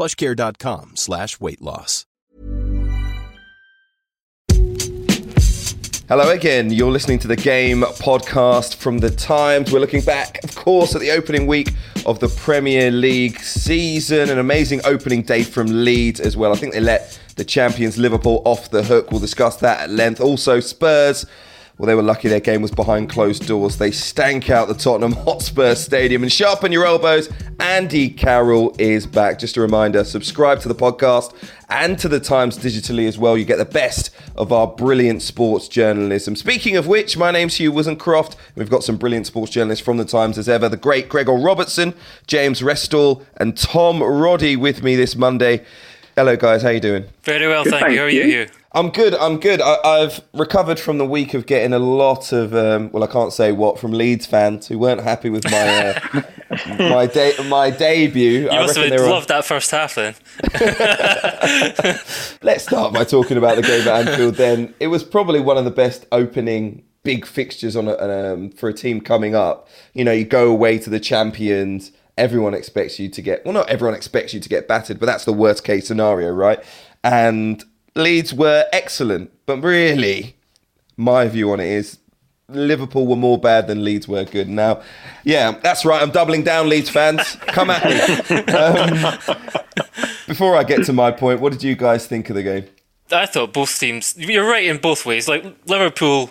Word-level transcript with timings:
plushcare.com 0.00 0.92
slash 0.94 1.38
weight 1.40 1.60
loss. 1.60 2.06
Hello 6.08 6.30
again. 6.30 6.72
You're 6.72 6.90
listening 6.90 7.18
to 7.20 7.28
the 7.28 7.36
Game 7.36 7.82
podcast 7.82 8.76
from 8.76 8.98
the 8.98 9.10
Times. 9.10 9.70
We're 9.70 9.78
looking 9.78 10.00
back, 10.00 10.42
of 10.42 10.56
course, 10.56 10.94
at 10.94 11.02
the 11.02 11.10
opening 11.10 11.46
week 11.46 11.72
of 12.06 12.18
the 12.18 12.28
Premier 12.28 12.90
League 12.90 13.38
season. 13.40 14.30
An 14.30 14.38
amazing 14.38 14.80
opening 14.84 15.22
day 15.22 15.44
from 15.44 15.66
Leeds 15.84 16.18
as 16.18 16.36
well. 16.36 16.52
I 16.52 16.56
think 16.56 16.72
they 16.72 16.80
let 16.80 17.20
the 17.36 17.44
champions 17.44 17.98
Liverpool 17.98 18.42
off 18.44 18.70
the 18.70 18.82
hook. 18.82 19.12
We'll 19.12 19.20
discuss 19.20 19.56
that 19.56 19.82
at 19.82 19.90
length. 19.90 20.20
Also, 20.20 20.60
Spurs 20.60 21.26
well, 21.80 21.86
they 21.86 21.94
were 21.94 22.02
lucky 22.02 22.28
their 22.28 22.40
game 22.40 22.60
was 22.60 22.70
behind 22.70 23.08
closed 23.08 23.46
doors. 23.46 23.78
They 23.78 23.90
stank 23.90 24.50
out 24.50 24.68
the 24.68 24.74
Tottenham 24.74 25.12
Hotspur 25.12 25.74
Stadium 25.74 26.22
and 26.22 26.30
sharpen 26.30 26.72
your 26.72 26.84
elbows. 26.84 27.30
Andy 27.58 28.10
Carroll 28.10 28.76
is 28.78 29.06
back. 29.06 29.38
Just 29.38 29.56
a 29.56 29.62
reminder 29.62 30.04
subscribe 30.04 30.60
to 30.60 30.68
the 30.68 30.74
podcast 30.74 31.34
and 31.70 31.98
to 31.98 32.06
the 32.06 32.20
Times 32.20 32.58
digitally 32.58 33.08
as 33.08 33.16
well. 33.16 33.38
You 33.38 33.46
get 33.46 33.56
the 33.56 33.64
best 33.64 34.10
of 34.36 34.52
our 34.52 34.66
brilliant 34.66 35.22
sports 35.22 35.68
journalism. 35.68 36.36
Speaking 36.36 36.76
of 36.76 36.86
which, 36.86 37.16
my 37.16 37.30
name's 37.30 37.54
Hugh 37.54 37.72
Woozencroft. 37.72 38.36
We've 38.56 38.68
got 38.68 38.84
some 38.84 38.98
brilliant 38.98 39.26
sports 39.26 39.50
journalists 39.50 39.82
from 39.82 39.96
the 39.96 40.04
Times 40.04 40.36
as 40.36 40.50
ever. 40.50 40.68
The 40.68 40.76
great 40.76 41.08
Gregor 41.08 41.32
Robertson, 41.32 41.94
James 42.26 42.60
Restall, 42.60 43.24
and 43.38 43.56
Tom 43.56 44.02
Roddy 44.02 44.54
with 44.54 44.82
me 44.82 44.96
this 44.96 45.16
Monday. 45.16 45.64
Hello, 46.14 46.36
guys. 46.36 46.60
How 46.60 46.68
are 46.68 46.72
you 46.72 46.80
doing? 46.80 47.04
Very 47.22 47.48
well, 47.48 47.64
thank, 47.64 47.76
thank 47.76 47.92
you. 47.92 47.98
How 48.00 48.04
are 48.04 48.10
you, 48.10 48.24
Hugh? 48.24 48.48
I'm 48.72 48.90
good. 48.90 49.14
I'm 49.14 49.40
good. 49.40 49.60
I, 49.60 49.98
have 49.98 50.24
recovered 50.32 50.78
from 50.78 50.98
the 50.98 51.06
week 51.06 51.34
of 51.34 51.46
getting 51.46 51.72
a 51.72 51.80
lot 51.80 52.32
of, 52.32 52.54
um, 52.54 52.92
well, 52.92 53.02
I 53.02 53.08
can't 53.08 53.32
say 53.32 53.50
what, 53.50 53.80
from 53.80 53.90
Leeds 53.90 54.26
fans 54.26 54.68
who 54.68 54.78
weren't 54.78 55.00
happy 55.00 55.28
with 55.28 55.44
my 55.50 55.88
uh, 55.88 56.22
my 56.78 57.06
de- 57.06 57.42
my 57.48 57.70
debut. 57.70 58.42
You 58.42 58.50
I 58.50 58.60
must 58.60 58.76
have 58.76 59.00
loved 59.00 59.28
that 59.28 59.44
first 59.44 59.72
half 59.72 59.96
then. 59.96 60.14
Let's 62.42 62.62
start 62.64 62.92
by 62.92 63.02
talking 63.02 63.36
about 63.36 63.56
the 63.56 63.62
game 63.62 63.88
at 63.88 64.08
Anfield. 64.08 64.36
Then 64.36 64.72
it 64.78 64.86
was 64.86 65.02
probably 65.02 65.40
one 65.40 65.56
of 65.56 65.64
the 65.64 65.72
best 65.72 66.06
opening 66.12 66.84
big 67.02 67.26
fixtures 67.26 67.74
on 67.74 67.88
a, 67.88 67.94
um, 67.94 68.50
for 68.50 68.68
a 68.68 68.72
team 68.72 69.00
coming 69.00 69.34
up. 69.34 69.68
You 69.94 70.04
know, 70.04 70.12
you 70.12 70.24
go 70.24 70.48
away 70.48 70.78
to 70.78 70.90
the 70.90 71.00
champions. 71.00 71.90
Everyone 72.16 72.54
expects 72.54 73.00
you 73.00 73.08
to 73.08 73.22
get 73.22 73.44
well. 73.44 73.54
Not 73.54 73.68
everyone 73.68 73.96
expects 73.96 74.32
you 74.32 74.38
to 74.38 74.48
get 74.48 74.68
battered, 74.68 75.00
but 75.00 75.06
that's 75.06 75.24
the 75.24 75.32
worst 75.32 75.64
case 75.64 75.88
scenario, 75.88 76.30
right? 76.30 76.62
And 77.02 77.64
Leeds 77.94 78.32
were 78.32 78.66
excellent, 78.72 79.30
but 79.46 79.58
really, 79.58 80.36
my 80.96 81.28
view 81.28 81.52
on 81.52 81.60
it 81.60 81.66
is 81.66 81.98
Liverpool 82.48 83.06
were 83.06 83.16
more 83.16 83.38
bad 83.38 83.66
than 83.66 83.84
Leeds 83.84 84.08
were 84.08 84.24
good. 84.24 84.48
Now, 84.48 84.82
yeah, 85.24 85.52
that's 85.62 85.84
right. 85.84 86.02
I'm 86.02 86.10
doubling 86.10 86.42
down, 86.42 86.68
Leeds 86.68 86.90
fans. 86.90 87.36
Come 87.46 87.70
at 87.70 87.84
me. 87.84 88.00
Um, 88.50 89.18
before 90.26 90.56
I 90.56 90.64
get 90.64 90.84
to 90.86 90.92
my 90.92 91.10
point, 91.10 91.40
what 91.40 91.52
did 91.52 91.62
you 91.62 91.74
guys 91.74 92.06
think 92.06 92.30
of 92.30 92.36
the 92.36 92.42
game? 92.42 92.64
I 93.12 93.26
thought 93.26 93.52
both 93.52 93.78
teams. 93.78 94.14
You're 94.16 94.48
right 94.48 94.64
in 94.64 94.78
both 94.78 95.04
ways. 95.04 95.28
Like 95.28 95.44
Liverpool, 95.66 96.30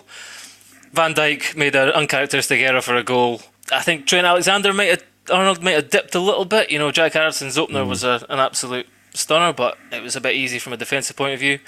Van 0.92 1.14
Dijk 1.14 1.56
made 1.56 1.74
an 1.76 1.90
uncharacteristic 1.90 2.60
error 2.60 2.80
for 2.80 2.96
a 2.96 3.02
goal. 3.02 3.42
I 3.72 3.82
think 3.82 4.06
Trent 4.06 4.26
Alexander 4.26 4.72
might 4.72 4.88
have 4.88 5.04
Arnold 5.30 5.62
might 5.62 5.72
have 5.72 5.90
dipped 5.90 6.14
a 6.14 6.20
little 6.20 6.44
bit. 6.44 6.70
You 6.70 6.78
know, 6.78 6.90
Jack 6.90 7.12
Harrison's 7.12 7.58
opener 7.58 7.84
mm. 7.84 7.88
was 7.88 8.04
a, 8.04 8.24
an 8.28 8.38
absolute 8.38 8.88
stunner, 9.14 9.52
but 9.52 9.78
it 9.92 10.02
was 10.02 10.16
a 10.16 10.20
bit 10.20 10.34
easy 10.34 10.58
from 10.58 10.72
a 10.72 10.76
defensive 10.76 11.16
point 11.16 11.34
of 11.34 11.40
view. 11.40 11.58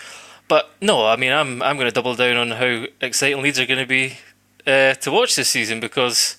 But 0.48 0.70
no, 0.80 1.06
I 1.06 1.16
mean, 1.16 1.32
I'm 1.32 1.62
I'm 1.62 1.76
going 1.76 1.88
to 1.88 1.94
double 1.94 2.14
down 2.14 2.36
on 2.36 2.50
how 2.52 2.86
exciting 3.00 3.42
Leeds 3.42 3.58
are 3.58 3.66
going 3.66 3.80
to 3.80 3.86
be 3.86 4.18
uh, 4.66 4.94
to 4.94 5.10
watch 5.10 5.36
this 5.36 5.48
season 5.48 5.80
because 5.80 6.36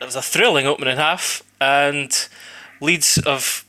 it 0.00 0.04
was 0.04 0.16
a 0.16 0.22
thrilling 0.22 0.66
opening 0.66 0.96
half, 0.96 1.42
and 1.60 2.28
Leeds 2.80 3.20
have 3.24 3.64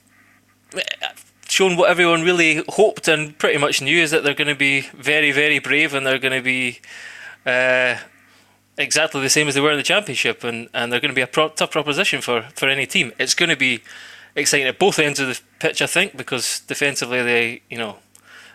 shown 1.48 1.76
what 1.76 1.90
everyone 1.90 2.22
really 2.22 2.64
hoped 2.70 3.08
and 3.08 3.38
pretty 3.38 3.58
much 3.58 3.82
knew 3.82 3.98
is 3.98 4.12
that 4.12 4.24
they're 4.24 4.36
going 4.36 4.48
to 4.48 4.56
be 4.56 4.82
very, 4.94 5.32
very 5.32 5.58
brave 5.58 5.96
and 5.96 6.06
they're 6.06 6.20
going 6.20 6.38
to 6.38 6.44
be 6.44 6.80
uh, 7.46 7.98
exactly 8.78 9.20
the 9.22 9.30
same 9.30 9.48
as 9.48 9.56
they 9.56 9.62
were 9.62 9.72
in 9.72 9.78
the 9.78 9.84
championship, 9.84 10.44
and, 10.44 10.70
and 10.74 10.92
they're 10.92 11.00
going 11.00 11.10
to 11.10 11.16
be 11.16 11.22
a 11.22 11.28
pro- 11.28 11.50
tough 11.50 11.72
proposition 11.72 12.22
for, 12.22 12.44
for 12.54 12.70
any 12.70 12.86
team. 12.86 13.12
It's 13.18 13.34
going 13.34 13.50
to 13.50 13.58
be 13.58 13.82
exciting 14.36 14.68
at 14.68 14.80
both 14.80 15.00
ends 15.00 15.20
of 15.20 15.28
the 15.28 15.42
pitch, 15.60 15.82
I 15.82 15.88
think, 15.88 16.18
because 16.18 16.62
defensively 16.62 17.22
they, 17.24 17.62
you 17.70 17.78
know, 17.78 17.98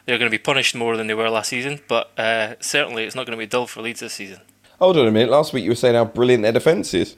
they're 0.06 0.19
going 0.19 0.31
to 0.31 0.34
be 0.37 0.42
punished 0.42 0.75
more 0.75 0.97
than 0.97 1.06
they 1.06 1.15
were 1.15 1.31
last 1.31 1.48
season. 1.48 1.81
But 1.88 2.10
uh, 2.19 2.54
certainly, 2.60 3.04
it's 3.04 3.15
not 3.15 3.26
going 3.26 3.38
to 3.38 3.42
be 3.42 3.47
dull 3.47 3.66
for 3.66 3.82
Leeds 3.82 4.00
this 4.00 4.15
season. 4.15 4.41
Hold 4.78 4.97
on 4.97 5.06
a 5.06 5.10
minute. 5.10 5.31
Last 5.31 5.53
week 5.53 5.64
you 5.64 5.70
were 5.70 5.76
saying 5.76 5.94
how 5.94 6.04
brilliant 6.04 6.43
their 6.43 6.53
defence 6.53 6.93
is. 6.94 7.16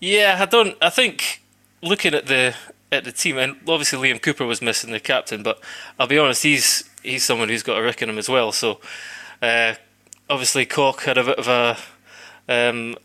Yeah, 0.00 0.38
I 0.40 0.46
don't. 0.46 0.76
I 0.80 0.90
think 0.90 1.42
looking 1.82 2.14
at 2.14 2.26
the 2.26 2.54
at 2.92 3.04
the 3.04 3.12
team, 3.12 3.38
and 3.38 3.56
obviously 3.68 3.98
Liam 3.98 4.20
Cooper 4.22 4.46
was 4.46 4.62
missing 4.62 4.92
the 4.92 5.00
captain, 5.00 5.42
but 5.42 5.60
I'll 5.98 6.06
be 6.06 6.18
honest, 6.18 6.42
he's 6.42 6.88
he's 7.02 7.24
someone 7.24 7.48
who's 7.48 7.62
got 7.62 7.78
a 7.78 7.82
rick 7.82 8.02
in 8.02 8.08
him 8.08 8.18
as 8.18 8.28
well. 8.28 8.52
So 8.52 8.80
uh, 9.42 9.74
obviously 10.30 10.64
Koch 10.66 11.02
had 11.02 11.18
a 11.18 11.24
bit 11.24 11.38
of 11.38 11.48
a 11.48 11.76
um, 12.48 12.96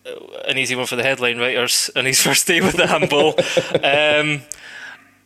an 0.48 0.58
easy 0.58 0.76
one 0.76 0.86
for 0.86 0.96
the 0.96 1.04
headline 1.04 1.40
writers 1.40 1.90
on 1.96 2.06
his 2.06 2.22
first 2.24 2.48
day 2.48 2.62
with 2.62 2.76
the 2.76 2.88
handball. 2.88 3.30
um, 3.84 4.42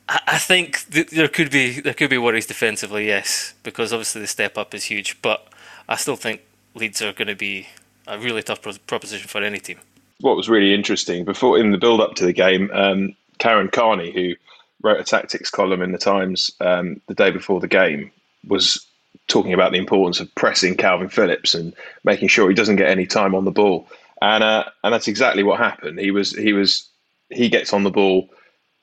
I, 0.10 0.38
think 0.38 0.90
th- 0.92 1.10
there 1.10 1.28
could 1.28 1.50
be 1.50 1.80
there 1.80 1.94
could 1.94 2.10
be 2.10 2.18
worries 2.18 2.46
defensively, 2.46 3.08
yes, 3.08 3.54
because 3.64 3.94
obviously 3.94 4.22
the 4.22 4.28
step 4.28 4.58
up 4.58 4.74
is 4.74 4.86
huge. 4.86 5.22
But 5.22 5.48
I 5.88 5.96
still 5.96 6.16
think 6.16 6.42
Leeds 6.76 7.02
are 7.02 7.14
going 7.14 7.28
to 7.28 7.36
be 7.36 7.68
a 8.08 8.20
really 8.20 8.44
tough 8.44 8.62
pro- 8.62 8.74
proposition 8.86 9.28
for 9.28 9.42
any 9.42 9.60
team. 9.60 9.80
What 10.20 10.36
was 10.36 10.50
really 10.50 10.74
interesting 10.74 11.26
before 11.26 11.58
in 11.58 11.72
the 11.72 11.78
build 11.78 12.02
up 12.02 12.16
to 12.16 12.26
the 12.26 12.34
game, 12.34 12.70
um, 12.74 13.16
Karen 13.40 13.70
Carney, 13.70 14.12
who 14.12 14.36
wrote 14.82 15.00
a 15.00 15.04
tactics 15.04 15.50
column 15.50 15.82
in 15.82 15.92
the 15.92 15.98
Times 15.98 16.52
um, 16.60 17.02
the 17.08 17.14
day 17.14 17.32
before 17.32 17.60
the 17.60 17.68
game, 17.68 18.12
was 18.48 18.86
talking 19.28 19.54
about 19.54 19.72
the 19.72 19.78
importance 19.78 20.20
of 20.20 20.34
pressing 20.36 20.76
Kalvin 20.76 21.12
Phillips 21.12 21.54
and 21.54 21.74
making 22.04 22.28
sure 22.28 22.50
he 22.50 22.56
doesn't 22.56 22.76
get 22.76 22.90
any 22.90 23.06
time 23.06 23.34
on 23.34 23.46
the 23.46 23.52
ball 23.52 23.88
and 24.24 24.44
uh, 24.44 24.64
and 24.84 24.94
that's 24.94 25.08
exactly 25.08 25.44
what 25.44 25.60
happened. 25.60 26.00
He 26.00 26.12
was 26.12 26.32
he 26.32 26.54
was 26.54 26.88
he 27.30 27.50
gets 27.50 27.74
on 27.74 27.84
the 27.84 27.92
ball. 27.92 28.30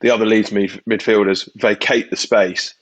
The 0.01 0.11
other 0.11 0.25
Leeds 0.25 0.51
mid- 0.51 0.81
midfielders 0.89 1.49
vacate 1.55 2.09
the 2.09 2.17
space, 2.17 2.73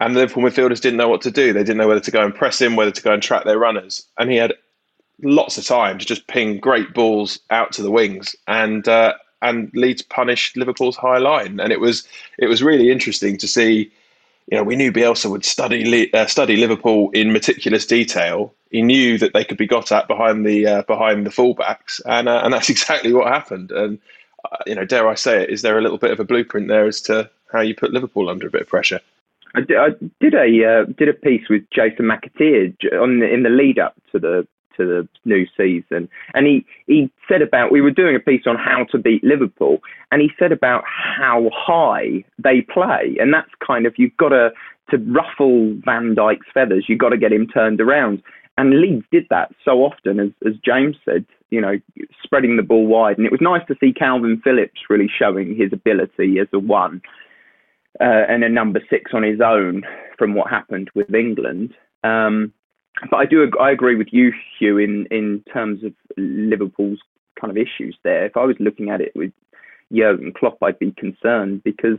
and 0.00 0.14
the 0.14 0.20
Liverpool 0.20 0.44
midfielders 0.44 0.80
didn't 0.80 0.98
know 0.98 1.08
what 1.08 1.22
to 1.22 1.30
do. 1.30 1.52
They 1.52 1.60
didn't 1.60 1.78
know 1.78 1.88
whether 1.88 2.00
to 2.00 2.10
go 2.10 2.24
and 2.24 2.34
press 2.34 2.60
him, 2.60 2.76
whether 2.76 2.90
to 2.90 3.02
go 3.02 3.12
and 3.12 3.22
track 3.22 3.44
their 3.44 3.58
runners, 3.58 4.06
and 4.18 4.30
he 4.30 4.36
had 4.36 4.54
lots 5.22 5.58
of 5.58 5.64
time 5.64 5.98
to 5.98 6.06
just 6.06 6.26
ping 6.28 6.58
great 6.58 6.94
balls 6.94 7.40
out 7.50 7.72
to 7.72 7.82
the 7.82 7.90
wings, 7.90 8.36
and 8.46 8.86
uh, 8.88 9.14
and 9.42 9.70
Leeds 9.74 10.02
punished 10.02 10.56
Liverpool's 10.56 10.96
high 10.96 11.18
line, 11.18 11.60
and 11.60 11.72
it 11.72 11.80
was 11.80 12.06
it 12.38 12.46
was 12.46 12.62
really 12.62 12.90
interesting 12.90 13.36
to 13.38 13.48
see. 13.48 13.90
You 14.50 14.56
know, 14.56 14.64
we 14.64 14.76
knew 14.76 14.90
Bielsa 14.90 15.30
would 15.30 15.44
study 15.44 16.12
uh, 16.14 16.26
study 16.26 16.56
Liverpool 16.56 17.10
in 17.10 17.34
meticulous 17.34 17.84
detail, 17.84 18.54
he 18.70 18.82
knew 18.82 19.18
that 19.18 19.32
they 19.32 19.44
could 19.44 19.56
be 19.56 19.66
got 19.66 19.92
at 19.92 20.08
behind 20.08 20.46
the 20.46 20.66
uh, 20.66 20.82
behind 20.82 21.24
the 21.26 21.30
fullbacks, 21.30 22.00
and 22.06 22.28
uh, 22.28 22.40
and 22.44 22.52
that's 22.52 22.70
exactly 22.70 23.12
what 23.12 23.28
happened. 23.28 23.70
And 23.72 23.98
you 24.66 24.74
know, 24.74 24.84
dare 24.84 25.08
I 25.08 25.14
say 25.14 25.42
it, 25.42 25.50
is 25.50 25.62
there 25.62 25.78
a 25.78 25.82
little 25.82 25.98
bit 25.98 26.10
of 26.10 26.20
a 26.20 26.24
blueprint 26.24 26.68
there 26.68 26.86
as 26.86 27.00
to 27.02 27.30
how 27.52 27.60
you 27.60 27.74
put 27.74 27.92
Liverpool 27.92 28.28
under 28.28 28.46
a 28.46 28.50
bit 28.50 28.62
of 28.62 28.68
pressure? 28.68 29.00
I 29.54 29.60
did, 29.62 29.76
I 29.76 29.88
did 30.20 30.34
a 30.34 30.64
uh, 30.64 30.84
did 30.96 31.08
a 31.08 31.14
piece 31.14 31.48
with 31.48 31.62
Jason 31.70 32.06
McAteer 32.06 32.74
on 33.00 33.20
the, 33.20 33.32
in 33.32 33.42
the 33.42 33.50
lead 33.50 33.78
up 33.78 33.94
to 34.12 34.18
the 34.18 34.46
to 34.76 34.86
the 34.86 35.08
new 35.24 35.46
season, 35.56 36.08
and 36.34 36.46
he 36.46 36.66
he 36.86 37.10
said 37.26 37.42
about 37.42 37.72
we 37.72 37.80
were 37.80 37.90
doing 37.90 38.14
a 38.14 38.20
piece 38.20 38.42
on 38.46 38.56
how 38.56 38.84
to 38.90 38.98
beat 38.98 39.24
Liverpool, 39.24 39.78
and 40.12 40.20
he 40.20 40.30
said 40.38 40.52
about 40.52 40.84
how 40.86 41.50
high 41.52 42.24
they 42.38 42.60
play, 42.60 43.16
and 43.18 43.32
that's 43.32 43.50
kind 43.66 43.86
of 43.86 43.94
you've 43.96 44.16
got 44.18 44.28
to 44.30 44.52
to 44.90 44.98
ruffle 44.98 45.74
Van 45.84 46.14
Dijk's 46.14 46.46
feathers, 46.52 46.86
you've 46.88 46.98
got 46.98 47.10
to 47.10 47.18
get 47.18 47.32
him 47.32 47.46
turned 47.46 47.80
around. 47.80 48.22
And 48.58 48.80
Leeds 48.80 49.06
did 49.12 49.24
that 49.30 49.52
so 49.64 49.84
often, 49.84 50.18
as, 50.18 50.30
as 50.44 50.54
James 50.64 50.96
said, 51.04 51.24
you 51.50 51.60
know, 51.60 51.78
spreading 52.24 52.56
the 52.56 52.62
ball 52.64 52.88
wide. 52.88 53.16
And 53.16 53.24
it 53.24 53.30
was 53.30 53.40
nice 53.40 53.64
to 53.68 53.76
see 53.78 53.92
Kalvin 53.92 54.42
Phillips 54.42 54.80
really 54.90 55.08
showing 55.08 55.56
his 55.56 55.72
ability 55.72 56.40
as 56.40 56.48
a 56.52 56.58
one 56.58 57.00
uh, 58.00 58.24
and 58.28 58.42
a 58.42 58.48
number 58.48 58.80
six 58.90 59.12
on 59.14 59.22
his 59.22 59.40
own 59.40 59.84
from 60.18 60.34
what 60.34 60.50
happened 60.50 60.90
with 60.96 61.14
England. 61.14 61.72
Um, 62.02 62.52
but 63.10 63.18
I 63.18 63.26
do 63.26 63.48
I 63.60 63.70
agree 63.70 63.94
with 63.94 64.08
you, 64.10 64.32
Hugh, 64.58 64.78
in 64.78 65.06
in 65.12 65.44
terms 65.52 65.84
of 65.84 65.92
Liverpool's 66.16 66.98
kind 67.40 67.52
of 67.52 67.56
issues 67.56 67.96
there. 68.02 68.26
If 68.26 68.36
I 68.36 68.44
was 68.44 68.56
looking 68.58 68.90
at 68.90 69.00
it 69.00 69.12
with 69.14 69.32
Jurgen 69.92 70.32
Klopp, 70.32 70.58
I'd 70.62 70.78
be 70.78 70.92
concerned 70.92 71.62
because 71.64 71.98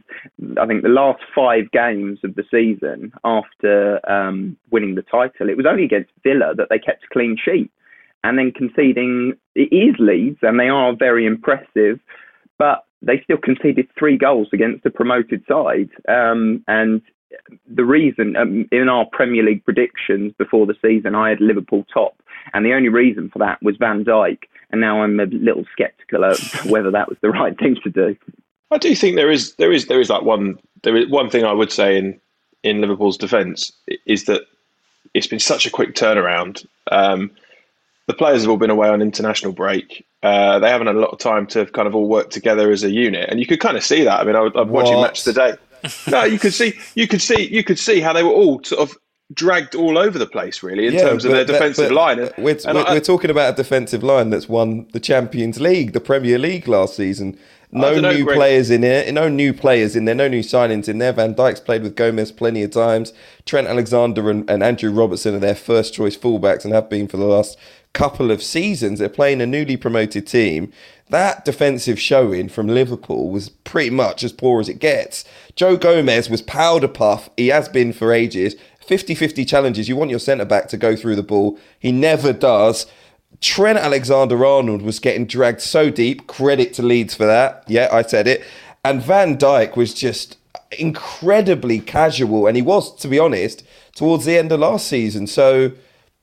I 0.60 0.66
think 0.66 0.84
the 0.84 0.90
last 0.90 1.22
five 1.36 1.72
games 1.72 2.20
of 2.24 2.36
the 2.36 2.44
season 2.52 3.12
after 3.24 4.00
um, 4.10 4.58
winning 4.72 4.96
the 4.96 5.02
title, 5.02 5.50
it 5.50 5.58
was 5.58 5.66
only 5.66 5.86
against 5.86 6.12
Villa 6.24 6.54
that 6.56 6.68
they 6.70 6.80
kept 6.80 7.04
a 7.04 7.14
clean 7.14 7.38
sheet, 7.44 7.72
and 8.24 8.38
then 8.38 8.52
conceding 8.52 9.34
it 9.56 9.74
is 9.74 9.96
Leeds, 10.00 10.40
and 10.42 10.60
they 10.60 10.70
are 10.70 10.96
very 10.96 11.26
impressive, 11.26 12.00
but 12.58 12.86
they 13.02 13.22
still 13.24 13.38
conceded 13.38 13.88
three 13.98 14.18
goals 14.18 14.50
against 14.54 14.86
a 14.86 14.90
promoted 14.90 15.44
side, 15.48 15.90
um, 16.08 16.64
and 16.68 17.02
the 17.68 17.86
reason 17.86 18.36
um, 18.36 18.68
in 18.72 18.90
our 18.90 19.06
Premier 19.06 19.44
League 19.44 19.64
predictions 19.64 20.34
before 20.38 20.66
the 20.66 20.76
season, 20.81 21.16
I 21.16 21.30
had 21.30 21.42
Liverpool 21.42 21.86
top, 21.94 22.16
and 22.54 22.66
the 22.66 22.74
only 22.74 22.90
reason 22.90 23.30
for 23.30 23.40
that 23.40 23.62
was 23.62 23.78
Van 23.78 24.04
Dijk. 24.04 24.40
And 24.72 24.81
now 24.81 25.02
I'm 25.02 25.20
a 25.20 25.26
little 25.26 25.66
sceptical 25.78 26.24
of 26.24 26.40
whether 26.66 26.92
that 26.92 27.10
was 27.10 27.18
the 27.22 27.30
right 27.30 27.58
thing 27.58 27.78
to 27.84 27.90
do. 27.90 28.16
I 28.72 28.78
do 28.78 28.96
think 28.96 29.16
there 29.16 29.31
is 29.31 29.56
there 29.56 29.72
is 29.72 29.88
there 29.88 30.00
is 30.00 30.10
that 30.10 30.26
one 30.26 30.60
there 30.84 30.96
is 30.96 31.10
one 31.10 31.30
thing 31.30 31.44
I 31.44 31.54
would 31.54 31.72
say 31.72 31.98
in 31.98 32.20
in 32.64 32.81
Liverpool's 32.81 33.18
defence 33.18 33.72
is 34.06 34.26
that 34.26 34.44
it's 35.14 35.28
been 35.28 35.40
such 35.40 35.66
a 35.66 35.72
quick 35.72 35.96
turnaround. 35.96 36.66
Um, 36.92 37.31
the 38.08 38.14
players 38.14 38.42
have 38.42 38.50
all 38.50 38.58
been 38.58 38.70
away 38.70 38.90
on 38.90 39.02
international 39.02 39.54
break. 39.54 40.06
Uh, 40.22 40.60
they 40.60 40.70
haven't 40.70 40.88
had 40.88 40.96
a 40.96 41.00
lot 41.00 41.12
of 41.12 41.20
time 41.20 41.48
to 41.48 41.66
kind 41.68 41.88
of 41.88 41.96
all 41.96 42.08
work 42.08 42.30
together 42.31 42.72
as 42.72 42.84
a 42.84 42.92
unit, 42.92 43.30
and 43.30 43.40
you 43.40 43.46
could 43.46 43.60
kind 43.60 43.78
of 43.78 43.84
see 43.84 44.04
that. 44.04 44.20
I 44.20 44.24
mean, 44.24 44.36
I, 44.36 44.62
am 44.62 44.70
watching 44.70 45.00
match 45.00 45.24
today 45.24 45.54
no, 46.08 46.24
you 46.24 46.40
could 46.40 46.54
see, 46.54 46.74
you 46.96 47.08
could 47.08 47.22
see, 47.22 47.48
you 47.54 47.64
could 47.64 47.80
see 47.80 48.00
how 48.00 48.14
they 48.14 48.24
were 48.24 48.31
all 48.31 48.64
sort 48.64 48.81
of 48.81 48.98
dragged 49.34 49.76
all 49.76 49.98
over 49.98 50.18
the 50.18 50.28
place, 50.28 50.64
really, 50.64 50.88
in 50.88 50.94
yeah, 50.94 51.02
terms 51.02 51.26
of 51.26 51.31
their 51.31 51.46
defensive 51.46 51.92
line. 51.92 52.20
And, 52.20 52.31
we're, 52.38 52.58
and 52.66 52.76
we're, 52.76 52.86
I, 52.86 52.94
we're, 52.94 53.00
talking 53.00 53.30
about 53.30 53.54
a 53.54 53.56
defensive 53.56 54.04
line 54.04 54.30
that's 54.30 54.50
won 54.50 54.88
the 54.94 55.00
Champions 55.00 55.60
League, 55.60 55.94
the 55.94 56.00
Premier 56.00 56.40
League 56.40 56.68
last 56.68 56.96
season. 56.96 57.38
No 57.72 58.00
know, 58.00 58.12
new 58.12 58.24
Greg. 58.24 58.36
players 58.36 58.72
in 58.72 58.81
there. 58.81 59.12
No 59.12 59.30
new 59.30 59.54
players 59.54 59.96
in 59.96 60.06
there. 60.06 60.16
No 60.16 60.28
new 60.28 60.42
signings 60.42 60.90
in 60.90 60.98
there. 60.98 61.14
Van 61.14 61.36
Dijk's 61.36 61.60
played 61.60 61.84
with 61.84 61.96
Gomez 61.96 62.31
plenty 62.31 62.64
of 62.64 62.72
times. 62.72 63.14
Trent 63.46 63.68
Alexander 63.68 64.31
and, 64.31 64.50
and 64.50 64.64
Andrew 64.64 64.92
Robertson 64.92 65.36
are 65.36 65.40
their 65.40 65.54
first 65.54 65.94
choice 65.94 66.18
fullbacks 66.18 66.66
and 66.66 66.74
have 66.74 66.90
been 66.90 67.08
for 67.08 67.18
the 67.18 67.26
last 67.26 67.60
couple 67.94 68.31
of 68.31 68.42
seasons. 68.42 68.98
They're 68.98 69.08
playing 69.08 69.40
a 69.40 69.46
newly 69.46 69.78
promoted 69.78 70.26
team 70.26 70.72
that 71.10 71.44
defensive 71.44 72.00
showing 72.00 72.50
from 72.50 72.68
Liverpool 72.68 73.30
was 73.30 73.50
pretty 73.50 73.90
much 73.90 74.24
as 74.24 74.32
poor 74.32 74.62
as 74.62 74.70
it 74.70 74.80
gets. 74.80 75.26
Joe 75.56 75.76
Gomez 75.76 76.30
was 76.30 76.42
powder 76.42 76.88
puff. 76.88 77.30
He 77.36 77.48
has 77.48 77.68
been 77.68 77.94
for 77.94 78.14
ages. 78.14 78.56
50 78.86 79.16
50 79.16 79.46
challenges. 79.46 79.90
You 79.90 79.96
want 79.96 80.12
your 80.12 80.20
centre 80.20 80.46
back 80.46 80.68
to 80.70 80.78
go 80.78 80.96
through 80.96 81.16
the 81.16 81.24
ball. 81.24 81.60
He 81.80 81.92
never 81.92 82.32
does. 82.32 82.86
Trent 83.42 83.80
Alexander 83.80 84.44
Arnold 84.46 84.82
was 84.82 85.00
getting 85.00 85.26
dragged 85.26 85.62
so 85.62 85.90
deep. 85.90 86.28
Credit 86.28 86.74
to 86.76 86.84
Leeds 86.84 87.16
for 87.16 87.26
that. 87.26 87.64
Yeah, 87.68 87.90
I 87.92 88.04
said 88.04 88.28
it. 88.28 88.44
And 88.86 89.02
Van 89.02 89.38
Dijk 89.38 89.76
was 89.76 89.94
just 89.94 90.38
incredibly 90.78 91.80
casual. 91.80 92.48
And 92.48 92.56
he 92.56 92.62
was, 92.62 92.96
to 92.98 93.08
be 93.08 93.20
honest, 93.20 93.64
towards 93.96 94.26
the 94.26 94.38
end 94.38 94.52
of 94.52 94.60
last 94.60 94.88
season. 94.88 95.26
So 95.28 95.72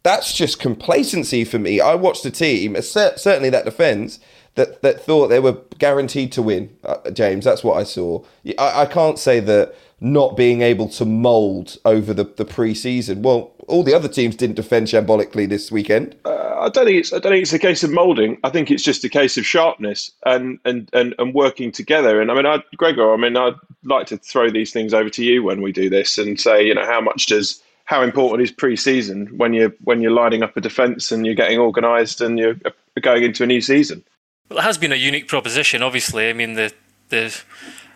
that's 0.02 0.32
just 0.32 0.60
complacency 0.60 1.44
for 1.44 1.58
me. 1.58 1.80
I 1.80 1.94
watched 1.94 2.22
the 2.22 2.30
team, 2.30 2.80
certainly 2.80 3.50
that 3.50 3.64
defence 3.64 4.20
that 4.56 4.82
that 4.82 5.00
thought 5.00 5.28
they 5.28 5.40
were 5.40 5.58
guaranteed 5.78 6.32
to 6.32 6.42
win. 6.42 6.76
Uh, 6.84 7.10
James, 7.10 7.44
that's 7.44 7.62
what 7.62 7.78
I 7.78 7.84
saw. 7.84 8.24
I, 8.58 8.82
I 8.82 8.86
can't 8.86 9.18
say 9.18 9.40
that 9.40 9.74
not 10.00 10.36
being 10.36 10.60
able 10.60 10.88
to 10.90 11.04
mould 11.06 11.78
over 11.84 12.12
the, 12.12 12.24
the 12.24 12.44
pre-season. 12.44 13.22
Well, 13.22 13.52
all 13.66 13.82
the 13.82 13.94
other 13.94 14.08
teams 14.08 14.36
didn't 14.36 14.56
defend 14.56 14.88
shambolically 14.88 15.48
this 15.48 15.72
weekend. 15.72 16.16
Uh, 16.24 16.54
I 16.58 16.68
don't 16.68 16.84
think 16.86 16.98
it's 16.98 17.12
I 17.12 17.18
don't 17.18 17.32
think 17.32 17.42
it's 17.42 17.52
a 17.52 17.58
case 17.58 17.82
of 17.82 17.90
moulding. 17.90 18.38
I 18.44 18.50
think 18.50 18.70
it's 18.70 18.82
just 18.82 19.04
a 19.04 19.08
case 19.08 19.38
of 19.38 19.46
sharpness 19.46 20.10
and 20.24 20.58
and 20.64 20.90
and, 20.92 21.14
and 21.18 21.34
working 21.34 21.72
together. 21.72 22.20
And 22.20 22.30
I 22.30 22.34
mean, 22.34 22.46
I, 22.46 22.62
Gregor, 22.76 23.12
I 23.12 23.16
mean, 23.16 23.36
I'd 23.36 23.54
like 23.84 24.06
to 24.08 24.18
throw 24.18 24.50
these 24.50 24.72
things 24.72 24.92
over 24.92 25.10
to 25.10 25.24
you 25.24 25.42
when 25.42 25.62
we 25.62 25.72
do 25.72 25.88
this 25.88 26.18
and 26.18 26.40
say, 26.40 26.66
you 26.66 26.74
know, 26.74 26.84
how 26.84 27.00
much 27.00 27.26
does 27.26 27.62
how 27.84 28.02
important 28.02 28.42
is 28.42 28.50
pre-season 28.50 29.26
when 29.38 29.52
you're 29.52 29.72
when 29.84 30.00
you're 30.00 30.12
lining 30.12 30.42
up 30.42 30.56
a 30.56 30.60
defence 30.60 31.12
and 31.12 31.24
you're 31.24 31.34
getting 31.34 31.58
organised 31.58 32.20
and 32.20 32.38
you're 32.38 32.56
going 33.00 33.22
into 33.22 33.44
a 33.44 33.46
new 33.46 33.60
season? 33.60 34.04
Well, 34.48 34.58
it 34.58 34.62
has 34.62 34.78
been 34.78 34.92
a 34.92 34.96
unique 34.96 35.28
proposition. 35.28 35.82
Obviously, 35.82 36.28
I 36.28 36.32
mean 36.32 36.54
the 36.54 36.72
the 37.08 37.36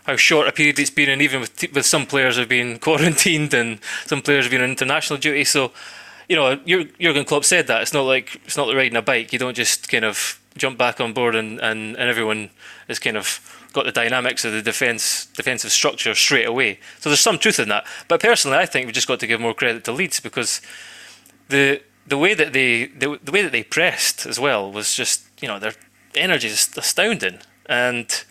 how 0.05 0.17
short 0.17 0.49
a 0.49 0.53
period 0.53 0.79
it's 0.79 0.91
been, 0.91 1.09
and 1.09 1.23
even 1.23 1.41
with 1.41 1.73
with 1.73 1.87
some 1.87 2.07
players 2.07 2.37
have 2.37 2.49
been 2.49 2.79
quarantined 2.87 3.55
and 3.55 3.79
some 4.07 4.23
players 4.23 4.45
have 4.45 4.51
been 4.51 4.63
on 4.63 4.71
international 4.71 5.19
duty. 5.19 5.45
So, 5.45 5.73
you 6.29 6.37
know, 6.37 6.57
Jurgen 6.57 7.25
Klopp 7.25 7.45
said 7.45 7.67
that 7.69 7.83
it's 7.83 7.93
not 7.93 8.03
like 8.03 8.41
it's 8.45 8.57
not 8.57 8.69
like 8.69 8.77
riding 8.77 8.97
a 8.97 9.03
bike. 9.03 9.33
You 9.33 9.39
don't 9.39 9.57
just 9.57 9.89
kind 9.89 10.05
of 10.05 10.41
jump 10.57 10.77
back 10.77 11.01
on 11.01 11.13
board 11.13 11.37
and, 11.37 11.61
and, 11.61 11.97
and 11.97 12.11
everyone 12.11 12.51
is 12.89 12.99
kind 12.99 13.17
of 13.17 13.41
got 13.73 13.85
the 13.85 13.93
dynamics 13.93 14.45
of 14.45 14.53
the 14.53 14.63
defense 14.63 15.27
defensive 15.27 15.71
structure 15.71 16.15
straight 16.15 16.47
away. 16.47 16.81
So 16.99 17.09
there's 17.09 17.21
some 17.21 17.39
truth 17.39 17.61
in 17.61 17.69
that. 17.69 17.87
But 18.09 18.21
personally, 18.21 18.59
I 18.59 18.67
think 18.67 18.87
we've 18.87 18.95
just 18.95 19.07
got 19.09 19.21
to 19.21 19.27
give 19.27 19.41
more 19.41 19.55
credit 19.55 19.85
to 19.85 19.93
Leeds 19.93 20.21
because 20.21 20.61
the 21.49 21.83
the 22.07 22.19
way 22.19 22.35
that 22.35 22.53
they 22.53 22.87
the, 22.87 23.19
the 23.23 23.31
way 23.31 23.43
that 23.43 23.53
they 23.53 23.63
pressed 23.63 24.27
as 24.27 24.41
well 24.41 24.73
was 24.73 24.95
just 24.95 25.23
you 25.41 25.47
know 25.47 25.59
they're 25.59 25.75
energy 26.15 26.49
is 26.49 26.71
astounding, 26.77 27.39
and 27.67 28.25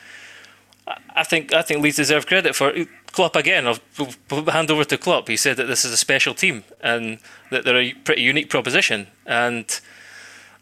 I 1.15 1.23
think 1.23 1.53
I 1.53 1.61
think 1.61 1.81
Leeds 1.81 1.97
deserve 1.97 2.25
credit 2.25 2.55
for 2.55 2.69
it. 2.69 2.87
Klopp 3.11 3.35
again. 3.35 3.67
I'll 3.67 4.43
hand 4.47 4.69
over 4.69 4.83
to 4.83 4.97
Klopp. 4.97 5.27
He 5.27 5.37
said 5.37 5.57
that 5.57 5.65
this 5.65 5.83
is 5.83 5.91
a 5.91 5.97
special 5.97 6.33
team 6.33 6.63
and 6.81 7.19
that 7.49 7.65
they're 7.65 7.77
a 7.77 7.93
pretty 7.93 8.21
unique 8.21 8.49
proposition, 8.49 9.07
and 9.25 9.79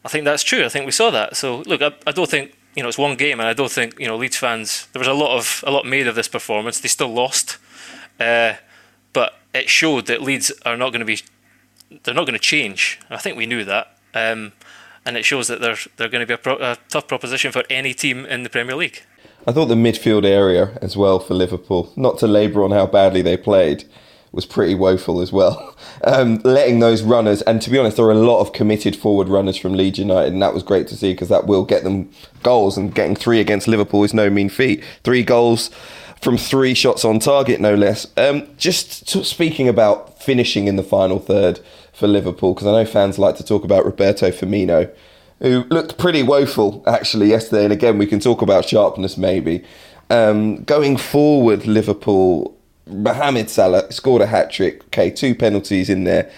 I 0.06 0.10
think 0.10 0.25
that's 0.25 0.44
true. 0.44 0.64
I 0.64 0.69
think 0.69 0.86
we 0.86 0.92
saw 0.92 1.10
that. 1.12 1.36
So 1.36 1.64
look, 1.66 1.81
I, 1.81 1.92
I 2.06 2.12
don't 2.12 2.30
think 2.30 2.58
you 2.75 2.84
know 2.84 2.90
it's 2.90 2.98
one 2.98 3.18
game, 3.18 3.40
and 3.40 3.50
I 3.50 3.54
don't 3.54 3.72
think 3.72 4.00
you 4.00 4.08
know 4.08 4.16
Leeds 4.16 4.38
fans. 4.38 4.88
There 4.94 5.00
was 5.00 5.08
a 5.08 5.14
lot 5.14 5.38
of 5.38 5.64
a 5.68 5.72
lot 5.72 5.86
made 5.86 6.08
of 6.08 6.16
this 6.16 6.28
performance. 6.28 6.80
They 6.80 6.88
still 6.88 7.14
lost, 7.14 7.58
uh, 8.19 8.54
but 9.14 9.34
it 9.54 9.69
showed 9.69 10.08
that 10.08 10.22
Leeds 10.22 10.52
are 10.66 10.78
not 10.78 10.90
going 10.92 11.00
to 11.00 11.06
be. 11.06 11.19
They're 12.04 12.14
not 12.14 12.25
going 12.25 12.34
to 12.34 12.40
change. 12.40 13.00
I 13.09 13.18
think 13.18 13.38
we 13.38 13.45
knew 13.45 13.64
that. 13.66 13.97
Um, 14.14 14.54
and 15.07 15.16
it 15.16 15.26
shows 15.26 15.47
that 15.47 15.61
they're 15.61 15.78
they're 15.95 16.09
going 16.09 16.21
to 16.21 16.28
be 16.28 16.33
a, 16.33 16.37
pro- 16.37 16.57
a 16.57 16.78
tough 16.90 17.07
proposition 17.07 17.52
for 17.52 17.64
any 17.69 17.94
team 17.94 18.26
in 18.26 18.44
the 18.44 18.49
Premier 18.49 18.76
League. 18.76 19.02
I 19.47 19.54
thought 19.54 19.68
the 19.68 19.76
midfield 19.76 20.26
area 20.26 20.78
as 20.81 20.97
well 20.97 21.19
for 21.19 21.33
Liverpool, 21.33 21.92
not 21.95 22.19
to 22.19 22.28
labour 22.28 22.64
on 22.64 22.71
how 22.71 22.85
badly 22.85 23.21
they 23.21 23.37
played, 23.37 23.85
was 24.33 24.45
pretty 24.45 24.76
woeful 24.76 25.21
as 25.21 25.31
well. 25.31 25.73
Um, 26.04 26.40
letting 26.44 26.80
those 26.80 27.02
runners, 27.02 27.42
and 27.42 27.59
to 27.64 27.71
be 27.71 27.80
honest, 27.80 27.97
there 27.97 28.06
are 28.06 28.11
a 28.11 28.16
lot 28.16 28.40
of 28.40 28.54
committed 28.54 28.95
forward 28.95 29.30
runners 29.30 29.57
from 29.57 29.73
Leeds 29.73 29.97
United, 29.97 30.31
and 30.31 30.42
that 30.44 30.54
was 30.54 30.61
great 30.61 30.87
to 30.90 30.95
see 30.95 31.11
because 31.11 31.30
that 31.30 31.47
will 31.47 31.66
get 31.66 31.83
them 31.83 32.11
goals. 32.44 32.78
And 32.78 32.94
getting 32.94 33.16
three 33.16 33.40
against 33.40 33.68
Liverpool 33.68 34.04
is 34.04 34.14
no 34.14 34.30
mean 34.30 34.47
feat. 34.47 34.83
Three 35.04 35.23
goals 35.23 35.71
from 36.21 36.37
three 36.37 36.76
shots 36.76 37.04
on 37.04 37.18
target, 37.18 37.59
no 37.59 37.73
less. 37.73 38.06
Um, 38.16 38.47
just 38.57 39.09
speaking 39.26 39.68
about 39.68 40.21
finishing 40.21 40.68
in 40.68 40.76
the 40.76 40.83
final 40.83 41.18
third, 41.18 41.59
for 41.97 42.07
Liverpool 42.07 42.54
because 42.54 42.68
I 42.68 42.71
know 42.71 42.85
fans 42.85 43.18
like 43.18 43.37
to 43.37 43.44
talk 43.44 43.63
about 43.63 43.83
Roberto 43.83 44.30
Firmino, 44.30 44.87
who 45.39 45.63
looked 45.71 45.97
pretty 45.97 46.21
woeful 46.21 46.83
actually 46.85 47.30
yesterday. 47.30 47.63
And 47.63 47.73
again, 47.73 47.97
we 47.97 48.06
can 48.06 48.19
talk 48.19 48.44
about 48.44 48.66
sharpness 48.66 49.18
maybe. 49.18 49.63
Um, 50.11 50.63
going 50.63 50.97
forward, 50.97 51.66
Liverpool, 51.66 52.56
Mohamed 52.85 53.49
Salah 53.49 53.92
scored 53.92 54.21
a 54.21 54.27
hat 54.27 54.51
trick. 54.51 54.85
Okay, 54.85 55.09
two 55.09 55.33
penalties 55.33 55.89
in 55.89 56.04
there. 56.04 56.31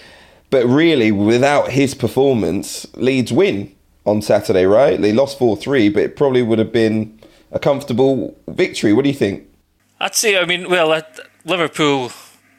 But 0.49 0.65
really, 0.65 1.11
without 1.11 1.71
his 1.71 1.93
performance, 1.93 2.87
Leeds 2.95 3.33
win 3.33 3.75
on 4.05 4.21
Saturday, 4.21 4.65
right? 4.65 4.99
They 4.99 5.11
lost 5.11 5.37
4 5.37 5.57
3, 5.57 5.89
but 5.89 6.03
it 6.03 6.15
probably 6.15 6.41
would 6.41 6.57
have 6.57 6.71
been 6.71 7.19
a 7.51 7.59
comfortable 7.59 8.35
victory. 8.47 8.93
What 8.93 9.03
do 9.03 9.09
you 9.09 9.15
think? 9.15 9.45
I'd 9.99 10.15
say, 10.15 10.39
I 10.39 10.45
mean, 10.45 10.69
well, 10.69 11.03
Liverpool 11.43 12.11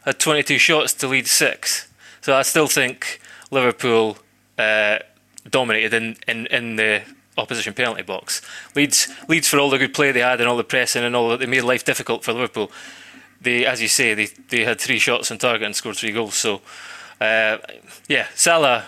had 0.04 0.18
22 0.18 0.58
shots 0.58 0.92
to 0.92 1.08
lead 1.08 1.26
six. 1.26 1.89
So 2.20 2.36
I 2.36 2.42
still 2.42 2.66
think 2.66 3.20
Liverpool 3.50 4.18
uh, 4.58 4.98
dominated 5.48 5.94
in, 5.94 6.16
in, 6.28 6.46
in 6.46 6.76
the 6.76 7.02
opposition 7.38 7.72
penalty 7.72 8.02
box. 8.02 8.42
Leeds 8.74 9.08
Leeds 9.28 9.48
for 9.48 9.58
all 9.58 9.70
the 9.70 9.78
good 9.78 9.94
play 9.94 10.12
they 10.12 10.20
had 10.20 10.40
and 10.40 10.48
all 10.48 10.56
the 10.56 10.64
pressing 10.64 11.02
and 11.02 11.16
all 11.16 11.30
that 11.30 11.40
they 11.40 11.46
made 11.46 11.62
life 11.62 11.84
difficult 11.84 12.22
for 12.22 12.32
Liverpool. 12.32 12.70
They, 13.40 13.64
as 13.64 13.80
you 13.80 13.88
say, 13.88 14.14
they 14.14 14.26
they 14.26 14.64
had 14.64 14.80
three 14.80 14.98
shots 14.98 15.30
on 15.30 15.38
target 15.38 15.62
and 15.62 15.74
scored 15.74 15.96
three 15.96 16.12
goals. 16.12 16.34
So, 16.34 16.60
uh, 17.20 17.58
yeah, 18.08 18.26
Salah 18.34 18.86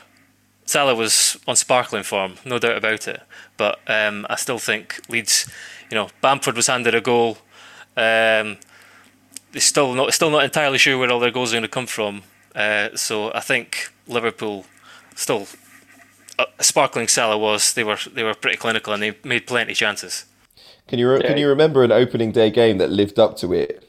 Salah 0.67 0.95
was 0.95 1.39
on 1.47 1.57
sparkling 1.57 2.03
form, 2.03 2.35
no 2.45 2.59
doubt 2.59 2.77
about 2.77 3.09
it. 3.09 3.23
But 3.57 3.81
um, 3.87 4.27
I 4.29 4.37
still 4.37 4.59
think 4.59 5.01
Leeds, 5.09 5.51
you 5.91 5.95
know, 5.95 6.09
Bamford 6.21 6.57
was 6.57 6.67
handed 6.67 6.95
a 6.95 7.01
goal. 7.01 7.39
Um, 7.97 8.59
they're 9.53 9.61
still 9.61 9.95
not 9.95 10.12
still 10.15 10.31
not 10.31 10.45
entirely 10.45 10.79
sure 10.79 10.99
where 10.99 11.11
all 11.11 11.21
their 11.21 11.31
goals 11.31 11.53
are 11.53 11.57
going 11.57 11.62
to 11.62 11.69
come 11.69 11.87
from. 11.87 12.23
Uh, 12.55 12.95
so 12.95 13.33
I 13.33 13.41
think 13.41 13.93
Liverpool 14.07 14.67
still 15.15 15.47
a, 16.39 16.47
a 16.59 16.65
sparkling 16.65 17.09
Salah 17.09 17.39
was 17.39 17.75
they 17.75 17.85
were 17.85 17.99
they 18.13 18.23
were 18.23 18.35
pretty 18.35 18.57
clinical 18.57 18.93
and 18.93 19.03
they 19.03 19.17
made 19.25 19.47
plenty 19.47 19.73
of 19.73 19.79
chances. 19.79 20.25
Can 20.89 20.99
you 20.99 21.11
re- 21.11 21.21
yeah. 21.23 21.29
can 21.29 21.39
you 21.39 21.49
remember 21.49 21.83
an 21.83 21.93
opening 21.93 22.33
day 22.33 22.51
game 22.51 22.79
that 22.79 22.91
lived 22.91 23.19
up 23.19 23.37
to 23.39 23.53
it 23.53 23.85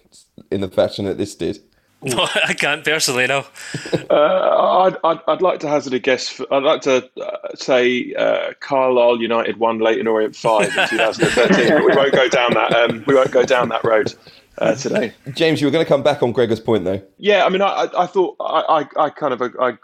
in 0.51 0.61
the 0.61 0.69
fashion 0.69 1.05
that 1.05 1.17
this 1.17 1.35
did? 1.35 1.59
No, 2.05 2.27
I 2.45 2.53
can't 2.53 2.83
personally. 2.83 3.27
No. 3.27 3.45
uh, 4.09 4.81
I'd, 4.81 4.97
I'd, 5.05 5.19
I'd 5.25 5.41
like 5.41 5.61
to 5.61 5.69
hazard 5.69 5.93
a 5.93 5.99
guess. 5.99 6.27
For, 6.27 6.45
I'd 6.53 6.63
like 6.63 6.81
to 6.81 7.09
uh, 7.21 7.55
say 7.55 8.13
uh, 8.15 8.51
Carlisle 8.59 9.21
United 9.21 9.55
won 9.55 9.79
Leyton 9.79 10.05
Orient 10.07 10.35
five 10.35 10.65
in 10.65 10.73
2013, 10.89 11.69
but 11.69 11.85
we 11.85 11.95
won't 11.95 12.11
go 12.11 12.27
down 12.27 12.55
that. 12.55 12.75
Um, 12.75 13.05
we 13.07 13.15
won't 13.15 13.31
go 13.31 13.43
down 13.43 13.69
that 13.69 13.85
road. 13.85 14.13
Uh, 14.57 14.75
today. 14.75 15.13
James, 15.33 15.59
you 15.59 15.67
were 15.67 15.71
going 15.71 15.83
to 15.83 15.89
come 15.89 16.03
back 16.03 16.21
on 16.21 16.31
Gregor's 16.31 16.59
point, 16.59 16.85
though. 16.85 17.01
Yeah, 17.17 17.45
I 17.45 17.49
mean, 17.49 17.61
I, 17.61 17.89
I 17.97 18.05
thought 18.05 18.35
I, 18.39 18.85
I, 18.97 19.05
I 19.05 19.09
kind 19.09 19.33
of, 19.33 19.41
I, 19.59 19.77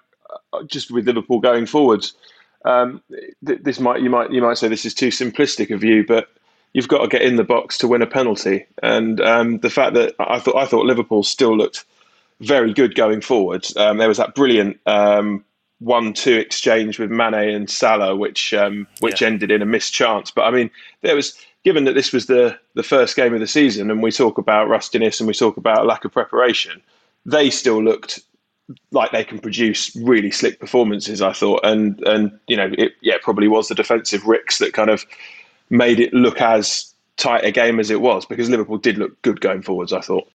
just 0.68 0.92
with 0.92 1.08
Liverpool 1.08 1.40
going 1.40 1.66
forwards, 1.66 2.14
um, 2.66 3.02
this 3.42 3.80
might 3.80 4.02
you 4.02 4.10
might 4.10 4.32
you 4.32 4.42
might 4.42 4.58
say 4.58 4.68
this 4.68 4.86
is 4.86 4.94
too 4.94 5.10
simplistic 5.10 5.74
a 5.74 5.78
view, 5.78 6.06
but 6.06 6.30
you've 6.74 6.88
got 6.88 7.02
to 7.02 7.08
get 7.08 7.22
in 7.22 7.36
the 7.36 7.44
box 7.44 7.78
to 7.80 7.88
win 7.88 8.02
a 8.02 8.08
penalty, 8.08 8.66
and 8.84 9.22
um, 9.22 9.60
the 9.60 9.70
fact 9.70 9.94
that 9.94 10.14
I 10.20 10.40
thought 10.40 10.58
I 10.58 10.66
thought 10.66 10.86
Liverpool 10.86 11.24
still 11.24 11.56
looked 11.56 11.86
very 12.42 12.74
good 12.74 12.96
going 12.96 13.22
forward. 13.22 13.66
Um, 13.78 13.98
there 13.98 14.08
was 14.08 14.18
that 14.18 14.36
brilliant 14.36 14.80
um, 14.86 15.44
one-two 15.80 16.36
exchange 16.36 17.00
with 17.00 17.10
Mane 17.10 17.34
and 17.34 17.70
Salah, 17.70 18.16
which 18.16 18.54
um, 18.54 18.88
which 19.00 19.22
yeah. 19.22 19.28
ended 19.28 19.52
in 19.52 19.62
a 19.62 19.66
missed 19.66 19.94
chance. 19.94 20.30
But 20.30 20.44
I 20.44 20.52
mean, 20.52 20.70
there 21.02 21.16
was 21.16 21.34
given 21.64 21.86
that 21.86 21.94
this 21.94 22.14
was 22.14 22.28
the 22.28 22.58
the 22.76 22.84
first 22.84 23.16
game 23.16 23.34
of 23.34 23.40
the 23.40 23.48
season, 23.48 23.92
and 23.92 24.02
we 24.02 24.12
talk 24.12 24.38
about 24.38 24.70
rustiness 24.70 25.20
and 25.20 25.28
we 25.28 25.34
talk 25.34 25.58
about 25.58 25.86
lack 25.86 26.06
of 26.06 26.12
preparation, 26.12 26.82
they 27.26 27.50
still 27.50 27.84
looked 27.84 28.20
like 28.92 29.12
they 29.12 29.24
can 29.24 29.40
produce 29.40 29.96
really 29.96 30.32
slick 30.32 30.60
performances. 30.60 31.22
I 31.22 31.34
thought, 31.34 31.62
and 31.64 32.00
and 32.02 32.38
you 32.48 32.58
know, 32.58 32.72
it 32.78 32.94
yeah 33.02 33.18
probably 33.22 33.48
was 33.48 33.68
the 33.68 33.76
defensive 33.76 34.26
ricks 34.26 34.60
that 34.60 34.74
kind 34.74 34.90
of 34.90 35.06
made 35.70 36.00
it 36.00 36.14
look 36.14 36.42
as 36.42 36.94
tight 37.18 37.44
a 37.44 37.52
game 37.52 37.80
as 37.80 37.92
it 37.92 38.02
was 38.02 38.26
because 38.26 38.50
Liverpool 38.50 38.78
did 38.78 38.98
look 38.98 39.22
good 39.22 39.42
going 39.42 39.62
forwards. 39.62 39.94
I 39.94 40.02
thought. 40.02 40.30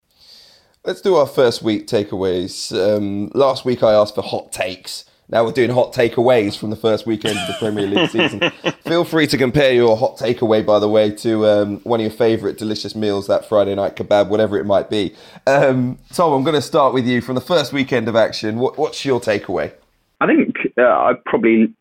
Let's 0.84 1.00
do 1.00 1.14
our 1.14 1.26
first 1.26 1.62
week 1.62 1.86
takeaways. 1.86 2.70
Um, 2.78 3.30
last 3.34 3.64
week 3.64 3.82
I 3.82 3.94
asked 3.94 4.14
for 4.14 4.22
hot 4.22 4.52
takes. 4.52 5.06
Now 5.28 5.44
we're 5.44 5.52
doing 5.52 5.70
hot 5.70 5.94
takeaways 5.94 6.56
from 6.56 6.70
the 6.70 6.76
first 6.76 7.06
weekend 7.06 7.38
of 7.38 7.46
the 7.46 7.54
Premier 7.58 7.86
League 7.86 8.10
season. 8.10 8.40
Feel 8.84 9.04
free 9.04 9.26
to 9.28 9.38
compare 9.38 9.72
your 9.72 9.96
hot 9.96 10.18
takeaway, 10.18 10.64
by 10.64 10.78
the 10.78 10.88
way, 10.88 11.10
to 11.12 11.46
um, 11.46 11.80
one 11.80 12.00
of 12.00 12.04
your 12.04 12.10
favourite 12.10 12.58
delicious 12.58 12.94
meals 12.94 13.26
that 13.26 13.48
Friday 13.48 13.74
night 13.74 13.96
kebab, 13.96 14.28
whatever 14.28 14.58
it 14.58 14.66
might 14.66 14.90
be. 14.90 15.14
Um, 15.46 15.98
Tom, 16.12 16.32
I'm 16.34 16.42
going 16.42 16.54
to 16.54 16.62
start 16.62 16.92
with 16.92 17.06
you 17.06 17.22
from 17.22 17.36
the 17.36 17.40
first 17.40 17.72
weekend 17.72 18.06
of 18.06 18.16
action. 18.16 18.58
What, 18.58 18.76
what's 18.76 19.04
your 19.04 19.18
takeaway? 19.18 19.72
I 20.20 20.26
think 20.26 20.56
uh, 20.76 20.82
I 20.82 21.12
probably 21.24 21.72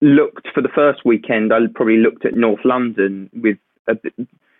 looked 0.00 0.48
for 0.54 0.62
the 0.62 0.70
first 0.74 1.04
weekend. 1.04 1.52
I 1.52 1.58
probably 1.74 1.98
looked 1.98 2.24
at 2.24 2.34
North 2.34 2.64
London 2.64 3.28
with 3.34 3.58
a, 3.88 3.96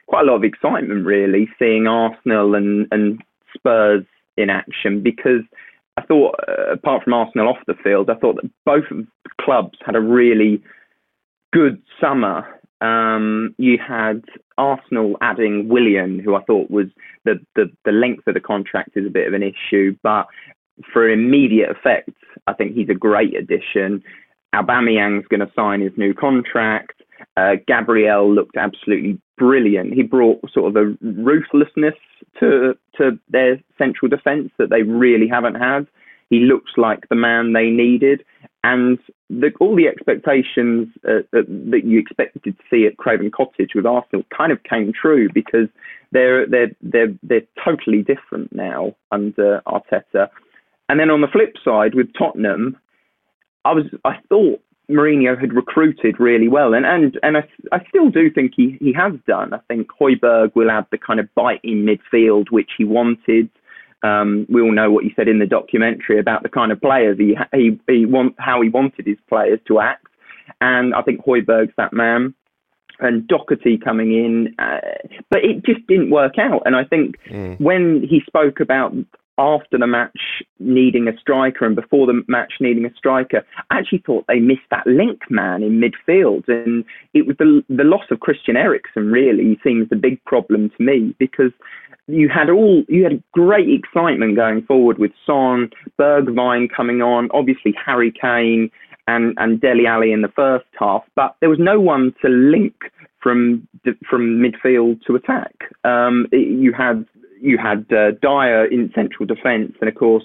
quite 0.07 0.23
a 0.23 0.25
lot 0.25 0.37
of 0.37 0.45
excitement, 0.45 1.07
really, 1.07 1.49
seeing 1.59 1.87
Arsenal 1.87 2.55
and 2.55 2.87
and 2.90 3.23
Spurs 3.55 4.05
in 4.37 4.50
action 4.50 5.02
because 5.02 5.43
I 5.97 6.03
thought, 6.03 6.35
uh, 6.49 6.73
apart 6.73 7.05
from 7.05 7.15
Arsenal 7.15 7.49
off 7.49 7.65
the 7.67 7.75
field, 7.83 8.11
I 8.11 8.15
thought 8.15 8.37
that 8.37 8.50
both 8.65 8.85
clubs 9.41 9.79
had 9.85 9.97
a 9.97 10.00
really 10.00 10.62
good 11.53 11.83
summer. 12.00 12.47
Um, 12.81 13.55
you 13.59 13.79
had 13.79 14.23
Arsenal 14.59 15.17
adding 15.21 15.69
Willian, 15.69 16.19
who 16.19 16.35
I 16.35 16.43
thought 16.43 16.71
was 16.71 16.87
the, 17.25 17.41
the, 17.55 17.71
the 17.85 17.93
length 17.93 18.26
of 18.26 18.35
the 18.35 18.41
contract 18.41 18.91
is 18.97 19.07
a 19.07 19.11
bit 19.11 19.26
of 19.26 19.35
an 19.35 19.43
issue, 19.43 19.97
but 20.03 20.26
for 20.93 21.09
immediate 21.09 21.71
effect, 21.71 22.11
I 22.47 22.53
think 22.53 22.75
he's 22.75 22.91
a 22.91 22.95
great 22.95 23.35
addition. 23.35 24.03
Aubameyang's 24.55 25.26
going 25.29 25.41
to 25.41 25.53
sign 25.57 25.81
his 25.81 25.93
new 25.97 26.12
contract. 26.12 26.96
Uh, 27.37 27.57
Gabriel 27.66 28.33
looked 28.33 28.57
absolutely 28.57 29.21
brilliant. 29.37 29.93
He 29.93 30.02
brought 30.02 30.40
sort 30.52 30.75
of 30.75 30.76
a 30.76 30.97
ruthlessness 31.02 31.95
to 32.40 32.75
to 32.97 33.19
their 33.28 33.61
central 33.76 34.09
defence 34.09 34.50
that 34.59 34.71
they 34.71 34.83
really 34.83 35.28
haven't 35.28 35.57
had. 35.57 35.87
He 36.31 36.40
looks 36.40 36.73
like 36.76 37.09
the 37.09 37.14
man 37.14 37.52
they 37.52 37.71
needed, 37.71 38.25
and 38.64 38.99
the, 39.28 39.52
all 39.61 39.76
the 39.76 39.88
expectations 39.88 40.88
uh, 41.05 41.23
that, 41.33 41.47
that 41.71 41.85
you 41.85 41.99
expected 41.99 42.57
to 42.57 42.64
see 42.71 42.87
at 42.87 42.97
Craven 42.97 43.31
Cottage 43.31 43.73
with 43.75 43.87
Arsenal 43.87 44.25
kind 44.37 44.50
of 44.50 44.62
came 44.62 44.93
true 44.93 45.28
because 45.33 45.69
they're 46.12 46.47
they're 46.47 46.71
they're 46.81 47.14
they're 47.23 47.47
totally 47.62 48.02
different 48.02 48.55
now 48.55 48.95
under 49.12 49.61
Arteta. 49.66 50.28
And 50.88 51.00
then 51.00 51.11
on 51.11 51.21
the 51.21 51.28
flip 51.28 51.57
side 51.64 51.95
with 51.95 52.12
Tottenham, 52.16 52.76
I 53.64 53.73
was 53.73 53.85
I 54.05 54.19
thought 54.28 54.62
Mourinho 54.90 55.38
had 55.38 55.52
recruited 55.52 56.21
really 56.21 56.49
well, 56.49 56.73
and 56.73 56.87
and 56.87 57.19
and 57.23 57.37
I, 57.37 57.49
I 57.73 57.85
still 57.88 58.09
do 58.09 58.31
think 58.31 58.52
he 58.57 58.76
he 58.81 58.93
has 58.93 59.12
done. 59.26 59.52
I 59.52 59.59
think 59.69 59.88
Højbjerg 60.00 60.55
will 60.55 60.71
have 60.71 60.87
the 60.90 60.99
kind 60.99 61.19
of 61.19 61.33
bite 61.35 61.61
in 61.64 61.85
midfield 61.85 62.50
which 62.50 62.71
he 62.78 62.85
wanted. 62.85 63.50
Um, 64.02 64.47
we 64.49 64.61
all 64.61 64.73
know 64.73 64.90
what 64.90 65.02
he 65.02 65.12
said 65.16 65.26
in 65.26 65.40
the 65.40 65.47
documentary 65.47 66.21
about 66.21 66.45
the 66.45 66.49
kind 66.49 66.71
of 66.71 66.81
players 66.81 67.19
he 67.19 67.37
he 67.52 67.81
he 67.88 68.07
want 68.07 68.37
how 68.38 68.61
he 68.62 68.69
wanted 68.69 69.07
his 69.07 69.19
players 69.28 69.59
to 69.66 69.81
act, 69.81 70.07
and 70.61 70.95
I 70.95 71.02
think 71.02 71.25
Højbjerg's 71.25 71.75
that 71.76 71.93
man. 71.93 72.35
And 72.99 73.28
Doherty 73.28 73.76
coming 73.76 74.14
in, 74.14 74.55
uh, 74.59 74.81
but 75.28 75.45
it 75.45 75.62
just 75.66 75.87
didn't 75.87 76.09
work 76.09 76.38
out. 76.38 76.62
And 76.64 76.75
I 76.75 76.83
think 76.83 77.16
mm. 77.28 77.61
when 77.61 78.02
he 78.09 78.23
spoke 78.26 78.59
about 78.59 78.95
after 79.38 79.78
the 79.78 79.87
match 79.87 80.43
needing 80.59 81.09
a 81.09 81.19
striker 81.19 81.66
and 81.66 81.76
before 81.76 82.07
the 82.07 82.23
match 82.26 82.55
needing 82.61 82.87
a 82.87 82.95
striker, 82.95 83.45
I 83.71 83.78
actually 83.78 84.02
thought 84.07 84.25
they 84.28 84.40
missed 84.40 84.69
that 84.71 84.87
link 84.87 85.23
man 85.31 85.62
in 85.62 85.81
midfield. 85.81 86.49
And 86.49 86.85
it 87.14 87.26
was 87.26 87.37
the, 87.38 87.62
the 87.69 87.85
loss 87.85 88.05
of 88.11 88.21
Christian 88.21 88.57
Eriksen 88.57 89.11
really 89.11 89.59
seems 89.62 89.88
the 89.88 89.97
big 89.97 90.23
problem 90.25 90.71
to 90.71 90.83
me 90.83 91.14
because 91.19 91.52
you 92.09 92.28
had 92.28 92.49
all 92.49 92.85
you 92.88 93.02
had 93.02 93.23
great 93.33 93.69
excitement 93.69 94.37
going 94.37 94.62
forward 94.62 94.99
with 94.99 95.11
Son, 95.26 95.71
Bergwijn 95.99 96.69
coming 96.75 97.02
on, 97.02 97.28
obviously 97.33 97.75
Harry 97.85 98.12
Kane 98.12 98.71
and, 99.09 99.35
and 99.38 99.61
Dele 99.61 99.87
Alli 99.87 100.12
in 100.12 100.23
the 100.23 100.33
first 100.35 100.66
half, 100.78 101.02
but 101.14 101.37
there 101.40 101.49
was 101.50 101.59
no 101.61 101.81
one 101.81 102.14
to 102.23 102.28
link 102.28 102.75
from 103.21 103.66
from 104.09 104.40
midfield 104.40 105.05
to 105.07 105.16
attack. 105.16 105.55
Um, 105.85 106.26
you 106.33 106.73
had 106.73 107.05
you 107.40 107.59
had 107.59 107.87
uh, 107.93 108.12
Dier 108.23 108.64
in 108.66 108.90
central 108.95 109.26
defence, 109.26 109.76
and 109.81 109.88
of 109.88 109.95
course, 109.95 110.25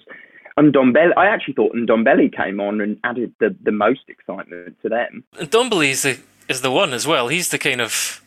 Ndombele. 0.58 1.12
I 1.18 1.28
actually 1.28 1.54
thought 1.54 1.74
Ndombele 1.74 2.36
came 2.36 2.60
on 2.60 2.82
and 2.82 2.98
added 3.04 3.34
the, 3.40 3.56
the 3.64 3.72
most 3.72 4.02
excitement 4.08 4.78
to 4.82 4.90
them. 4.90 5.24
Ndombele 5.36 5.90
is 5.90 6.02
the 6.04 6.20
is 6.48 6.62
the 6.62 6.72
one 6.72 6.94
as 6.94 7.08
well. 7.08 7.30
He's 7.30 7.50
the 7.50 7.58
kind 7.58 7.82
of 7.82 8.22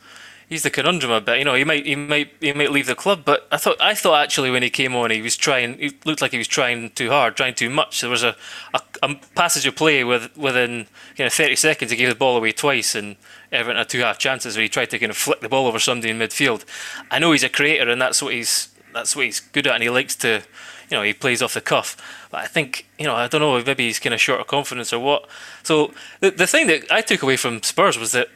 he's 0.48 0.62
the 0.62 0.70
conundrum 0.70 1.12
a 1.12 1.20
bit. 1.20 1.38
You 1.38 1.44
know, 1.44 1.54
he 1.54 1.64
might 1.64 1.86
he 1.86 1.96
might 1.96 2.32
he 2.40 2.52
might 2.52 2.70
leave 2.70 2.86
the 2.86 2.94
club, 2.94 3.22
but 3.24 3.46
I 3.50 3.56
thought 3.56 3.76
I 3.80 3.94
thought 3.94 4.22
actually 4.22 4.50
when 4.50 4.62
he 4.62 4.70
came 4.70 4.94
on, 4.94 5.10
he 5.10 5.22
was 5.22 5.36
trying. 5.36 5.78
He 5.78 5.92
looked 6.04 6.22
like 6.22 6.32
he 6.32 6.38
was 6.38 6.48
trying 6.48 6.90
too 6.90 7.10
hard, 7.10 7.36
trying 7.36 7.54
too 7.54 7.70
much. 7.70 8.00
There 8.00 8.10
was 8.10 8.22
a, 8.22 8.36
a, 8.72 8.80
a 9.02 9.14
passage 9.34 9.66
of 9.66 9.76
play 9.76 10.04
with 10.04 10.36
within 10.36 10.86
you 11.16 11.24
know 11.24 11.28
30 11.28 11.56
seconds. 11.56 11.90
He 11.90 11.96
gave 11.96 12.08
the 12.08 12.14
ball 12.14 12.36
away 12.36 12.52
twice, 12.52 12.94
and 12.94 13.16
Everton 13.52 13.76
had 13.76 13.88
two 13.88 14.00
half 14.00 14.18
chances 14.18 14.56
where 14.56 14.62
he 14.62 14.68
tried 14.68 14.90
to 14.90 14.98
kind 14.98 15.10
of 15.10 15.16
flick 15.16 15.40
the 15.40 15.48
ball 15.48 15.66
over 15.66 15.78
somebody 15.78 16.10
in 16.10 16.18
midfield. 16.18 16.64
I 17.10 17.18
know 17.18 17.32
he's 17.32 17.44
a 17.44 17.48
creator, 17.48 17.90
and 17.90 18.00
that's 18.00 18.22
what 18.22 18.34
he's 18.34 18.73
that's 18.94 19.14
what 19.14 19.26
he's 19.26 19.40
good 19.40 19.66
at, 19.66 19.74
and 19.74 19.82
he 19.82 19.90
likes 19.90 20.16
to, 20.16 20.42
you 20.90 20.96
know, 20.96 21.02
he 21.02 21.12
plays 21.12 21.42
off 21.42 21.54
the 21.54 21.60
cuff. 21.60 21.96
But 22.30 22.40
I 22.40 22.46
think, 22.46 22.86
you 22.98 23.04
know, 23.04 23.14
I 23.14 23.28
don't 23.28 23.40
know, 23.40 23.62
maybe 23.62 23.86
he's 23.86 23.98
kind 23.98 24.14
of 24.14 24.20
short 24.20 24.40
of 24.40 24.46
confidence 24.46 24.92
or 24.92 25.00
what. 25.00 25.28
So 25.62 25.92
the 26.20 26.30
the 26.30 26.46
thing 26.46 26.66
that 26.68 26.90
I 26.90 27.00
took 27.00 27.22
away 27.22 27.36
from 27.36 27.62
Spurs 27.62 27.98
was 27.98 28.12
that 28.12 28.28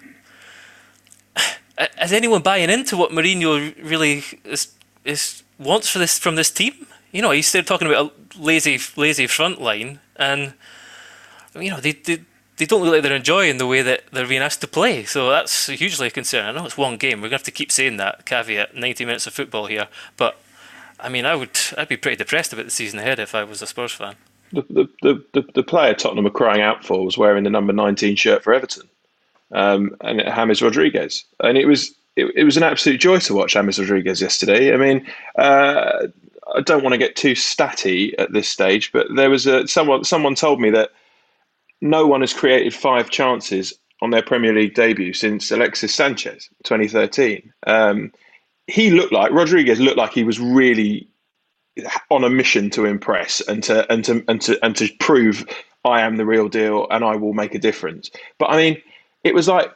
is 2.02 2.12
anyone 2.12 2.42
buying 2.42 2.70
into 2.70 2.96
what 2.96 3.10
Mourinho 3.10 3.74
really 3.82 4.24
is, 4.44 4.72
is 5.04 5.42
wants 5.58 5.88
for 5.88 5.98
this 5.98 6.18
from 6.18 6.34
this 6.34 6.50
team? 6.50 6.86
You 7.12 7.22
know, 7.22 7.30
he's 7.30 7.46
still 7.46 7.62
talking 7.64 7.88
about 7.88 8.12
a 8.12 8.38
lazy 8.38 8.78
lazy 8.96 9.26
front 9.26 9.60
line, 9.60 10.00
and 10.16 10.54
you 11.54 11.70
know 11.70 11.80
they, 11.80 11.92
they 11.92 12.20
they 12.58 12.66
don't 12.66 12.82
look 12.82 12.92
like 12.92 13.02
they're 13.02 13.14
enjoying 13.14 13.58
the 13.58 13.66
way 13.66 13.82
that 13.82 14.04
they're 14.12 14.26
being 14.26 14.42
asked 14.42 14.60
to 14.60 14.68
play. 14.68 15.04
So 15.04 15.30
that's 15.30 15.68
hugely 15.68 16.08
a 16.08 16.10
concern. 16.10 16.44
I 16.44 16.52
know 16.52 16.66
it's 16.66 16.76
one 16.76 16.96
game. 16.96 17.20
We're 17.20 17.28
gonna 17.28 17.36
have 17.36 17.44
to 17.44 17.50
keep 17.50 17.72
saying 17.72 17.96
that 17.96 18.26
caveat. 18.26 18.74
Ninety 18.74 19.04
minutes 19.04 19.26
of 19.26 19.32
football 19.34 19.66
here, 19.66 19.88
but 20.16 20.40
I 21.00 21.08
mean, 21.08 21.26
I 21.26 21.34
would 21.34 21.58
I'd 21.76 21.88
be 21.88 21.96
pretty 21.96 22.16
depressed 22.16 22.52
about 22.52 22.64
the 22.64 22.70
season 22.70 22.98
ahead 22.98 23.18
if 23.18 23.34
I 23.34 23.44
was 23.44 23.62
a 23.62 23.66
Spurs 23.66 23.92
fan. 23.92 24.16
The 24.52 24.88
the, 25.02 25.24
the, 25.32 25.44
the 25.54 25.62
player 25.62 25.94
Tottenham 25.94 26.24
were 26.24 26.30
crying 26.30 26.62
out 26.62 26.84
for 26.84 27.04
was 27.04 27.18
wearing 27.18 27.44
the 27.44 27.50
number 27.50 27.72
19 27.72 28.16
shirt 28.16 28.42
for 28.42 28.54
Everton, 28.54 28.88
um, 29.52 29.96
and 30.00 30.20
James 30.20 30.62
Rodriguez, 30.62 31.24
and 31.40 31.58
it 31.58 31.66
was 31.66 31.94
it, 32.16 32.32
it 32.34 32.44
was 32.44 32.56
an 32.56 32.62
absolute 32.62 33.00
joy 33.00 33.18
to 33.20 33.34
watch 33.34 33.52
James 33.52 33.78
Rodriguez 33.78 34.20
yesterday. 34.20 34.72
I 34.72 34.76
mean. 34.76 35.06
Uh, 35.36 36.08
I 36.54 36.62
don't 36.62 36.82
want 36.82 36.94
to 36.94 36.98
get 36.98 37.14
too 37.14 37.32
statty 37.32 38.14
at 38.18 38.32
this 38.32 38.48
stage, 38.48 38.90
but 38.90 39.06
there 39.14 39.28
was 39.28 39.46
a 39.46 39.68
someone 39.68 40.02
someone 40.04 40.34
told 40.34 40.62
me 40.62 40.70
that 40.70 40.92
no 41.80 42.06
one 42.06 42.22
has 42.22 42.32
created 42.32 42.74
five 42.74 43.10
chances 43.10 43.74
on 44.00 44.10
their 44.10 44.22
Premier 44.22 44.52
League 44.52 44.74
debut 44.74 45.12
since 45.12 45.50
Alexis 45.50 45.94
Sanchez, 45.94 46.48
2013. 46.64 47.52
Um, 47.66 48.12
he 48.68 48.90
looked 48.90 49.12
like 49.12 49.32
Rodriguez 49.32 49.80
looked 49.80 49.96
like 49.96 50.12
he 50.12 50.24
was 50.24 50.38
really 50.38 51.08
on 52.10 52.22
a 52.22 52.30
mission 52.30 52.70
to 52.70 52.84
impress 52.84 53.40
and 53.40 53.62
to 53.64 53.90
and 53.90 54.04
to 54.04 54.22
and 54.28 54.40
to 54.42 54.64
and 54.64 54.76
to 54.76 54.88
prove 55.00 55.44
I 55.84 56.02
am 56.02 56.16
the 56.16 56.26
real 56.26 56.48
deal 56.48 56.86
and 56.90 57.04
I 57.04 57.16
will 57.16 57.32
make 57.32 57.54
a 57.54 57.58
difference. 57.58 58.10
But 58.38 58.50
I 58.50 58.56
mean, 58.56 58.82
it 59.24 59.34
was 59.34 59.48
like, 59.48 59.72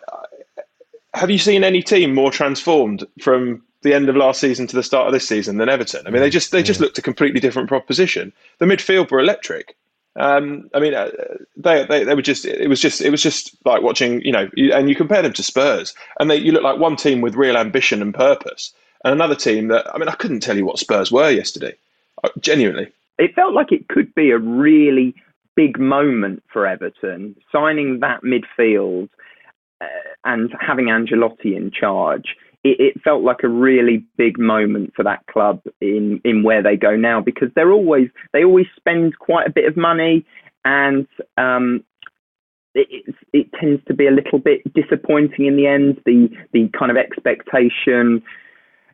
have 1.14 1.30
you 1.30 1.38
seen 1.38 1.64
any 1.64 1.82
team 1.82 2.14
more 2.14 2.30
transformed 2.30 3.06
from 3.20 3.62
the 3.82 3.94
end 3.94 4.08
of 4.08 4.16
last 4.16 4.40
season 4.40 4.66
to 4.68 4.76
the 4.76 4.82
start 4.82 5.06
of 5.06 5.12
this 5.12 5.26
season 5.26 5.56
than 5.56 5.68
Everton? 5.70 6.06
I 6.06 6.10
mean, 6.10 6.20
they 6.20 6.30
just 6.30 6.52
they 6.52 6.62
just 6.62 6.80
looked 6.80 6.98
a 6.98 7.02
completely 7.02 7.40
different 7.40 7.68
proposition. 7.68 8.32
The 8.58 8.66
midfield 8.66 9.10
were 9.10 9.20
electric. 9.20 9.74
Um, 10.16 10.68
I 10.74 10.80
mean, 10.80 10.92
uh, 10.92 11.08
they, 11.56 11.86
they 11.86 12.04
they 12.04 12.14
were 12.14 12.20
just 12.20 12.44
it 12.44 12.68
was 12.68 12.80
just 12.80 13.00
it 13.00 13.08
was 13.08 13.22
just 13.22 13.56
like 13.64 13.82
watching 13.82 14.20
you 14.20 14.32
know, 14.32 14.50
and 14.74 14.90
you 14.90 14.94
compare 14.94 15.22
them 15.22 15.32
to 15.32 15.42
Spurs, 15.42 15.94
and 16.20 16.30
they 16.30 16.36
you 16.36 16.52
look 16.52 16.62
like 16.62 16.78
one 16.78 16.96
team 16.96 17.22
with 17.22 17.34
real 17.34 17.56
ambition 17.56 18.02
and 18.02 18.12
purpose, 18.14 18.74
and 19.04 19.12
another 19.12 19.34
team 19.34 19.68
that 19.68 19.86
I 19.94 19.98
mean, 19.98 20.08
I 20.08 20.14
couldn't 20.14 20.40
tell 20.40 20.56
you 20.56 20.64
what 20.64 20.78
Spurs 20.78 21.10
were 21.10 21.30
yesterday, 21.30 21.74
uh, 22.24 22.30
genuinely. 22.40 22.90
It 23.18 23.34
felt 23.34 23.54
like 23.54 23.72
it 23.72 23.88
could 23.88 24.14
be 24.14 24.30
a 24.30 24.38
really 24.38 25.14
big 25.54 25.78
moment 25.78 26.42
for 26.52 26.66
Everton, 26.66 27.36
signing 27.50 28.00
that 28.00 28.22
midfield 28.22 29.08
uh, 29.80 29.86
and 30.24 30.52
having 30.60 30.86
Ancelotti 30.86 31.56
in 31.56 31.70
charge. 31.70 32.36
It, 32.64 32.78
it, 32.78 33.02
felt 33.02 33.24
like 33.24 33.42
a 33.42 33.48
really 33.48 34.04
big 34.16 34.38
moment 34.38 34.92
for 34.94 35.02
that 35.02 35.26
club 35.26 35.60
in, 35.80 36.20
in 36.24 36.44
where 36.44 36.62
they 36.62 36.76
go 36.76 36.94
now 36.94 37.20
because 37.20 37.48
they're 37.56 37.72
always 37.72 38.08
they 38.32 38.44
always 38.44 38.66
spend 38.76 39.18
quite 39.18 39.48
a 39.48 39.50
bit 39.50 39.66
of 39.66 39.76
money 39.76 40.24
and 40.64 41.08
um, 41.36 41.82
it, 42.74 43.14
it 43.32 43.52
tends 43.60 43.82
to 43.86 43.94
be 43.94 44.06
a 44.06 44.12
little 44.12 44.38
bit 44.38 44.60
disappointing 44.74 45.46
in 45.46 45.56
the 45.56 45.66
end. 45.66 46.00
The 46.06 46.30
the 46.52 46.68
kind 46.68 46.90
of 46.90 46.96
expectation 46.96 48.22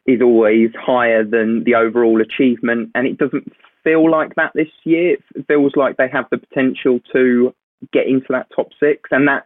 is 0.08 0.22
always 0.22 0.70
higher 0.74 1.22
than 1.22 1.62
the 1.64 1.74
overall 1.74 2.20
achievement, 2.20 2.90
and 2.94 3.06
it 3.06 3.18
doesn't 3.18 3.52
feel 3.84 4.10
like 4.10 4.34
that 4.36 4.50
this 4.54 4.68
year. 4.84 5.12
It 5.12 5.46
feels 5.46 5.72
like 5.76 5.98
they 5.98 6.08
have 6.08 6.24
the 6.30 6.38
potential 6.38 6.98
to 7.12 7.54
get 7.92 8.06
into 8.06 8.26
that 8.30 8.48
top 8.56 8.68
six. 8.80 9.10
And 9.12 9.28
that, 9.28 9.44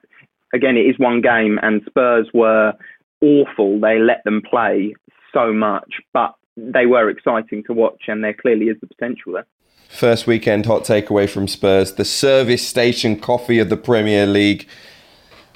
again, 0.54 0.76
it 0.76 0.86
is 0.86 0.98
one 0.98 1.20
game, 1.20 1.58
and 1.62 1.82
Spurs 1.86 2.28
were 2.32 2.72
awful. 3.20 3.80
They 3.80 3.98
let 3.98 4.22
them 4.24 4.40
play 4.48 4.94
so 5.34 5.52
much, 5.52 5.94
but 6.12 6.34
they 6.56 6.86
were 6.86 7.10
exciting 7.10 7.64
to 7.64 7.72
watch, 7.72 8.04
and 8.06 8.22
there 8.22 8.34
clearly 8.34 8.66
is 8.66 8.76
the 8.80 8.86
potential 8.86 9.32
there. 9.32 9.46
First 9.88 10.26
weekend 10.26 10.64
hot 10.64 10.84
takeaway 10.84 11.28
from 11.28 11.48
Spurs 11.48 11.92
the 11.94 12.04
service 12.04 12.66
station 12.66 13.18
coffee 13.18 13.58
of 13.58 13.68
the 13.68 13.76
Premier 13.76 14.26
League. 14.26 14.66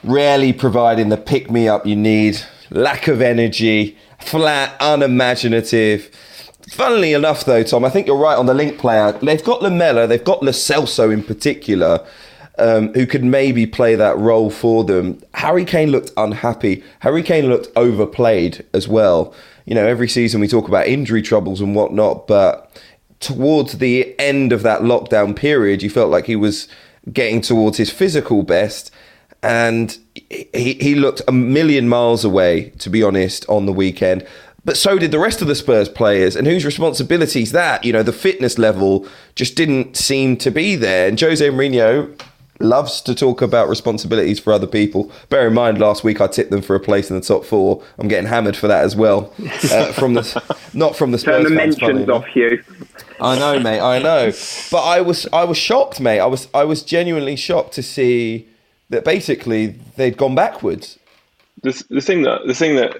Rarely 0.04 0.52
providing 0.52 1.08
the 1.08 1.16
pick 1.16 1.50
me 1.50 1.68
up 1.68 1.86
you 1.86 1.96
need, 1.96 2.42
lack 2.70 3.08
of 3.08 3.20
energy, 3.20 3.96
flat, 4.18 4.76
unimaginative 4.80 6.10
Funnily 6.70 7.12
enough, 7.12 7.44
though, 7.44 7.62
Tom, 7.62 7.84
I 7.84 7.90
think 7.90 8.06
you're 8.06 8.16
right 8.16 8.36
on 8.36 8.46
the 8.46 8.54
link 8.54 8.78
player. 8.78 9.12
They've 9.12 9.42
got 9.42 9.62
Lamela, 9.62 10.06
they've 10.06 10.22
got 10.22 10.42
Lo 10.42 10.50
Celso 10.50 11.12
in 11.12 11.22
particular, 11.22 12.04
um, 12.58 12.92
who 12.94 13.06
could 13.06 13.22
maybe 13.22 13.66
play 13.66 13.94
that 13.94 14.18
role 14.18 14.50
for 14.50 14.82
them. 14.82 15.22
Harry 15.34 15.64
Kane 15.64 15.90
looked 15.90 16.10
unhappy. 16.16 16.82
Harry 17.00 17.22
Kane 17.22 17.48
looked 17.48 17.68
overplayed 17.76 18.66
as 18.72 18.88
well. 18.88 19.32
You 19.64 19.76
know, 19.76 19.86
every 19.86 20.08
season 20.08 20.40
we 20.40 20.48
talk 20.48 20.66
about 20.66 20.88
injury 20.88 21.22
troubles 21.22 21.60
and 21.60 21.74
whatnot, 21.74 22.26
but 22.26 22.80
towards 23.20 23.78
the 23.78 24.18
end 24.18 24.52
of 24.52 24.62
that 24.62 24.82
lockdown 24.82 25.36
period, 25.36 25.82
you 25.82 25.90
felt 25.90 26.10
like 26.10 26.26
he 26.26 26.36
was 26.36 26.66
getting 27.12 27.40
towards 27.40 27.76
his 27.76 27.90
physical 27.90 28.42
best. 28.42 28.90
And 29.40 29.96
he, 30.28 30.74
he 30.74 30.94
looked 30.94 31.22
a 31.28 31.32
million 31.32 31.88
miles 31.88 32.24
away, 32.24 32.70
to 32.78 32.90
be 32.90 33.02
honest, 33.02 33.48
on 33.48 33.66
the 33.66 33.72
weekend 33.72 34.26
but 34.66 34.76
so 34.76 34.98
did 34.98 35.12
the 35.12 35.20
rest 35.20 35.40
of 35.40 35.46
the 35.46 35.54
Spurs 35.54 35.88
players. 35.88 36.34
And 36.34 36.44
whose 36.44 36.64
responsibility 36.64 37.40
is 37.40 37.52
that? 37.52 37.84
You 37.84 37.92
know, 37.92 38.02
the 38.02 38.12
fitness 38.12 38.58
level 38.58 39.06
just 39.36 39.54
didn't 39.54 39.96
seem 39.96 40.36
to 40.38 40.50
be 40.50 40.74
there. 40.74 41.06
And 41.06 41.18
Jose 41.18 41.48
Mourinho 41.48 42.20
loves 42.58 43.00
to 43.02 43.14
talk 43.14 43.42
about 43.42 43.68
responsibilities 43.68 44.40
for 44.40 44.52
other 44.52 44.66
people. 44.66 45.12
Bear 45.28 45.46
in 45.46 45.54
mind, 45.54 45.78
last 45.78 46.02
week 46.02 46.20
I 46.20 46.26
tipped 46.26 46.50
them 46.50 46.62
for 46.62 46.74
a 46.74 46.80
place 46.80 47.10
in 47.10 47.16
the 47.16 47.24
top 47.24 47.44
four. 47.44 47.80
I'm 47.98 48.08
getting 48.08 48.28
hammered 48.28 48.56
for 48.56 48.66
that 48.66 48.82
as 48.84 48.96
well. 48.96 49.32
Uh, 49.70 49.92
from 49.92 50.14
the 50.14 50.56
not 50.74 50.96
from 50.96 51.12
the 51.12 51.18
Spurs. 51.18 51.44
Turn 51.44 51.54
the 51.54 51.60
fans, 51.60 51.80
mentions 51.80 52.08
off 52.08 52.26
you. 52.34 52.60
I 53.20 53.38
know, 53.38 53.60
mate. 53.60 53.80
I 53.80 54.00
know. 54.00 54.32
But 54.72 54.82
I 54.82 55.00
was 55.00 55.28
I 55.32 55.44
was 55.44 55.58
shocked, 55.58 56.00
mate. 56.00 56.18
I 56.18 56.26
was 56.26 56.48
I 56.52 56.64
was 56.64 56.82
genuinely 56.82 57.36
shocked 57.36 57.72
to 57.74 57.84
see 57.84 58.48
that 58.90 59.04
basically 59.04 59.78
they'd 59.96 60.16
gone 60.16 60.34
backwards 60.34 60.98
the, 61.62 61.84
the 61.90 62.00
thing 62.00 62.22
that 62.22 62.46
the 62.46 62.54
thing 62.54 62.76
that 62.76 62.92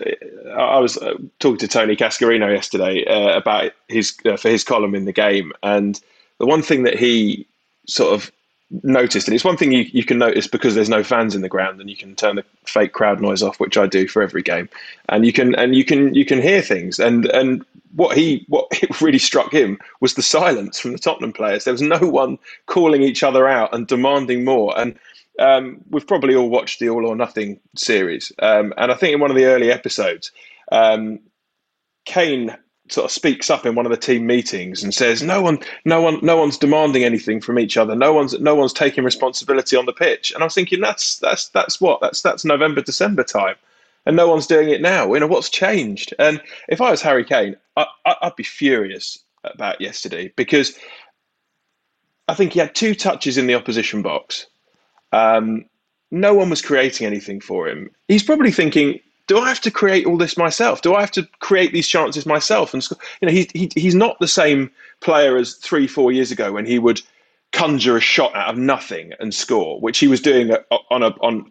I 0.56 0.78
was 0.78 0.96
uh, 0.98 1.14
talking 1.38 1.58
to 1.58 1.68
Tony 1.68 1.96
Cascarino 1.96 2.52
yesterday 2.52 3.04
uh, 3.04 3.36
about 3.36 3.72
his 3.88 4.16
uh, 4.24 4.36
for 4.36 4.48
his 4.48 4.64
column 4.64 4.94
in 4.94 5.04
the 5.04 5.12
game, 5.12 5.52
and 5.62 6.00
the 6.38 6.46
one 6.46 6.62
thing 6.62 6.82
that 6.84 6.98
he 6.98 7.46
sort 7.86 8.14
of 8.14 8.32
noticed, 8.82 9.28
and 9.28 9.34
it's 9.34 9.44
one 9.44 9.56
thing 9.56 9.70
you, 9.72 9.86
you 9.92 10.04
can 10.04 10.18
notice 10.18 10.48
because 10.48 10.74
there's 10.74 10.88
no 10.88 11.04
fans 11.04 11.34
in 11.34 11.42
the 11.42 11.48
ground, 11.48 11.80
and 11.80 11.90
you 11.90 11.96
can 11.96 12.16
turn 12.16 12.36
the 12.36 12.44
fake 12.64 12.92
crowd 12.92 13.20
noise 13.20 13.42
off, 13.42 13.60
which 13.60 13.76
I 13.76 13.86
do 13.86 14.08
for 14.08 14.22
every 14.22 14.42
game, 14.42 14.68
and 15.08 15.26
you 15.26 15.32
can 15.32 15.54
and 15.54 15.74
you 15.74 15.84
can 15.84 16.14
you 16.14 16.24
can 16.24 16.40
hear 16.40 16.62
things, 16.62 16.98
and 16.98 17.26
and 17.26 17.64
what 17.94 18.16
he 18.16 18.44
what 18.48 18.66
really 19.02 19.18
struck 19.18 19.52
him 19.52 19.78
was 20.00 20.14
the 20.14 20.22
silence 20.22 20.80
from 20.80 20.92
the 20.92 20.98
Tottenham 20.98 21.32
players. 21.32 21.64
There 21.64 21.74
was 21.74 21.82
no 21.82 21.98
one 21.98 22.38
calling 22.66 23.02
each 23.02 23.22
other 23.22 23.46
out 23.46 23.74
and 23.74 23.86
demanding 23.86 24.44
more, 24.44 24.76
and 24.78 24.98
um, 25.38 25.82
we've 25.90 26.06
probably 26.06 26.34
all 26.34 26.48
watched 26.48 26.80
the 26.80 26.88
All 26.88 27.06
or 27.06 27.16
Nothing 27.16 27.60
series, 27.76 28.32
um, 28.38 28.72
and 28.76 28.90
I 28.90 28.94
think 28.94 29.14
in 29.14 29.20
one 29.20 29.30
of 29.30 29.36
the 29.36 29.46
early 29.46 29.70
episodes, 29.70 30.32
um, 30.72 31.20
Kane 32.04 32.56
sort 32.88 33.04
of 33.04 33.10
speaks 33.10 33.50
up 33.50 33.66
in 33.66 33.74
one 33.74 33.84
of 33.84 33.90
the 33.90 33.98
team 33.98 34.26
meetings 34.26 34.82
and 34.82 34.94
says, 34.94 35.22
"No 35.22 35.42
one, 35.42 35.58
no 35.84 36.00
one, 36.00 36.20
no 36.22 36.36
one's 36.36 36.58
demanding 36.58 37.04
anything 37.04 37.40
from 37.40 37.58
each 37.58 37.76
other. 37.76 37.94
No 37.94 38.12
one's, 38.12 38.38
no 38.40 38.54
one's 38.54 38.72
taking 38.72 39.04
responsibility 39.04 39.76
on 39.76 39.86
the 39.86 39.92
pitch." 39.92 40.32
And 40.32 40.42
I 40.42 40.46
was 40.46 40.54
thinking, 40.54 40.80
that's 40.80 41.18
that's 41.18 41.48
that's 41.48 41.80
what 41.80 42.00
that's 42.00 42.22
that's 42.22 42.44
November 42.44 42.80
December 42.80 43.24
time, 43.24 43.56
and 44.06 44.16
no 44.16 44.28
one's 44.28 44.46
doing 44.46 44.70
it 44.70 44.80
now. 44.80 45.12
You 45.12 45.20
know 45.20 45.26
what's 45.26 45.50
changed? 45.50 46.14
And 46.18 46.40
if 46.68 46.80
I 46.80 46.90
was 46.90 47.02
Harry 47.02 47.24
Kane, 47.24 47.56
I, 47.76 47.86
I'd 48.04 48.36
be 48.36 48.44
furious 48.44 49.18
about 49.44 49.80
yesterday 49.80 50.32
because 50.36 50.78
I 52.28 52.34
think 52.34 52.52
he 52.52 52.58
had 52.60 52.74
two 52.74 52.94
touches 52.94 53.38
in 53.38 53.46
the 53.46 53.54
opposition 53.54 54.02
box 54.02 54.46
um, 55.12 55.64
no 56.10 56.34
one 56.34 56.50
was 56.50 56.62
creating 56.62 57.06
anything 57.06 57.40
for 57.40 57.68
him. 57.68 57.90
He's 58.08 58.22
probably 58.22 58.50
thinking, 58.50 59.00
do 59.26 59.38
I 59.38 59.48
have 59.48 59.60
to 59.62 59.70
create 59.70 60.06
all 60.06 60.16
this 60.16 60.36
myself? 60.36 60.82
Do 60.82 60.94
I 60.94 61.00
have 61.00 61.10
to 61.12 61.28
create 61.40 61.72
these 61.72 61.88
chances 61.88 62.26
myself? 62.26 62.72
And 62.72 62.86
you 63.20 63.26
know, 63.26 63.32
he, 63.32 63.48
he 63.54 63.70
he's 63.74 63.94
not 63.94 64.18
the 64.20 64.28
same 64.28 64.70
player 65.00 65.36
as 65.36 65.54
three, 65.54 65.86
four 65.86 66.12
years 66.12 66.30
ago 66.30 66.52
when 66.52 66.66
he 66.66 66.78
would 66.78 67.00
conjure 67.52 67.96
a 67.96 68.00
shot 68.00 68.34
out 68.34 68.48
of 68.48 68.58
nothing 68.58 69.12
and 69.18 69.34
score, 69.34 69.80
which 69.80 69.98
he 69.98 70.06
was 70.06 70.20
doing 70.20 70.52
on 70.90 71.02
a 71.02 71.08
on 71.20 71.50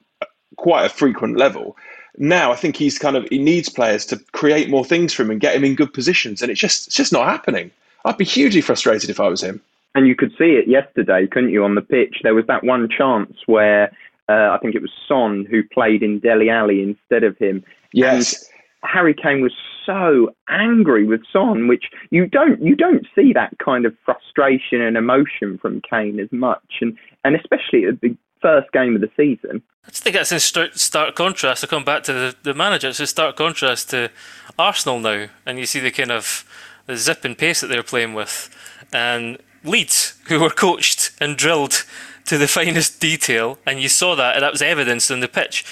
quite 0.58 0.86
a 0.86 0.90
frequent 0.90 1.38
level. 1.38 1.76
Now 2.18 2.52
I 2.52 2.56
think 2.56 2.78
he's 2.78 2.98
kind 2.98 3.18
of 3.18 3.28
he 3.30 3.40
needs 3.40 3.68
players 3.68 4.06
to 4.08 4.18
create 4.32 4.70
more 4.70 4.86
things 4.86 5.14
for 5.14 5.24
him 5.24 5.32
and 5.32 5.42
get 5.42 5.56
him 5.56 5.66
in 5.66 5.76
good 5.76 5.94
positions, 5.94 6.42
and 6.42 6.50
it's 6.50 6.62
just 6.62 6.88
it's 6.88 6.96
just 6.96 7.12
not 7.12 7.28
happening. 7.28 7.72
I'd 8.06 8.18
be 8.18 8.26
hugely 8.26 8.62
frustrated 8.62 9.10
if 9.10 9.20
I 9.20 9.28
was 9.28 9.42
him. 9.42 9.62
And 9.96 10.08
you 10.08 10.16
could 10.16 10.32
see 10.38 10.60
it 10.60 10.68
yesterday, 10.68 11.26
couldn't 11.26 11.50
you, 11.50 11.64
on 11.64 11.76
the 11.76 11.82
pitch? 11.82 12.18
There 12.22 12.36
was 12.36 12.46
that 12.48 12.64
one 12.64 12.88
chance 12.90 13.34
where 13.46 13.92
uh, 14.30 14.50
I 14.52 14.58
think 14.62 14.76
it 14.76 14.82
was 14.82 14.92
Son 15.08 15.48
who 15.50 15.64
played 15.64 16.04
in 16.04 16.20
Dele 16.20 16.50
Alli 16.50 16.82
instead 16.84 17.24
of 17.24 17.38
him. 17.38 17.64
Yes. 17.94 18.34
And 18.84 18.92
Harry 18.92 19.14
Kane 19.14 19.42
was 19.42 19.54
so 19.86 20.36
angry 20.50 21.06
with 21.06 21.22
Son, 21.32 21.68
which 21.68 21.86
you 22.10 22.28
don't 22.28 22.62
you 22.62 22.76
don't 22.76 23.06
see 23.16 23.34
that 23.34 23.58
kind 23.64 23.86
of 23.86 23.96
frustration 24.04 24.82
and 24.82 24.98
emotion 24.98 25.58
from 25.58 25.82
Kane 25.82 26.20
as 26.20 26.32
much, 26.32 26.80
and 26.82 26.98
and 27.24 27.36
especially 27.36 27.86
at 27.86 28.02
the 28.02 28.16
first 28.42 28.72
game 28.72 28.96
of 28.96 29.02
the 29.02 29.10
season. 29.16 29.62
I 29.86 29.92
just 29.92 30.04
think 30.04 30.16
that's 30.16 30.32
in 30.32 30.40
stark 30.74 31.16
contrast. 31.16 31.62
To 31.62 31.68
come 31.68 31.84
back 31.84 32.04
to 32.04 32.14
the, 32.14 32.36
the 32.44 32.54
manager, 32.54 32.90
it's 32.90 33.00
a 33.00 33.08
stark 33.08 33.36
contrast 33.36 33.92
to 33.92 34.12
Arsenal 34.58 35.00
now, 35.00 35.28
and 35.46 35.60
you 35.60 35.66
see 35.66 35.80
the 35.80 35.92
kind 35.92 36.12
of 36.12 36.44
the 36.88 36.98
zip 36.98 37.24
and 37.26 37.38
pace 37.38 37.62
that 37.62 37.68
they're 37.68 37.84
playing 37.84 38.14
with, 38.14 38.50
and 38.92 39.38
Leeds, 39.66 40.16
who 40.28 40.40
were 40.40 40.50
coached 40.50 41.12
and 41.20 41.38
drilled 41.38 41.86
to 42.26 42.38
the 42.38 42.48
finest 42.58 43.00
detail, 43.00 43.58
and 43.66 43.82
you 43.82 43.90
saw 43.90 44.16
that, 44.16 44.36
and 44.36 44.44
that 44.44 44.52
was 44.52 44.62
evidenced 44.62 45.12
in 45.12 45.20
the 45.20 45.28
pitch. 45.28 45.66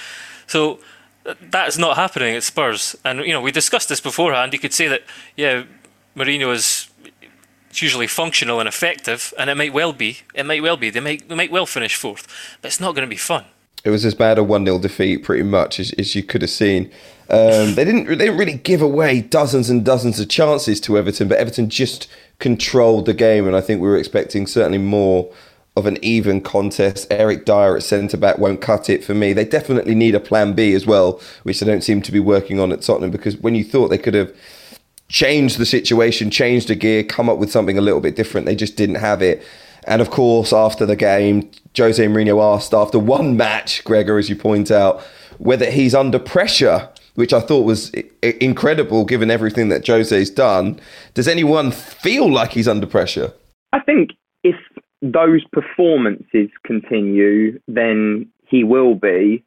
So 0.48 0.80
that's 1.42 1.78
not 1.78 1.96
happening 1.96 2.36
at 2.36 2.44
Spurs. 2.44 2.96
And 3.04 3.20
you 3.20 3.32
know, 3.32 3.42
we 3.42 3.52
discussed 3.52 3.90
this 3.90 4.02
beforehand. 4.02 4.54
You 4.54 4.60
could 4.60 4.74
say 4.74 4.88
that, 4.88 5.04
yeah, 5.36 5.64
Mourinho 6.16 6.54
is 6.54 6.90
usually 7.82 8.08
functional 8.08 8.60
and 8.60 8.68
effective, 8.68 9.34
and 9.38 9.50
it 9.50 9.56
might 9.56 9.74
well 9.74 9.94
be. 9.94 10.20
It 10.34 10.46
might 10.46 10.62
well 10.62 10.78
be. 10.78 10.90
They 10.90 11.00
might 11.00 11.28
they 11.28 11.36
might 11.36 11.52
well 11.52 11.66
finish 11.66 11.96
fourth, 11.96 12.28
but 12.62 12.68
it's 12.68 12.80
not 12.80 12.94
going 12.96 13.08
to 13.08 13.10
be 13.10 13.18
fun. 13.18 13.46
It 13.84 13.90
was 13.90 14.06
as 14.06 14.16
bad 14.16 14.38
a 14.38 14.44
one 14.44 14.66
0 14.66 14.80
defeat, 14.80 15.24
pretty 15.24 15.44
much, 15.44 15.80
as, 15.80 15.92
as 15.94 16.16
you 16.16 16.24
could 16.24 16.42
have 16.42 16.52
seen. 16.52 16.90
Um, 17.30 17.76
they 17.76 17.84
didn't 17.84 18.06
they 18.06 18.26
didn't 18.26 18.38
really 18.38 18.58
give 18.58 18.82
away 18.82 19.22
dozens 19.22 19.70
and 19.70 19.84
dozens 19.84 20.20
of 20.20 20.30
chances 20.30 20.80
to 20.82 20.98
Everton, 20.98 21.28
but 21.28 21.38
Everton 21.38 21.70
just 21.70 22.08
controlled 22.40 23.06
the 23.06 23.14
game, 23.14 23.48
and 23.48 23.56
I 23.56 23.62
think 23.62 23.82
we 23.82 23.88
were 23.88 23.98
expecting 23.98 24.48
certainly 24.48 24.78
more 24.78 25.32
of 25.76 25.86
an 25.86 25.98
even 26.04 26.42
contest. 26.42 27.08
Eric 27.10 27.46
Dier 27.46 27.76
at 27.76 27.84
centre 27.84 28.18
back 28.18 28.38
won't 28.38 28.62
cut 28.62 28.90
it 28.90 29.04
for 29.04 29.14
me. 29.14 29.34
They 29.34 29.46
definitely 29.46 29.96
need 29.96 30.14
a 30.14 30.20
plan 30.20 30.54
B 30.54 30.74
as 30.74 30.86
well, 30.86 31.20
which 31.44 31.60
they 31.60 31.66
don't 31.66 31.84
seem 31.84 32.02
to 32.04 32.12
be 32.12 32.20
working 32.20 32.60
on 32.60 32.72
at 32.72 32.82
Tottenham 32.82 33.12
because 33.12 33.38
when 33.38 33.56
you 33.56 33.64
thought 33.64 33.88
they 33.88 33.98
could 33.98 34.14
have 34.14 34.36
changed 35.10 35.58
the 35.58 35.66
situation, 35.66 36.30
changed 36.30 36.68
the 36.68 36.76
gear, 36.76 37.04
come 37.04 37.30
up 37.30 37.38
with 37.38 37.52
something 37.52 37.78
a 37.78 37.82
little 37.82 38.02
bit 38.02 38.16
different. 38.16 38.46
They 38.46 38.56
just 38.56 38.76
didn't 38.76 38.96
have 38.96 39.22
it. 39.22 39.44
And 39.86 40.02
of 40.02 40.10
course, 40.10 40.54
after 40.54 40.86
the 40.86 40.96
game, 40.96 41.50
Jose 41.78 42.06
Mourinho 42.06 42.42
asked 42.56 42.74
after 42.74 43.00
one 43.00 43.36
match, 43.36 43.84
Gregor, 43.84 44.18
as 44.18 44.30
you 44.30 44.36
point 44.36 44.72
out, 44.72 45.02
whether 45.40 45.70
he's 45.70 45.96
under 45.96 46.20
pressure, 46.20 46.90
which 47.16 47.34
I 47.34 47.40
thought 47.40 47.66
was 47.66 47.92
incredible 48.22 49.06
given 49.06 49.30
everything 49.30 49.70
that 49.70 49.86
Jose's 49.86 50.30
done. 50.30 50.80
Does 51.14 51.28
anyone 51.28 51.72
feel 51.72 52.32
like 52.32 52.52
he's 52.52 52.68
under 52.68 52.88
pressure? 52.88 53.34
I 53.72 53.80
think 53.80 54.12
if 54.44 54.56
those 55.02 55.44
performances 55.52 56.50
continue, 56.66 57.60
then 57.68 58.28
he 58.48 58.64
will 58.64 58.96
be. 58.96 59.44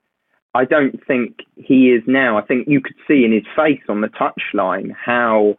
I 0.54 0.64
don't 0.64 1.04
think 1.06 1.40
he 1.56 1.90
is 1.90 2.02
now. 2.06 2.38
I 2.38 2.42
think 2.42 2.66
you 2.68 2.80
could 2.80 2.96
see 3.06 3.24
in 3.24 3.32
his 3.32 3.44
face 3.54 3.82
on 3.88 4.00
the 4.00 4.08
touchline 4.08 4.90
how 4.92 5.56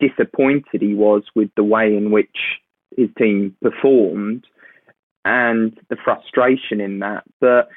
disappointed 0.00 0.80
he 0.80 0.94
was 0.94 1.22
with 1.34 1.50
the 1.56 1.64
way 1.64 1.96
in 1.96 2.10
which 2.10 2.60
his 2.96 3.08
team 3.18 3.54
performed 3.62 4.46
and 5.24 5.78
the 5.90 5.96
frustration 6.02 6.80
in 6.80 7.00
that. 7.00 7.24
But 7.40 7.68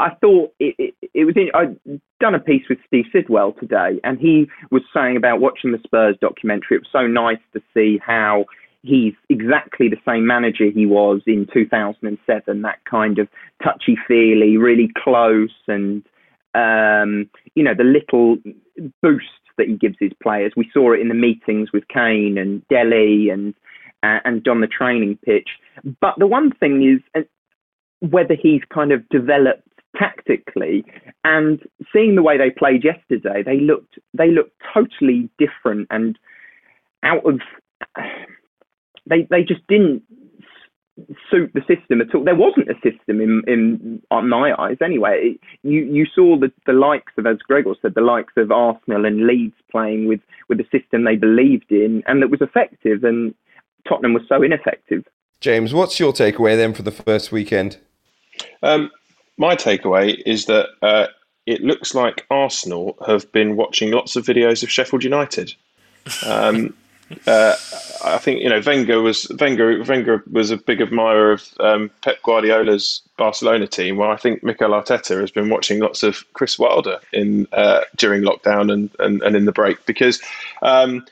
I 0.00 0.14
thought 0.20 0.52
it, 0.58 0.74
it, 0.78 1.10
it 1.14 1.24
was. 1.24 1.36
In, 1.36 1.50
I'd 1.54 2.00
done 2.20 2.34
a 2.34 2.40
piece 2.40 2.64
with 2.68 2.78
Steve 2.86 3.04
Sidwell 3.12 3.52
today, 3.52 4.00
and 4.04 4.18
he 4.18 4.48
was 4.70 4.82
saying 4.94 5.16
about 5.16 5.40
watching 5.40 5.72
the 5.72 5.80
Spurs 5.84 6.16
documentary. 6.20 6.76
It 6.76 6.82
was 6.82 6.92
so 6.92 7.06
nice 7.06 7.38
to 7.52 7.62
see 7.74 8.00
how 8.04 8.46
he's 8.82 9.14
exactly 9.28 9.88
the 9.88 10.00
same 10.06 10.26
manager 10.26 10.70
he 10.70 10.86
was 10.86 11.20
in 11.26 11.46
2007. 11.52 12.62
That 12.62 12.84
kind 12.84 13.18
of 13.18 13.28
touchy 13.62 13.96
feely, 14.08 14.56
really 14.56 14.90
close, 14.96 15.54
and 15.68 16.02
um, 16.54 17.28
you 17.54 17.62
know 17.62 17.74
the 17.74 17.84
little 17.84 18.36
boosts 19.02 19.28
that 19.58 19.68
he 19.68 19.74
gives 19.74 19.96
his 20.00 20.12
players. 20.22 20.52
We 20.56 20.70
saw 20.72 20.92
it 20.92 21.00
in 21.00 21.08
the 21.08 21.14
meetings 21.14 21.70
with 21.72 21.86
Kane 21.88 22.38
and 22.38 22.66
Dele 22.68 23.28
and 23.30 23.54
uh, 24.02 24.20
and 24.24 24.46
on 24.48 24.60
the 24.60 24.66
training 24.66 25.18
pitch. 25.24 25.48
But 26.00 26.14
the 26.18 26.26
one 26.26 26.52
thing 26.52 26.82
is 26.82 27.00
uh, 27.14 27.26
whether 28.00 28.34
he's 28.34 28.62
kind 28.72 28.92
of 28.92 29.06
developed 29.10 29.68
tactically 30.00 30.84
and 31.24 31.60
seeing 31.92 32.14
the 32.14 32.22
way 32.22 32.38
they 32.38 32.50
played 32.50 32.82
yesterday 32.82 33.42
they 33.44 33.60
looked 33.60 33.98
they 34.14 34.30
looked 34.30 34.56
totally 34.72 35.28
different 35.38 35.86
and 35.90 36.18
out 37.02 37.24
of 37.26 37.40
they 39.06 39.26
they 39.30 39.42
just 39.42 39.66
didn't 39.68 40.02
suit 41.30 41.50
the 41.54 41.60
system 41.60 42.00
at 42.00 42.14
all. 42.14 42.24
There 42.24 42.34
wasn't 42.34 42.70
a 42.70 42.74
system 42.74 43.20
in 43.20 43.42
in 43.46 44.02
on 44.10 44.28
my 44.28 44.54
eyes 44.58 44.78
anyway. 44.82 45.38
You 45.62 45.80
you 45.80 46.06
saw 46.14 46.38
the 46.38 46.52
the 46.66 46.72
likes 46.72 47.12
of 47.18 47.26
as 47.26 47.38
Gregor 47.38 47.74
said 47.80 47.94
the 47.94 48.00
likes 48.00 48.34
of 48.36 48.50
Arsenal 48.50 49.04
and 49.04 49.26
Leeds 49.26 49.56
playing 49.70 50.06
with 50.06 50.20
with 50.48 50.60
a 50.60 50.66
system 50.70 51.04
they 51.04 51.16
believed 51.16 51.70
in 51.70 52.02
and 52.06 52.22
that 52.22 52.30
was 52.30 52.40
effective 52.40 53.04
and 53.04 53.34
Tottenham 53.88 54.14
was 54.14 54.22
so 54.28 54.42
ineffective. 54.42 55.04
James, 55.40 55.72
what's 55.72 55.98
your 55.98 56.12
takeaway 56.12 56.56
then 56.56 56.74
for 56.74 56.82
the 56.82 56.90
first 56.90 57.32
weekend? 57.32 57.78
Um, 58.62 58.90
my 59.40 59.56
takeaway 59.56 60.22
is 60.26 60.44
that 60.44 60.68
uh, 60.82 61.06
it 61.46 61.62
looks 61.62 61.94
like 61.94 62.26
Arsenal 62.30 62.96
have 63.06 63.32
been 63.32 63.56
watching 63.56 63.90
lots 63.90 64.14
of 64.14 64.26
videos 64.26 64.62
of 64.62 64.70
Sheffield 64.70 65.02
United. 65.02 65.54
Um, 66.26 66.74
uh, 67.26 67.56
I 68.04 68.18
think 68.18 68.42
you 68.42 68.50
know 68.50 68.60
Wenger 68.64 69.00
was 69.00 69.26
Wenger. 69.40 69.82
Wenger 69.82 70.22
was 70.30 70.50
a 70.50 70.58
big 70.58 70.82
admirer 70.82 71.32
of 71.32 71.48
um, 71.58 71.90
Pep 72.02 72.22
Guardiola's 72.22 73.00
Barcelona 73.16 73.66
team. 73.66 73.96
Well, 73.96 74.10
I 74.10 74.16
think 74.16 74.44
Mikel 74.44 74.70
Arteta 74.70 75.18
has 75.20 75.30
been 75.30 75.48
watching 75.48 75.80
lots 75.80 76.02
of 76.02 76.22
Chris 76.34 76.58
Wilder 76.58 77.00
in 77.14 77.48
uh, 77.52 77.80
during 77.96 78.22
lockdown 78.22 78.70
and, 78.70 78.90
and, 78.98 79.22
and 79.22 79.34
in 79.34 79.46
the 79.46 79.52
break 79.52 79.84
because 79.86 80.20
um, 80.60 81.04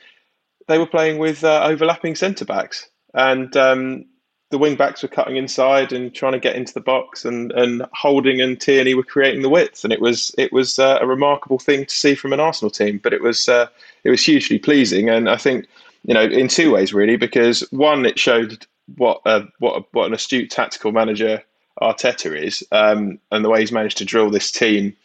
they 0.67 0.77
were 0.77 0.85
playing 0.85 1.17
with 1.17 1.43
uh, 1.43 1.63
overlapping 1.63 2.15
centre 2.15 2.45
backs, 2.45 2.87
and 3.15 3.57
um, 3.57 4.05
the 4.49 4.57
wing 4.57 4.75
backs 4.75 5.03
were 5.03 5.09
cutting 5.09 5.37
inside 5.37 5.93
and 5.93 6.13
trying 6.13 6.33
to 6.33 6.39
get 6.39 6.55
into 6.55 6.73
the 6.73 6.79
box, 6.79 7.23
and, 7.23 7.51
and 7.51 7.85
Holding 7.93 8.41
and 8.41 8.59
Tierney 8.59 8.95
were 8.95 9.03
creating 9.03 9.41
the 9.41 9.49
width, 9.49 9.83
and 9.83 9.93
it 9.93 10.01
was 10.01 10.33
it 10.37 10.51
was 10.51 10.79
uh, 10.79 10.97
a 11.01 11.07
remarkable 11.07 11.59
thing 11.59 11.85
to 11.85 11.93
see 11.93 12.15
from 12.15 12.33
an 12.33 12.39
Arsenal 12.39 12.71
team. 12.71 12.99
But 13.01 13.13
it 13.13 13.21
was 13.21 13.47
uh, 13.47 13.67
it 14.03 14.09
was 14.09 14.23
hugely 14.23 14.57
pleasing, 14.57 15.09
and 15.09 15.29
I 15.29 15.37
think 15.37 15.67
you 16.03 16.13
know 16.13 16.23
in 16.23 16.47
two 16.47 16.73
ways 16.73 16.93
really, 16.93 17.15
because 17.15 17.61
one 17.71 18.05
it 18.05 18.17
showed 18.17 18.65
what 18.97 19.21
uh, 19.25 19.43
what 19.59 19.85
what 19.93 20.07
an 20.07 20.13
astute 20.13 20.49
tactical 20.49 20.91
manager 20.91 21.43
Arteta 21.81 22.35
is, 22.35 22.63
um, 22.71 23.19
and 23.31 23.45
the 23.45 23.49
way 23.49 23.59
he's 23.59 23.71
managed 23.71 23.97
to 23.99 24.05
drill 24.05 24.31
this 24.31 24.51
team 24.51 24.95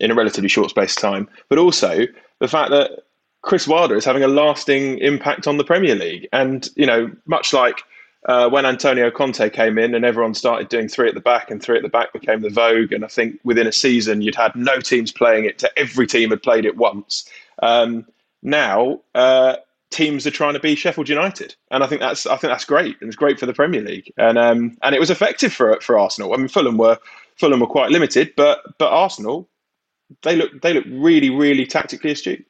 in 0.00 0.10
a 0.10 0.14
relatively 0.14 0.48
short 0.48 0.70
space 0.70 0.96
of 0.96 1.02
time, 1.02 1.28
but 1.48 1.58
also 1.58 2.06
the 2.38 2.48
fact 2.48 2.70
that 2.70 3.02
Chris 3.42 3.68
Wilder 3.68 3.94
is 3.94 4.04
having 4.04 4.24
a 4.24 4.28
lasting 4.28 4.98
impact 4.98 5.46
on 5.46 5.56
the 5.56 5.64
Premier 5.64 5.94
League. 5.94 6.28
And, 6.32 6.68
you 6.74 6.84
know, 6.84 7.10
much 7.26 7.52
like 7.52 7.82
uh, 8.26 8.48
when 8.48 8.66
Antonio 8.66 9.10
Conte 9.10 9.48
came 9.50 9.78
in 9.78 9.94
and 9.94 10.04
everyone 10.04 10.34
started 10.34 10.68
doing 10.68 10.88
three 10.88 11.08
at 11.08 11.14
the 11.14 11.20
back 11.20 11.50
and 11.50 11.62
three 11.62 11.76
at 11.76 11.82
the 11.82 11.88
back 11.88 12.12
became 12.12 12.40
the 12.40 12.50
vogue. 12.50 12.92
And 12.92 13.04
I 13.04 13.08
think 13.08 13.38
within 13.44 13.66
a 13.66 13.72
season, 13.72 14.20
you'd 14.20 14.34
had 14.34 14.54
no 14.56 14.80
teams 14.80 15.12
playing 15.12 15.44
it 15.44 15.58
to 15.60 15.78
every 15.78 16.06
team 16.06 16.30
had 16.30 16.42
played 16.42 16.64
it 16.64 16.76
once. 16.76 17.28
Um, 17.62 18.04
now, 18.42 19.00
uh, 19.14 19.56
teams 19.90 20.26
are 20.26 20.32
trying 20.32 20.54
to 20.54 20.60
be 20.60 20.74
Sheffield 20.74 21.08
United, 21.08 21.54
and 21.70 21.82
I 21.82 21.86
think 21.86 22.00
that's 22.00 22.26
I 22.26 22.36
think 22.36 22.52
that's 22.52 22.64
great, 22.64 22.96
and 23.00 23.08
it's 23.08 23.16
great 23.16 23.38
for 23.40 23.46
the 23.46 23.52
Premier 23.52 23.80
League, 23.80 24.12
and 24.18 24.38
um, 24.38 24.76
and 24.82 24.94
it 24.94 24.98
was 24.98 25.10
effective 25.10 25.52
for 25.52 25.80
for 25.80 25.98
Arsenal. 25.98 26.34
I 26.34 26.36
mean, 26.36 26.48
Fulham 26.48 26.76
were 26.76 26.98
Fulham 27.36 27.60
were 27.60 27.66
quite 27.66 27.90
limited, 27.90 28.32
but 28.36 28.60
but 28.78 28.92
Arsenal, 28.92 29.48
they 30.22 30.36
look 30.36 30.60
they 30.62 30.74
look 30.74 30.84
really 30.88 31.30
really 31.30 31.66
tactically 31.66 32.10
astute. 32.10 32.44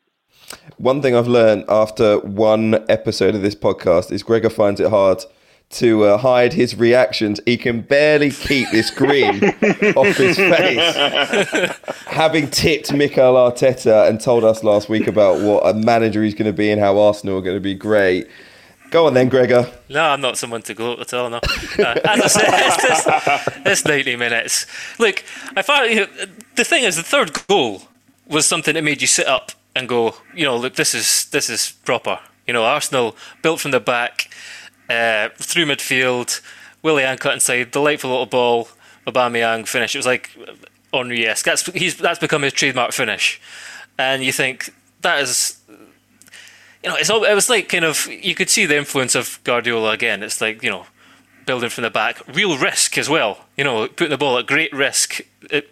One 0.79 1.03
thing 1.03 1.15
I've 1.15 1.29
learned 1.29 1.65
after 1.69 2.19
one 2.21 2.85
episode 2.89 3.35
of 3.35 3.43
this 3.43 3.55
podcast 3.55 4.13
is 4.13 4.23
Gregor 4.23 4.51
finds 4.51 4.81
it 4.81 4.91
hard 4.91 5.23
to 5.69 6.05
uh, 6.05 6.19
hide 6.19 6.53
his 6.53 6.77
reactions. 6.77 7.41
He 7.45 7.57
can 7.57 7.81
barely 7.81 8.31
keep 8.31 8.71
this 8.71 8.91
grin 8.91 9.43
off 9.97 10.17
his 10.17 10.37
face. 10.37 11.79
Having 12.07 12.51
tipped 12.51 12.93
Mikel 12.93 13.35
Arteta 13.35 14.09
and 14.09 14.21
told 14.21 14.45
us 14.45 14.63
last 14.63 14.89
week 14.89 15.07
about 15.07 15.41
what 15.41 15.67
a 15.67 15.75
manager 15.75 16.23
he's 16.23 16.35
going 16.35 16.51
to 16.51 16.57
be 16.57 16.71
and 16.71 16.81
how 16.81 16.99
Arsenal 16.99 17.39
are 17.39 17.43
going 17.43 17.57
to 17.57 17.61
be 17.61 17.75
great. 17.75 18.29
Go 18.91 19.07
on 19.07 19.15
then, 19.15 19.29
Gregor. 19.29 19.71
No, 19.89 20.03
I'm 20.03 20.21
not 20.21 20.39
someone 20.39 20.63
to 20.63 20.75
gloat 20.75 21.01
at 21.01 21.13
all. 21.13 21.29
No, 21.29 21.39
uh, 21.39 22.01
as 22.05 22.21
I 22.21 22.27
said, 22.29 22.45
it's, 22.49 23.67
it's 23.67 23.85
90 23.85 24.17
minutes. 24.17 24.67
Look, 24.99 25.25
I 25.57 25.63
thought 25.63 25.91
you 25.91 25.97
know, 25.97 26.07
the 26.55 26.65
thing 26.65 26.85
is, 26.85 26.97
the 26.97 27.03
third 27.03 27.33
goal 27.49 27.83
was 28.29 28.47
something 28.47 28.75
that 28.75 28.83
made 28.83 29.01
you 29.01 29.09
sit 29.09 29.27
up 29.27 29.53
and 29.75 29.89
go, 29.89 30.15
you 30.35 30.45
know, 30.45 30.57
look, 30.57 30.77
this 30.77 30.95
is 30.95 31.27
this 31.27 31.51
is 31.51 31.73
proper. 31.85 32.21
You 32.47 32.53
know, 32.53 32.65
Arsenal 32.65 33.17
built 33.43 33.61
from 33.61 33.73
the 33.73 33.81
back, 33.81 34.31
uh, 34.89 35.29
through 35.37 35.67
midfield, 35.67 36.41
Willian 36.83 37.19
cut 37.19 37.35
inside, 37.35 37.71
delightful 37.71 38.11
little 38.11 38.27
ball, 38.27 38.69
Aubameyang 39.07 39.67
finish. 39.67 39.95
It 39.95 39.99
was 39.99 40.07
like 40.07 40.31
Henry 40.93 41.27
esque. 41.27 41.45
That's 41.45 41.67
he's 41.67 41.97
that's 41.97 42.19
become 42.19 42.43
his 42.43 42.53
trademark 42.53 42.93
finish, 42.93 43.41
and 43.99 44.23
you 44.23 44.33
think 44.33 44.73
that 45.03 45.21
is. 45.21 45.59
You 46.83 46.91
know, 46.93 46.97
it's 46.97 47.11
all, 47.11 47.25
it 47.25 47.35
was 47.35 47.51
like 47.51 47.69
kind 47.69 47.85
of 47.85 48.07
you 48.07 48.35
could 48.35 48.49
see 48.49 48.65
the 48.65 48.77
influence 48.77 49.17
of 49.17 49.41
Guardiola 49.43 49.91
again. 49.91 50.23
It's 50.23 50.41
like 50.41 50.63
you 50.63 50.71
know, 50.71 50.87
building 51.45 51.71
from 51.71 51.83
the 51.83 51.91
back, 51.91 52.23
real 52.29 52.57
risk 52.59 52.97
as 52.99 53.09
well. 53.09 53.47
You 53.57 53.65
know, 53.65 53.89
putting 53.89 54.11
the 54.11 54.19
ball 54.19 54.39
at 54.39 54.47
great 54.47 54.73
risk. 54.73 55.21
It, 55.51 55.71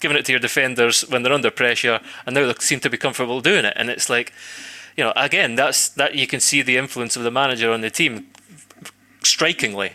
giving 0.00 0.18
it 0.18 0.26
to 0.26 0.32
your 0.32 0.40
defenders 0.40 1.00
when 1.08 1.22
they're 1.22 1.32
under 1.32 1.50
pressure, 1.50 1.98
and 2.26 2.34
now 2.34 2.46
they 2.46 2.52
seem 2.58 2.78
to 2.80 2.90
be 2.90 2.98
comfortable 2.98 3.40
doing 3.40 3.64
it. 3.64 3.72
And 3.74 3.88
it's 3.88 4.10
like, 4.10 4.34
you 4.98 5.04
know, 5.04 5.14
again, 5.16 5.54
that's 5.54 5.88
that 5.90 6.14
you 6.14 6.26
can 6.26 6.40
see 6.40 6.60
the 6.60 6.76
influence 6.76 7.16
of 7.16 7.22
the 7.22 7.30
manager 7.30 7.72
on 7.72 7.80
the 7.80 7.88
team 7.88 8.26
strikingly. 9.26 9.92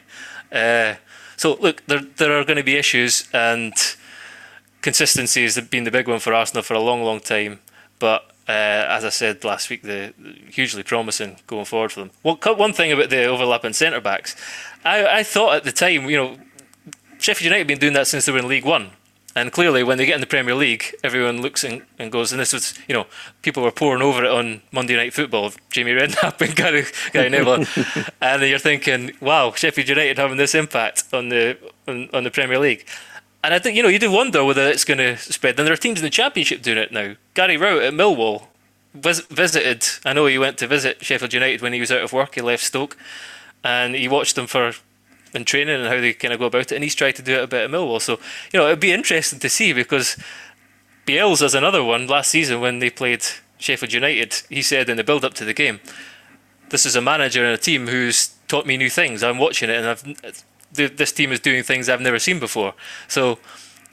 Uh, 0.52 0.96
so 1.38 1.56
look, 1.56 1.86
there 1.88 2.02
there 2.18 2.38
are 2.40 2.44
going 2.44 2.58
to 2.58 2.64
be 2.64 2.76
issues, 2.76 3.28
and 3.34 3.74
consistency 4.82 5.44
has 5.44 5.60
been 5.62 5.84
the 5.84 5.92
big 5.92 6.08
one 6.08 6.20
for 6.20 6.34
Arsenal 6.34 6.64
for 6.64 6.74
a 6.74 6.80
long, 6.80 7.04
long 7.04 7.20
time. 7.20 7.60
But 8.00 8.24
uh, 8.48 8.86
as 8.90 9.06
I 9.06 9.10
said 9.10 9.44
last 9.44 9.70
week, 9.70 9.84
the 9.84 10.14
hugely 10.50 10.84
promising 10.84 11.38
going 11.48 11.66
forward 11.66 11.92
for 11.92 12.00
them. 12.02 12.12
One, 12.24 12.38
one 12.58 12.74
thing 12.74 12.92
about 12.92 13.10
the 13.10 13.26
overlapping 13.26 13.74
centre 13.74 14.02
backs, 14.02 14.36
I, 14.84 15.20
I 15.20 15.24
thought 15.24 15.56
at 15.56 15.64
the 15.64 15.72
time, 15.72 16.10
you 16.10 16.18
know, 16.18 16.38
Sheffield 17.20 17.46
United 17.46 17.60
have 17.60 17.68
been 17.68 17.80
doing 17.80 17.94
that 17.94 18.08
since 18.08 18.26
they 18.26 18.32
were 18.32 18.40
in 18.40 18.48
League 18.48 18.66
One. 18.66 18.92
And 19.36 19.52
clearly, 19.52 19.84
when 19.84 19.98
they 19.98 20.06
get 20.06 20.16
in 20.16 20.22
the 20.22 20.28
Premier 20.28 20.56
League, 20.56 20.96
everyone 21.04 21.42
looks 21.42 21.64
and, 21.64 21.84
and 22.00 22.12
goes, 22.12 22.32
and 22.32 22.42
this 22.42 22.52
was, 22.52 22.74
you 22.88 22.96
know, 22.96 23.06
people 23.44 23.62
were 23.62 23.72
pouring 23.72 24.02
over 24.02 24.24
it 24.24 24.32
on 24.32 24.62
Monday 24.72 24.96
Night 24.96 25.14
Football, 25.14 25.52
Jamie 25.70 25.92
Redknapp 25.92 26.42
and 26.42 26.56
Gary, 26.56 26.86
Gary 27.14 27.30
Neville, 27.30 27.66
and 28.22 28.42
you're 28.42 28.58
thinking, 28.58 29.12
wow, 29.22 29.52
Sheffield 29.52 29.88
United 29.88 30.18
having 30.18 30.38
this 30.38 30.56
impact 30.56 31.06
on 31.14 31.30
the 31.30 31.58
on, 31.88 32.10
on 32.12 32.24
the 32.24 32.32
Premier 32.32 32.58
League. 32.58 32.86
And 33.44 33.54
I 33.54 33.60
think, 33.60 33.78
you 33.78 33.84
know, 33.84 33.90
you 33.90 34.00
do 34.00 34.12
wonder 34.12 34.44
whether 34.44 34.68
it's 34.68 34.84
going 34.84 34.98
to 34.98 35.16
spread. 35.18 35.58
And 35.58 35.66
there 35.66 35.74
are 35.74 35.78
teams 35.78 36.00
in 36.00 36.04
the 36.04 36.10
Championship 36.10 36.62
doing 36.62 36.78
it 36.78 36.92
now. 36.92 37.16
Gary 37.36 37.56
Rowett 37.56 37.84
at 37.84 37.94
Millwall 37.94 38.48
vis- 38.94 39.26
visited, 39.28 39.86
I 40.06 40.14
know 40.14 40.26
he 40.26 40.38
went 40.38 40.58
to 40.58 40.68
visit 40.68 41.04
Sheffield 41.04 41.34
United 41.34 41.62
when 41.62 41.74
he 41.74 41.80
was 41.80 41.92
out 41.92 42.02
of 42.02 42.14
work, 42.14 42.36
he 42.36 42.42
left 42.42 42.64
Stoke, 42.64 42.98
and 43.64 43.96
he 43.96 44.08
watched 44.08 44.36
them 44.36 44.48
for 44.48 44.74
in 45.34 45.46
training 45.46 45.76
and 45.76 45.88
how 45.88 46.00
they 46.00 46.14
kind 46.14 46.34
of 46.34 46.40
go 46.40 46.48
about 46.48 46.72
it. 46.72 46.74
And 46.74 46.84
he's 46.84 46.96
tried 46.96 47.16
to 47.18 47.22
do 47.22 47.36
it 47.36 47.44
a 47.44 47.48
bit 47.48 47.66
at 47.66 47.70
Millwall. 47.70 48.02
So, 48.02 48.20
you 48.52 48.60
know, 48.60 48.68
it'd 48.68 48.80
be 48.80 48.92
interesting 48.92 49.40
to 49.40 49.50
see 49.50 49.74
because 49.74 50.18
Bielsa's 51.06 51.56
another 51.56 51.84
one 51.84 52.08
last 52.08 52.30
season 52.30 52.62
when 52.62 52.80
they 52.80 52.90
played 52.90 53.24
Sheffield 53.58 53.94
United, 53.94 54.42
he 54.50 54.62
said 54.62 54.90
in 54.90 54.98
the 54.98 55.04
build 55.04 55.26
up 55.26 55.34
to 55.36 55.46
the 55.46 55.54
game, 55.54 55.80
"This 56.70 56.86
is 56.86 56.96
a 56.96 57.02
manager 57.02 57.44
and 57.44 57.54
a 57.54 57.58
team 57.58 57.88
who's 57.88 58.30
taught 58.48 58.66
me 58.66 58.78
new 58.78 58.90
things. 58.90 59.22
I'm 59.22 59.38
watching 59.38 59.70
it, 59.70 59.78
and 59.78 59.88
I've 59.88 60.42
this 60.72 61.12
team 61.12 61.32
is 61.32 61.40
doing 61.40 61.64
things 61.64 61.90
I've 61.90 62.02
never 62.02 62.20
seen 62.20 62.40
before." 62.40 62.74
So, 63.08 63.40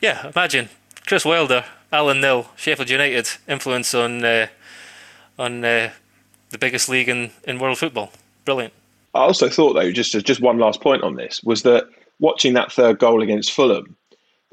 yeah, 0.01 0.31
imagine 0.35 0.69
Chris 1.07 1.25
Wilder, 1.25 1.65
Alan 1.93 2.21
Knill, 2.21 2.51
Sheffield 2.57 2.91
United 2.91 3.29
influence 3.49 3.95
on 3.95 4.25
uh, 4.25 4.49
on 5.39 5.65
uh, 5.65 5.91
the 6.51 6.59
biggest 6.59 6.89
league 6.89 7.09
in, 7.09 7.31
in 7.45 7.59
world 7.59 7.79
football. 7.79 8.13
Brilliant. 8.45 8.73
I 9.17 9.23
also 9.23 9.49
thought 9.49 9.75
though, 9.75 9.91
just 9.93 10.13
just 10.13 10.41
one 10.41 10.59
last 10.59 10.81
point 10.81 11.03
on 11.03 11.17
this 11.17 11.43
was 11.43 11.63
that 11.63 11.89
watching 12.21 12.55
that 12.55 12.73
third 12.73 12.99
goal 12.99 13.23
against 13.23 13.53
Fulham, 13.53 13.97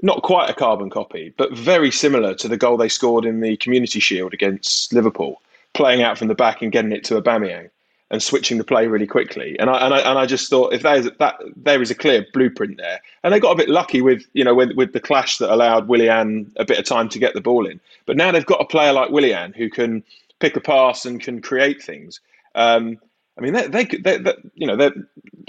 not 0.01 0.23
quite 0.23 0.49
a 0.49 0.53
carbon 0.53 0.89
copy, 0.89 1.33
but 1.37 1.55
very 1.55 1.91
similar 1.91 2.33
to 2.35 2.47
the 2.47 2.57
goal 2.57 2.77
they 2.77 2.89
scored 2.89 3.25
in 3.25 3.39
the 3.39 3.57
Community 3.57 3.99
Shield 3.99 4.33
against 4.33 4.91
Liverpool, 4.93 5.41
playing 5.73 6.01
out 6.01 6.17
from 6.17 6.27
the 6.27 6.35
back 6.35 6.61
and 6.61 6.71
getting 6.71 6.91
it 6.91 7.03
to 7.05 7.21
Aubameyang 7.21 7.69
and 8.11 8.21
switching 8.21 8.59
the 8.59 8.63
play 8.63 8.85
really 8.85 9.07
quickly. 9.07 9.57
And 9.59 9.69
I 9.69 9.85
and 9.85 9.93
I, 9.93 9.99
and 9.99 10.19
I 10.19 10.25
just 10.25 10.49
thought 10.49 10.73
if 10.73 10.83
there 10.83 10.95
is 10.95 11.09
that 11.19 11.35
there 11.55 11.81
is 11.81 11.89
a 11.89 11.95
clear 11.95 12.25
blueprint 12.31 12.77
there, 12.77 13.01
and 13.23 13.33
they 13.33 13.39
got 13.39 13.51
a 13.51 13.55
bit 13.55 13.69
lucky 13.69 14.01
with 14.01 14.23
you 14.33 14.43
know 14.43 14.53
with, 14.53 14.71
with 14.73 14.93
the 14.93 14.99
clash 14.99 15.37
that 15.39 15.51
allowed 15.51 15.87
Willian 15.87 16.51
a 16.57 16.63
bit 16.65 16.77
of 16.77 16.85
time 16.85 17.09
to 17.09 17.19
get 17.19 17.33
the 17.33 17.41
ball 17.41 17.65
in. 17.65 17.79
But 18.05 18.15
now 18.15 18.31
they've 18.31 18.45
got 18.45 18.61
a 18.61 18.65
player 18.65 18.93
like 18.93 19.09
Willian 19.09 19.53
who 19.53 19.69
can 19.69 20.03
pick 20.39 20.55
a 20.55 20.61
pass 20.61 21.05
and 21.05 21.21
can 21.21 21.41
create 21.41 21.81
things. 21.81 22.19
Um, 22.55 22.99
I 23.37 23.41
mean, 23.41 23.53
they, 23.53 23.67
they, 23.67 23.85
they, 23.85 24.17
they 24.17 24.33
you 24.55 24.67
know, 24.67 24.91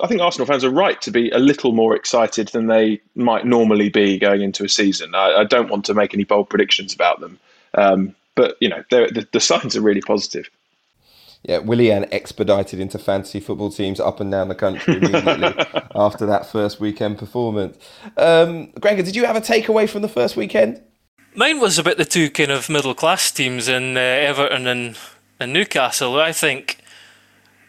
I 0.03 0.07
think 0.07 0.21
Arsenal 0.21 0.47
fans 0.47 0.65
are 0.65 0.71
right 0.71 1.01
to 1.03 1.11
be 1.11 1.31
a 1.31 1.39
little 1.39 1.73
more 1.73 1.95
excited 1.95 2.49
than 2.49 2.67
they 2.67 3.01
might 3.15 3.45
normally 3.45 3.91
be 3.91 4.19
going 4.19 4.41
into 4.43 4.65
a 4.65 4.69
season. 4.69 5.15
I, 5.15 5.41
I 5.41 5.45
don't 5.45 5.69
want 5.69 5.85
to 5.87 5.95
make 5.95 6.15
any 6.15 6.25
bold 6.25 6.49
predictions 6.49 6.95
about 6.95 7.21
them, 7.21 7.39
um, 7.75 8.15
but 8.35 8.57
you 8.61 8.69
know, 8.69 8.83
the, 8.91 9.27
the 9.33 9.41
signs 9.41 9.77
are 9.77 9.83
really 9.83 10.01
positive. 10.01 10.49
Yeah, 11.43 11.59
Willian 11.59 12.07
expedited 12.11 12.81
into 12.81 12.99
fantasy 12.99 13.39
football 13.39 13.71
teams 13.71 14.01
up 14.01 14.19
and 14.19 14.31
down 14.31 14.49
the 14.49 14.55
country 14.55 14.97
immediately 14.97 15.55
after 15.95 16.25
that 16.25 16.47
first 16.47 16.81
weekend 16.81 17.19
performance. 17.19 17.77
Um, 18.17 18.71
Gregor, 18.81 19.03
did 19.03 19.15
you 19.15 19.27
have 19.27 19.37
a 19.37 19.43
takeaway 19.43 19.87
from 19.87 20.01
the 20.01 20.09
first 20.09 20.37
weekend? 20.37 20.83
Mine 21.35 21.61
was 21.61 21.79
about 21.79 21.99
the 21.99 22.07
two 22.07 22.31
kind 22.31 22.51
of 22.51 22.71
middle 22.71 22.95
class 22.95 23.31
teams 23.31 23.69
in 23.69 23.99
uh, 23.99 24.01
Everton 24.01 24.67
and, 24.67 24.97
and 25.39 25.53
Newcastle. 25.53 26.19
I 26.19 26.33
think 26.33 26.79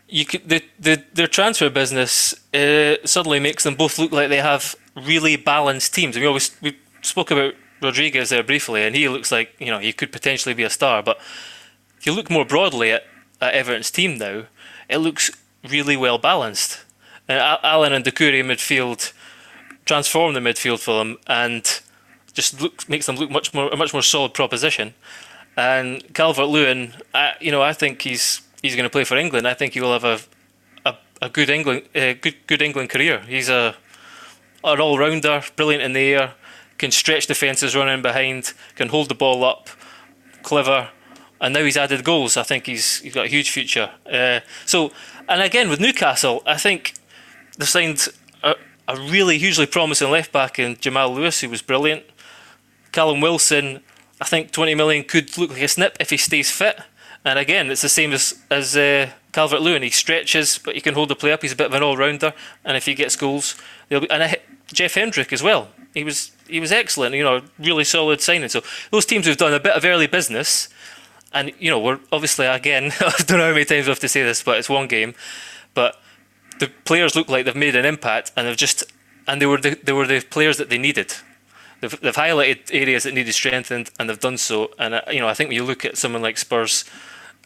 you 0.08 0.26
could 0.26 0.48
the, 0.48 0.63
the 0.80 1.04
their 1.13 1.28
transfer 1.28 1.70
business 1.70 2.34
uh, 2.54 2.96
suddenly 3.06 3.39
makes 3.39 3.63
them 3.63 3.76
both 3.76 3.98
look 3.98 4.12
like 4.12 4.30
they 4.30 4.38
have 4.38 4.76
really 4.96 5.36
balanced 5.36 5.94
teams. 5.94 6.18
We 6.18 6.26
always 6.26 6.56
we 6.62 6.78
spoke 7.02 7.32
about 7.32 7.56
Rodriguez 7.82 8.30
there 8.30 8.44
briefly, 8.44 8.84
and 8.84 8.96
he 8.96 9.10
looks 9.10 9.32
like 9.32 9.56
you 9.60 9.68
know 9.68 9.80
he 9.80 9.94
could 9.94 10.12
potentially 10.12 10.54
be 10.54 10.63
a 10.63 10.70
star. 10.70 11.02
But 11.02 11.18
if 11.98 12.06
you 12.06 12.13
look 12.13 12.30
more 12.30 12.46
broadly 12.46 12.91
at, 12.91 13.04
at 13.41 13.54
Everton's 13.54 13.91
team 13.91 14.18
now, 14.18 14.46
it 14.89 14.98
looks 14.98 15.32
really 15.68 15.98
well 15.98 16.18
balanced. 16.18 16.84
And 17.28 17.39
Allen 17.63 17.94
and 17.94 18.06
Doucouré 18.06 18.44
midfield 18.44 19.12
transform 19.86 20.34
the 20.34 20.39
midfield 20.39 20.80
for 20.80 21.00
them 21.00 21.18
and 21.28 21.82
just 22.34 22.62
look, 22.62 22.88
makes 22.88 23.06
them 23.06 23.15
look 23.15 23.32
much 23.32 23.54
more 23.54 23.70
a 23.70 23.78
much 23.78 23.94
more 23.94 24.04
solid 24.04 24.34
proposition. 24.34 24.94
And 25.58 26.13
Calvert 26.13 26.50
Lewin, 26.50 26.94
you 27.39 27.50
know, 27.50 27.62
I 27.62 27.74
think 27.74 28.02
he's 28.02 28.41
he's 28.65 28.75
going 28.75 28.86
to 28.86 28.89
play 28.89 29.04
for 29.04 29.17
England, 29.17 29.47
I 29.47 29.54
think 29.54 29.73
he 29.73 29.82
will 29.82 29.93
have 29.93 30.04
a 30.04 30.19
a, 30.86 30.95
a 31.21 31.30
good 31.30 31.49
England 31.49 31.84
uh, 31.95 32.13
good 32.13 32.36
good 32.47 32.62
England 32.62 32.89
career. 32.89 33.21
He's 33.28 33.49
a 33.49 33.75
an 34.63 34.80
all 34.80 34.97
rounder, 34.97 35.43
brilliant 35.56 35.84
in 35.84 35.93
the 35.93 36.13
air, 36.13 36.34
can 36.78 36.91
stretch 36.91 37.28
defences 37.28 37.75
running 37.75 38.01
behind, 38.01 38.54
can 38.75 38.89
hold 38.89 39.10
the 39.10 39.15
ball 39.15 39.43
up, 39.43 39.69
clever, 40.41 40.89
and 41.39 41.54
now 41.54 41.63
he's 41.63 41.78
added 41.78 42.04
goals. 42.04 42.38
I 42.38 42.43
think 42.43 42.65
he's 42.65 42.99
he's 42.99 43.13
got 43.13 43.25
a 43.25 43.30
huge 43.30 43.49
future. 43.49 43.91
Uh, 44.12 44.39
so, 44.65 44.91
and 45.30 45.41
again 45.41 45.69
with 45.69 45.80
Newcastle, 45.80 46.41
I 46.45 46.58
think 46.58 46.93
they 47.58 47.65
signed 47.65 48.08
a, 48.43 48.56
a 48.88 48.95
really 48.95 49.38
hugely 49.38 49.65
promising 49.65 50.12
left 50.12 50.32
back 50.32 50.60
in 50.60 50.78
Jamal 50.78 51.13
Lewis, 51.13 51.41
who 51.41 51.49
was 51.49 51.62
brilliant. 51.62 52.04
Callum 52.91 53.19
Wilson, 53.21 53.82
I 54.21 54.25
think 54.25 54.51
20 54.51 54.73
million 54.75 55.04
could 55.04 55.38
look 55.38 55.51
like 55.51 55.62
a 55.62 55.67
snip 55.67 55.97
if 55.99 56.10
he 56.10 56.17
stays 56.17 56.49
fit. 56.49 56.80
And 57.25 57.39
again, 57.39 57.71
it's 57.71 57.81
the 57.81 57.89
same 57.89 58.13
as 58.13 58.39
as 58.51 58.77
uh, 58.77 59.09
Calvert 59.31 59.61
Lewin. 59.61 59.81
He 59.81 59.89
stretches, 59.89 60.59
but 60.59 60.75
he 60.75 60.81
can 60.81 60.93
hold 60.93 61.09
the 61.09 61.15
play 61.15 61.31
up. 61.31 61.41
He's 61.41 61.53
a 61.53 61.55
bit 61.55 61.67
of 61.67 61.73
an 61.73 61.81
all 61.81 61.97
rounder, 61.97 62.33
and 62.63 62.77
if 62.77 62.85
he 62.85 62.93
gets 62.93 63.15
goals, 63.15 63.55
they'll 63.89 64.01
be. 64.01 64.09
And 64.11 64.23
I, 64.23 64.38
Jeff 64.71 64.93
Hendrick 64.93 65.33
as 65.33 65.41
well. 65.41 65.69
He 65.95 66.03
was 66.03 66.31
he 66.47 66.59
was 66.59 66.71
excellent. 66.71 67.15
You 67.15 67.23
know, 67.23 67.41
really 67.57 67.83
solid 67.83 68.21
signing. 68.21 68.49
So 68.49 68.61
those 68.91 69.05
teams 69.05 69.25
who've 69.25 69.38
done 69.38 69.53
a 69.53 69.59
bit 69.59 69.73
of 69.73 69.83
early 69.83 70.05
business, 70.05 70.69
and 71.33 71.51
you 71.57 71.71
know, 71.71 71.79
we're 71.79 71.99
obviously 72.11 72.45
again. 72.45 72.91
I 73.01 73.11
don't 73.25 73.39
know 73.39 73.47
how 73.47 73.53
many 73.53 73.65
times 73.65 73.88
we 73.88 73.89
have 73.89 73.99
to 73.99 74.07
say 74.07 74.21
this, 74.21 74.43
but 74.43 74.59
it's 74.59 74.69
one 74.69 74.88
game. 74.88 75.15
But 75.73 75.99
the 76.59 76.67
players 76.85 77.15
look 77.15 77.27
like 77.27 77.45
they've 77.45 77.55
made 77.55 77.75
an 77.75 77.85
impact, 77.85 78.33
and 78.38 78.47
they've 78.47 78.55
just 78.55 78.83
and 79.27 79.41
they 79.41 79.47
were 79.47 79.57
the, 79.57 79.79
they 79.83 79.93
were 79.93 80.05
the 80.05 80.21
players 80.21 80.57
that 80.57 80.69
they 80.69 80.77
needed. 80.77 81.13
They've, 81.81 81.99
they've 81.99 82.15
highlighted 82.15 82.73
areas 82.73 83.03
that 83.03 83.13
needed 83.13 83.33
strengthened, 83.33 83.89
and 83.99 84.09
they've 84.09 84.19
done 84.19 84.38
so. 84.38 84.71
And 84.77 84.93
uh, 84.93 85.01
you 85.11 85.19
know, 85.19 85.27
I 85.27 85.33
think 85.33 85.49
when 85.49 85.55
you 85.55 85.63
look 85.63 85.85
at 85.85 85.97
someone 85.97 86.21
like 86.21 86.38
Spurs 86.38 86.85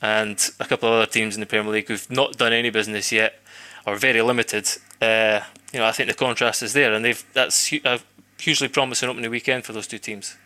and 0.02 0.52
a 0.60 0.66
couple 0.66 0.90
of 0.90 0.96
other 0.96 1.06
teams 1.06 1.36
in 1.36 1.40
the 1.40 1.46
Premier 1.46 1.72
League 1.72 1.88
who've 1.88 2.10
not 2.10 2.38
done 2.38 2.54
any 2.54 2.70
business 2.70 3.12
yet 3.12 3.40
or 3.86 3.96
very 3.96 4.22
limited. 4.22 4.68
Uh, 5.02 5.42
you 5.74 5.80
know, 5.80 5.86
I 5.86 5.92
think 5.92 6.10
the 6.10 6.16
contrast 6.16 6.64
is 6.64 6.74
there, 6.74 6.94
and 6.94 7.04
they've 7.04 7.24
that's 7.34 7.72
a 7.74 8.00
hugely 8.40 8.68
promising 8.68 9.10
opening 9.10 9.30
weekend 9.32 9.66
for 9.66 9.74
those 9.74 9.88
two 9.88 10.00
teams. 10.00 10.38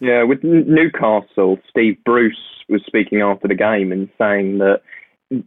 Yeah, 0.00 0.22
with 0.24 0.42
Newcastle, 0.44 1.58
Steve 1.70 1.96
Bruce 2.04 2.36
was 2.68 2.82
speaking 2.86 3.20
after 3.20 3.48
the 3.48 3.54
game 3.54 3.92
and 3.92 4.08
saying 4.18 4.58
that 4.58 4.82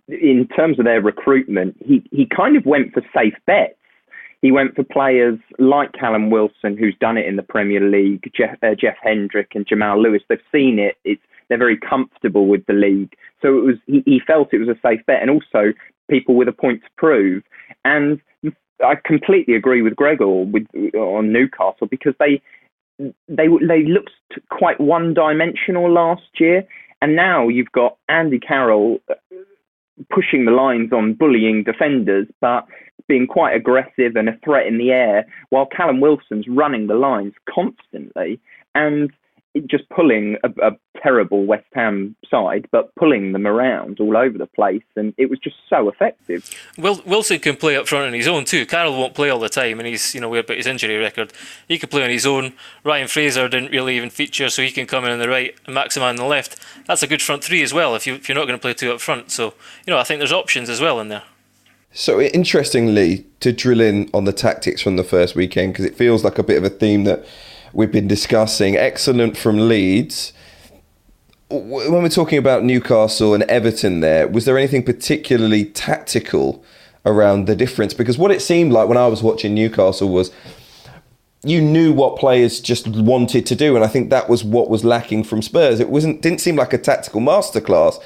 in 0.07 0.47
terms 0.55 0.79
of 0.79 0.85
their 0.85 1.01
recruitment, 1.01 1.75
he 1.85 2.03
he 2.11 2.25
kind 2.25 2.55
of 2.55 2.65
went 2.65 2.93
for 2.93 3.01
safe 3.13 3.35
bets. 3.45 3.75
He 4.41 4.51
went 4.51 4.73
for 4.75 4.83
players 4.83 5.37
like 5.57 5.91
Callum 5.91 6.29
Wilson, 6.29 6.77
who's 6.77 6.95
done 7.01 7.17
it 7.17 7.25
in 7.25 7.35
the 7.35 7.43
Premier 7.43 7.81
League, 7.81 8.31
Jeff, 8.33 8.57
uh, 8.63 8.73
Jeff 8.73 8.95
Hendrick 9.03 9.51
and 9.53 9.67
Jamal 9.67 10.01
Lewis. 10.01 10.21
They've 10.29 10.39
seen 10.49 10.79
it. 10.79 10.95
It's 11.03 11.21
they're 11.49 11.57
very 11.57 11.77
comfortable 11.77 12.47
with 12.47 12.65
the 12.67 12.73
league. 12.73 13.13
So 13.41 13.57
it 13.57 13.63
was 13.63 13.75
he, 13.87 14.03
he 14.05 14.21
felt 14.25 14.53
it 14.53 14.59
was 14.59 14.69
a 14.69 14.79
safe 14.81 15.05
bet, 15.05 15.21
and 15.21 15.29
also 15.29 15.73
people 16.09 16.35
with 16.35 16.47
a 16.47 16.53
point 16.53 16.81
to 16.83 16.89
prove. 16.97 17.43
And 17.83 18.21
I 18.83 18.95
completely 19.03 19.55
agree 19.55 19.81
with 19.81 19.95
Gregor 19.95 20.27
with 20.27 20.67
on 20.95 21.33
Newcastle 21.33 21.87
because 21.87 22.13
they 22.19 22.41
they 23.27 23.47
they 23.67 23.83
looked 23.83 24.11
quite 24.49 24.79
one 24.79 25.13
dimensional 25.13 25.91
last 25.91 26.39
year, 26.39 26.65
and 27.01 27.15
now 27.15 27.47
you've 27.47 27.71
got 27.71 27.97
Andy 28.07 28.39
Carroll 28.39 28.99
uh, 29.09 29.15
pushing 30.09 30.45
the 30.45 30.51
lines 30.51 30.93
on 30.93 31.13
bullying 31.13 31.63
defenders, 31.63 32.27
but 32.39 32.65
being 33.07 33.27
quite 33.27 33.55
aggressive 33.55 34.15
and 34.15 34.29
a 34.29 34.37
threat 34.43 34.67
in 34.67 34.77
the 34.77 34.91
air, 34.91 35.25
while 35.49 35.65
Callum 35.65 35.99
Wilson's 35.99 36.47
running 36.47 36.87
the 36.87 36.93
lines 36.93 37.33
constantly. 37.53 38.39
And 38.75 39.11
just 39.67 39.87
pulling 39.89 40.37
a, 40.43 40.49
a, 40.67 40.71
terrible 41.01 41.45
West 41.45 41.67
Ham 41.73 42.15
side, 42.29 42.67
but 42.71 42.93
pulling 42.95 43.31
them 43.31 43.47
around 43.47 44.01
all 44.01 44.17
over 44.17 44.37
the 44.37 44.45
place, 44.45 44.83
and 44.97 45.13
it 45.17 45.29
was 45.29 45.39
just 45.39 45.55
so 45.69 45.87
effective. 45.87 46.49
Will, 46.77 47.01
Wilson 47.05 47.39
can 47.39 47.55
play 47.55 47.77
up 47.77 47.87
front 47.87 48.07
on 48.07 48.13
his 48.13 48.27
own 48.27 48.43
too. 48.43 48.65
Carroll 48.65 48.97
won't 48.97 49.13
play 49.13 49.29
all 49.29 49.39
the 49.39 49.49
time, 49.49 49.79
and 49.79 49.87
he's 49.87 50.13
you 50.13 50.21
know 50.21 50.33
about 50.35 50.57
his 50.57 50.67
injury 50.67 50.97
record. 50.97 51.31
He 51.67 51.79
could 51.79 51.89
play 51.89 52.03
on 52.03 52.09
his 52.09 52.25
own. 52.25 52.53
Ryan 52.83 53.07
Fraser 53.07 53.47
didn't 53.47 53.71
really 53.71 53.95
even 53.95 54.09
feature, 54.09 54.49
so 54.49 54.61
he 54.61 54.71
can 54.71 54.85
come 54.85 55.05
in 55.05 55.11
on 55.11 55.19
the 55.19 55.29
right 55.29 55.55
and 55.65 55.75
Maximin 55.75 56.09
on 56.09 56.15
the 56.17 56.25
left. 56.25 56.57
That's 56.85 57.03
a 57.03 57.07
good 57.07 57.21
front 57.21 57.43
three 57.43 57.63
as 57.63 57.73
well. 57.73 57.95
If 57.95 58.05
you 58.05 58.15
if 58.15 58.27
you're 58.27 58.37
not 58.37 58.45
going 58.45 58.59
to 58.59 58.61
play 58.61 58.73
two 58.73 58.91
up 58.91 58.99
front, 58.99 59.31
so 59.31 59.53
you 59.85 59.93
know 59.93 59.99
I 59.99 60.03
think 60.03 60.19
there's 60.19 60.33
options 60.33 60.69
as 60.69 60.81
well 60.81 60.99
in 60.99 61.07
there. 61.07 61.23
So 61.91 62.21
interestingly, 62.21 63.25
to 63.39 63.51
drill 63.51 63.81
in 63.81 64.09
on 64.13 64.25
the 64.25 64.33
tactics 64.33 64.81
from 64.81 64.95
the 64.95 65.03
first 65.03 65.35
weekend 65.35 65.73
because 65.73 65.85
it 65.85 65.95
feels 65.95 66.23
like 66.23 66.37
a 66.37 66.43
bit 66.43 66.57
of 66.57 66.63
a 66.63 66.69
theme 66.69 67.03
that 67.05 67.25
we've 67.73 67.91
been 67.91 68.07
discussing. 68.07 68.75
Excellent 68.75 69.37
from 69.37 69.67
Leeds. 69.67 70.33
When 71.49 72.03
we're 72.03 72.09
talking 72.09 72.37
about 72.37 72.63
Newcastle 72.63 73.33
and 73.33 73.43
Everton, 73.43 74.01
there 74.01 74.27
was 74.27 74.45
there 74.45 74.57
anything 74.57 74.83
particularly 74.83 75.65
tactical 75.65 76.63
around 77.05 77.47
the 77.47 77.55
difference? 77.55 77.93
Because 77.93 78.17
what 78.17 78.31
it 78.31 78.41
seemed 78.41 78.71
like 78.71 78.87
when 78.87 78.97
I 78.97 79.07
was 79.07 79.23
watching 79.23 79.55
Newcastle 79.55 80.09
was 80.09 80.31
you 81.43 81.61
knew 81.61 81.93
what 81.93 82.17
players 82.17 82.59
just 82.59 82.87
wanted 82.87 83.45
to 83.45 83.55
do, 83.55 83.75
and 83.75 83.83
I 83.83 83.87
think 83.87 84.09
that 84.09 84.29
was 84.29 84.43
what 84.43 84.69
was 84.69 84.83
lacking 84.83 85.23
from 85.23 85.41
Spurs. 85.41 85.79
It 85.79 85.89
wasn't 85.89 86.21
didn't 86.21 86.41
seem 86.41 86.55
like 86.55 86.73
a 86.73 86.77
tactical 86.77 87.21
masterclass. 87.21 88.01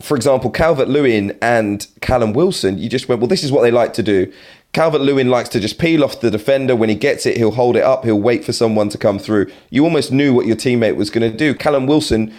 For 0.00 0.16
example, 0.16 0.50
Calvert 0.50 0.88
Lewin 0.88 1.36
and 1.42 1.86
Callum 2.00 2.32
Wilson, 2.32 2.78
you 2.78 2.88
just 2.88 3.08
went, 3.08 3.20
well, 3.20 3.28
this 3.28 3.44
is 3.44 3.52
what 3.52 3.62
they 3.62 3.70
like 3.70 3.92
to 3.94 4.02
do. 4.02 4.32
Calvert 4.72 5.00
Lewin 5.00 5.30
likes 5.30 5.48
to 5.50 5.60
just 5.60 5.78
peel 5.78 6.04
off 6.04 6.20
the 6.20 6.30
defender. 6.30 6.76
When 6.76 6.88
he 6.88 6.94
gets 6.94 7.26
it, 7.26 7.36
he'll 7.36 7.50
hold 7.50 7.76
it 7.76 7.82
up. 7.82 8.04
He'll 8.04 8.20
wait 8.20 8.44
for 8.44 8.52
someone 8.52 8.88
to 8.90 8.98
come 8.98 9.18
through. 9.18 9.50
You 9.70 9.84
almost 9.84 10.12
knew 10.12 10.32
what 10.32 10.46
your 10.46 10.56
teammate 10.56 10.94
was 10.94 11.10
going 11.10 11.30
to 11.30 11.36
do. 11.36 11.54
Callum 11.54 11.86
Wilson, 11.86 12.32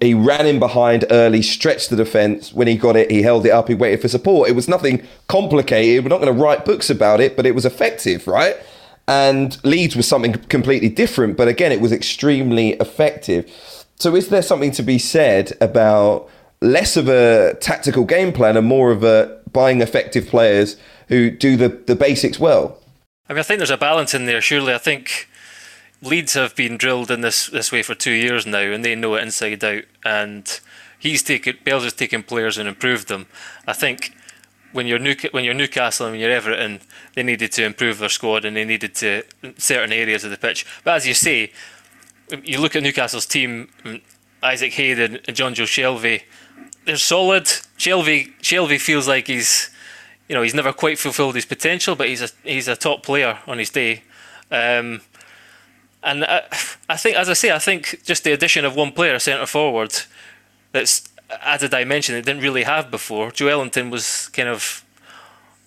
he 0.00 0.14
ran 0.14 0.46
in 0.46 0.60
behind 0.60 1.04
early, 1.10 1.42
stretched 1.42 1.90
the 1.90 1.96
defence. 1.96 2.52
When 2.52 2.68
he 2.68 2.76
got 2.76 2.94
it, 2.94 3.10
he 3.10 3.22
held 3.22 3.46
it 3.46 3.50
up. 3.50 3.66
He 3.66 3.74
waited 3.74 4.00
for 4.00 4.08
support. 4.08 4.48
It 4.48 4.52
was 4.52 4.68
nothing 4.68 5.04
complicated. 5.26 6.04
We're 6.04 6.10
not 6.10 6.20
going 6.20 6.34
to 6.34 6.40
write 6.40 6.64
books 6.64 6.88
about 6.88 7.20
it, 7.20 7.36
but 7.36 7.46
it 7.46 7.54
was 7.54 7.64
effective, 7.64 8.28
right? 8.28 8.56
And 9.08 9.58
Leeds 9.64 9.96
was 9.96 10.06
something 10.06 10.34
completely 10.34 10.88
different. 10.88 11.36
But 11.36 11.48
again, 11.48 11.72
it 11.72 11.80
was 11.80 11.90
extremely 11.90 12.70
effective. 12.74 13.50
So, 13.96 14.14
is 14.14 14.28
there 14.28 14.42
something 14.42 14.72
to 14.72 14.82
be 14.82 14.98
said 14.98 15.52
about 15.60 16.28
less 16.60 16.96
of 16.96 17.08
a 17.08 17.54
tactical 17.60 18.04
game 18.04 18.32
plan 18.32 18.56
and 18.56 18.66
more 18.66 18.92
of 18.92 19.02
a 19.02 19.40
buying 19.52 19.80
effective 19.80 20.26
players 20.28 20.76
who 21.08 21.30
do 21.30 21.56
the, 21.56 21.68
the 21.68 21.96
basics 21.96 22.38
well? 22.38 22.78
I 23.28 23.32
mean, 23.32 23.40
I 23.40 23.42
think 23.42 23.58
there's 23.58 23.70
a 23.70 23.76
balance 23.76 24.14
in 24.14 24.26
there. 24.26 24.40
Surely, 24.40 24.74
I 24.74 24.78
think 24.78 25.28
Leeds 26.02 26.34
have 26.34 26.54
been 26.54 26.76
drilled 26.76 27.10
in 27.10 27.20
this 27.22 27.46
this 27.46 27.72
way 27.72 27.82
for 27.82 27.94
two 27.94 28.12
years 28.12 28.46
now, 28.46 28.58
and 28.58 28.84
they 28.84 28.94
know 28.94 29.14
it 29.14 29.22
inside 29.22 29.64
out. 29.64 29.84
And 30.04 30.60
he's 30.98 31.22
taken 31.22 31.56
Bielsa 31.64 31.84
has 31.84 31.92
taken 31.92 32.22
players 32.22 32.58
and 32.58 32.68
improved 32.68 33.08
them. 33.08 33.26
I 33.66 33.72
think 33.72 34.14
when 34.72 34.86
you're 34.86 34.98
New, 34.98 35.16
when 35.30 35.44
you're 35.44 35.54
Newcastle 35.54 36.06
and 36.06 36.12
when 36.12 36.20
you're 36.20 36.30
Everton, 36.30 36.80
they 37.14 37.22
needed 37.22 37.50
to 37.52 37.64
improve 37.64 37.98
their 37.98 38.08
squad 38.08 38.44
and 38.44 38.56
they 38.56 38.64
needed 38.64 38.94
to 38.96 39.22
certain 39.56 39.92
areas 39.92 40.24
of 40.24 40.30
the 40.30 40.36
pitch. 40.36 40.66
But 40.84 40.96
as 40.96 41.06
you 41.06 41.14
say, 41.14 41.52
you 42.44 42.60
look 42.60 42.76
at 42.76 42.82
Newcastle's 42.82 43.26
team, 43.26 43.70
Isaac 44.42 44.72
Hayden 44.74 45.18
and 45.26 45.36
Jonjo 45.36 45.64
Shelvey, 45.64 46.22
they're 46.84 46.96
solid. 46.96 47.44
Shelvey 47.78 48.32
Shelvey 48.40 48.80
feels 48.80 49.08
like 49.08 49.26
he's 49.26 49.70
you 50.28 50.34
know 50.34 50.42
he's 50.42 50.54
never 50.54 50.72
quite 50.72 50.98
fulfilled 50.98 51.34
his 51.34 51.44
potential, 51.44 51.94
but 51.94 52.08
he's 52.08 52.22
a 52.22 52.28
he's 52.42 52.68
a 52.68 52.76
top 52.76 53.02
player 53.02 53.38
on 53.46 53.58
his 53.58 53.70
day. 53.70 54.02
Um, 54.50 55.00
and 56.02 56.24
I, 56.24 56.42
I 56.88 56.96
think, 56.96 57.16
as 57.16 57.28
I 57.28 57.32
say, 57.32 57.52
I 57.52 57.58
think 57.58 58.02
just 58.04 58.24
the 58.24 58.32
addition 58.32 58.64
of 58.64 58.76
one 58.76 58.92
player, 58.92 59.18
centre 59.18 59.46
forward, 59.46 59.94
that's 60.72 61.08
added 61.40 61.74
a 61.74 61.78
dimension 61.78 62.14
they 62.14 62.22
didn't 62.22 62.42
really 62.42 62.62
have 62.62 62.90
before. 62.90 63.30
Joe 63.30 63.46
Joelinton 63.46 63.90
was 63.90 64.28
kind 64.28 64.48
of 64.48 64.84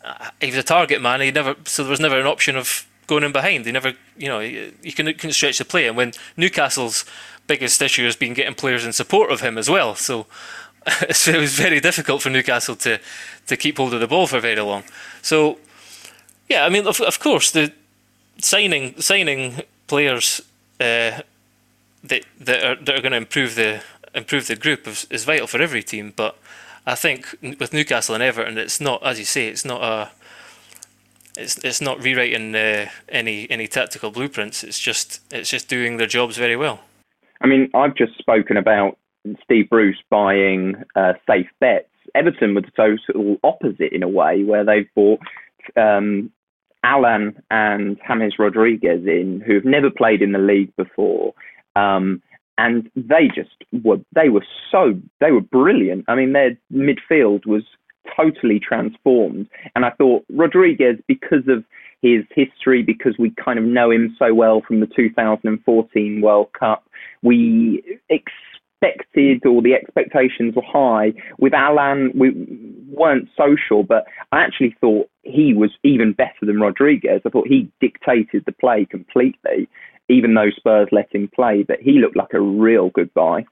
uh, 0.04 0.30
he 0.40 0.48
was 0.48 0.56
a 0.56 0.64
target 0.64 1.02
man. 1.02 1.22
He 1.22 1.32
never 1.32 1.56
so 1.66 1.84
there 1.84 1.92
was 1.92 2.00
never 2.00 2.20
an 2.20 2.28
option 2.28 2.56
of 2.56 2.88
going 3.08 3.24
in 3.24 3.32
behind. 3.32 3.66
He 3.66 3.72
never, 3.72 3.94
you 4.18 4.28
know, 4.28 4.40
you 4.40 4.94
can 4.94 5.08
couldn't 5.08 5.34
stretch 5.34 5.58
the 5.58 5.66
play. 5.66 5.88
And 5.88 5.98
when 5.98 6.14
Newcastle's 6.38 7.06
biggest 7.48 7.82
issue 7.82 8.06
has 8.06 8.16
been 8.16 8.34
getting 8.34 8.54
players 8.54 8.86
in 8.86 8.94
support 8.94 9.32
of 9.32 9.42
him 9.42 9.58
as 9.58 9.70
well, 9.70 9.96
so 9.96 10.28
so 11.12 11.32
it 11.32 11.40
was 11.40 11.56
very 11.56 11.80
difficult 11.80 12.22
for 12.22 12.30
Newcastle 12.30 12.76
to 12.78 13.00
to 13.48 13.58
keep 13.58 13.78
hold 13.78 13.94
of 13.94 14.00
the 14.00 14.08
ball 14.08 14.28
for 14.28 14.40
very 14.40 14.62
long. 14.62 14.84
So 15.22 15.58
yeah, 16.48 16.66
I 16.66 16.70
mean, 16.70 16.88
of, 16.88 17.00
of 17.02 17.20
course, 17.20 17.52
the 17.52 17.72
signing 18.38 19.00
signing 19.00 19.62
players 19.88 20.42
uh, 20.80 21.22
that 22.04 22.24
that 22.40 22.64
are 22.64 22.76
that 22.76 22.96
are 22.96 23.02
going 23.02 23.12
to 23.12 23.18
improve 23.18 23.56
the 23.56 23.82
improve 24.16 24.48
the 24.48 24.56
group 24.56 24.88
is, 24.88 25.06
is 25.10 25.26
vital 25.26 25.48
for 25.48 25.62
every 25.62 25.84
team. 25.84 26.14
But 26.16 26.38
I 26.86 26.96
think 26.96 27.36
with 27.42 27.74
Newcastle 27.74 28.16
and 28.16 28.24
Everton, 28.24 28.58
it's 28.58 28.82
not 28.82 29.04
as 29.04 29.20
you 29.20 29.26
say, 29.26 29.48
it's 29.48 29.66
not 29.66 29.84
a 29.84 30.12
it's 31.38 31.58
it's 31.64 31.82
not 31.82 32.02
rewriting 32.02 32.56
uh, 32.56 32.90
any 33.10 33.50
any 33.52 33.68
tactical 33.68 34.12
blueprints. 34.12 34.64
It's 34.64 34.80
just 34.80 35.22
it's 35.32 35.50
just 35.50 35.68
doing 35.68 35.98
their 35.98 36.08
jobs 36.08 36.38
very 36.38 36.56
well. 36.56 36.80
I 37.42 37.48
mean, 37.48 37.70
I've 37.74 37.96
just 37.96 38.18
spoken 38.18 38.58
about 38.58 38.98
Steve 39.44 39.70
Bruce 39.70 40.02
buying 40.10 40.84
uh, 40.96 41.14
safe 41.30 41.50
bets. 41.60 41.90
Everton 42.16 42.56
were 42.56 42.62
the 42.62 42.72
total 42.72 43.38
opposite 43.44 43.94
in 43.94 44.04
a 44.04 44.08
way, 44.08 44.44
where 44.44 44.66
they've 44.66 44.90
bought 44.96 45.20
um, 45.76 46.32
Allan 46.84 47.42
and 47.52 48.00
James 48.08 48.36
Rodriguez 48.40 49.06
in, 49.06 49.44
who 49.46 49.56
have 49.56 49.66
never 49.66 49.90
played 49.90 50.22
in 50.22 50.32
the 50.32 50.40
league 50.40 50.76
before. 50.76 51.34
Um, 51.76 52.22
and 52.58 52.90
they 52.96 53.30
just 53.34 53.56
were 53.84 54.00
they 54.14 54.30
were 54.30 54.46
so 54.72 55.00
they 55.22 55.32
were 55.32 55.42
brilliant. 55.42 56.06
I 56.08 56.16
mean, 56.16 56.34
their 56.34 56.58
midfield 56.74 57.46
was 57.46 57.64
totally 58.18 58.60
transformed, 58.60 59.48
and 59.76 59.86
I 59.86 59.92
thought 59.92 60.26
Rodriguez 60.30 60.98
because 61.08 61.48
of 61.48 61.64
his 62.02 62.24
history, 62.34 62.82
because 62.82 63.16
we 63.18 63.32
kind 63.32 63.60
of 63.60 63.66
know 63.66 63.92
him 63.92 64.16
so 64.18 64.34
well 64.34 64.62
from 64.66 64.80
the 64.80 64.88
2014 64.88 66.22
World 66.22 66.52
Cup, 66.58 66.86
we 67.22 67.84
expected 68.82 69.46
or 69.46 69.62
the 69.62 69.74
expectations 69.74 70.56
were 70.56 70.64
high. 70.66 71.14
With 71.38 71.54
Allan, 71.54 72.12
we 72.16 72.32
weren't 72.90 73.30
so 73.36 73.56
sure, 73.56 73.84
but 73.84 74.06
I 74.32 74.42
actually 74.42 74.76
thought 74.82 75.10
he 75.24 75.54
was 75.54 75.72
even 75.84 76.14
better 76.14 76.46
than 76.46 76.60
Rodriguez. 76.60 77.22
I 77.26 77.30
thought 77.30 77.48
he 77.48 77.72
dictated 77.80 78.44
the 78.46 78.52
play 78.52 78.86
completely 78.86 79.68
even 80.10 80.34
though 80.34 80.50
Spurs 80.50 80.90
let 80.92 81.14
him 81.14 81.30
play, 81.34 81.64
but 81.64 81.80
he 81.80 82.00
looked 82.00 82.18
like 82.18 82.34
a 82.34 82.42
real 82.42 82.90
good 82.90 83.14
buy. 83.14 83.46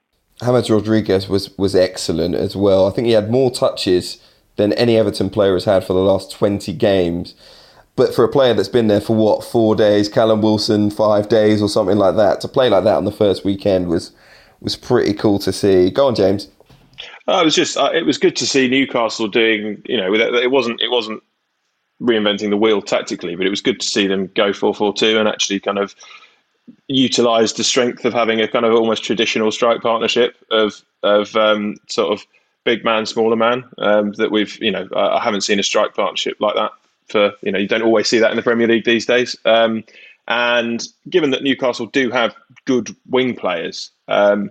James 0.44 0.70
Rodriguez 0.70 1.28
was, 1.28 1.56
was 1.56 1.74
excellent 1.74 2.34
as 2.34 2.54
well. 2.54 2.86
I 2.86 2.90
think 2.90 3.06
he 3.06 3.12
had 3.12 3.30
more 3.30 3.50
touches 3.50 4.18
than 4.56 4.72
any 4.74 4.96
Everton 4.96 5.30
player 5.30 5.54
has 5.54 5.64
had 5.64 5.84
for 5.84 5.92
the 5.92 6.00
last 6.00 6.32
20 6.32 6.72
games. 6.74 7.34
But 7.96 8.14
for 8.14 8.24
a 8.24 8.28
player 8.28 8.54
that's 8.54 8.68
been 8.68 8.88
there 8.88 9.00
for 9.00 9.16
what, 9.16 9.42
four 9.44 9.74
days, 9.74 10.08
Callum 10.08 10.42
Wilson, 10.42 10.90
five 10.90 11.28
days 11.28 11.62
or 11.62 11.68
something 11.68 11.96
like 11.96 12.16
that, 12.16 12.40
to 12.42 12.48
play 12.48 12.68
like 12.68 12.84
that 12.84 12.96
on 12.96 13.04
the 13.04 13.12
first 13.12 13.44
weekend 13.44 13.88
was 13.88 14.12
was 14.60 14.76
pretty 14.76 15.14
cool 15.14 15.38
to 15.40 15.52
see. 15.52 15.90
Go 15.90 16.06
on, 16.06 16.14
James. 16.14 16.48
Uh, 17.26 17.40
it 17.42 17.44
was 17.44 17.54
just 17.54 17.76
uh, 17.76 17.90
it 17.92 18.06
was 18.06 18.18
good 18.18 18.36
to 18.36 18.46
see 18.46 18.68
Newcastle 18.68 19.28
doing 19.28 19.82
you 19.84 19.96
know 19.96 20.12
it 20.14 20.50
wasn't 20.50 20.80
it 20.80 20.90
wasn't 20.90 21.22
reinventing 22.00 22.50
the 22.50 22.56
wheel 22.56 22.80
tactically, 22.80 23.36
but 23.36 23.46
it 23.46 23.50
was 23.50 23.60
good 23.60 23.80
to 23.80 23.86
see 23.86 24.06
them 24.06 24.30
go 24.34 24.52
four 24.52 24.74
four 24.74 24.92
two 24.92 25.18
and 25.18 25.28
actually 25.28 25.60
kind 25.60 25.78
of 25.78 25.94
utilised 26.88 27.56
the 27.56 27.64
strength 27.64 28.04
of 28.04 28.12
having 28.12 28.40
a 28.40 28.48
kind 28.48 28.64
of 28.64 28.74
almost 28.74 29.04
traditional 29.04 29.50
strike 29.50 29.80
partnership 29.80 30.36
of 30.50 30.82
of 31.02 31.34
um, 31.36 31.76
sort 31.88 32.12
of 32.12 32.26
big 32.64 32.84
man, 32.84 33.06
smaller 33.06 33.36
man. 33.36 33.64
Um, 33.78 34.12
that 34.12 34.30
we've 34.30 34.60
you 34.62 34.70
know 34.70 34.88
I 34.96 35.22
haven't 35.22 35.42
seen 35.42 35.58
a 35.58 35.62
strike 35.62 35.94
partnership 35.94 36.36
like 36.40 36.54
that 36.54 36.72
for 37.08 37.32
you 37.42 37.52
know 37.52 37.58
you 37.58 37.68
don't 37.68 37.82
always 37.82 38.08
see 38.08 38.18
that 38.18 38.30
in 38.30 38.36
the 38.36 38.42
Premier 38.42 38.66
League 38.66 38.84
these 38.84 39.06
days. 39.06 39.36
Um, 39.44 39.84
and 40.28 40.86
given 41.08 41.30
that 41.30 41.42
Newcastle 41.42 41.86
do 41.86 42.10
have 42.10 42.34
good 42.66 42.94
wing 43.08 43.34
players, 43.34 43.90
um, 44.08 44.50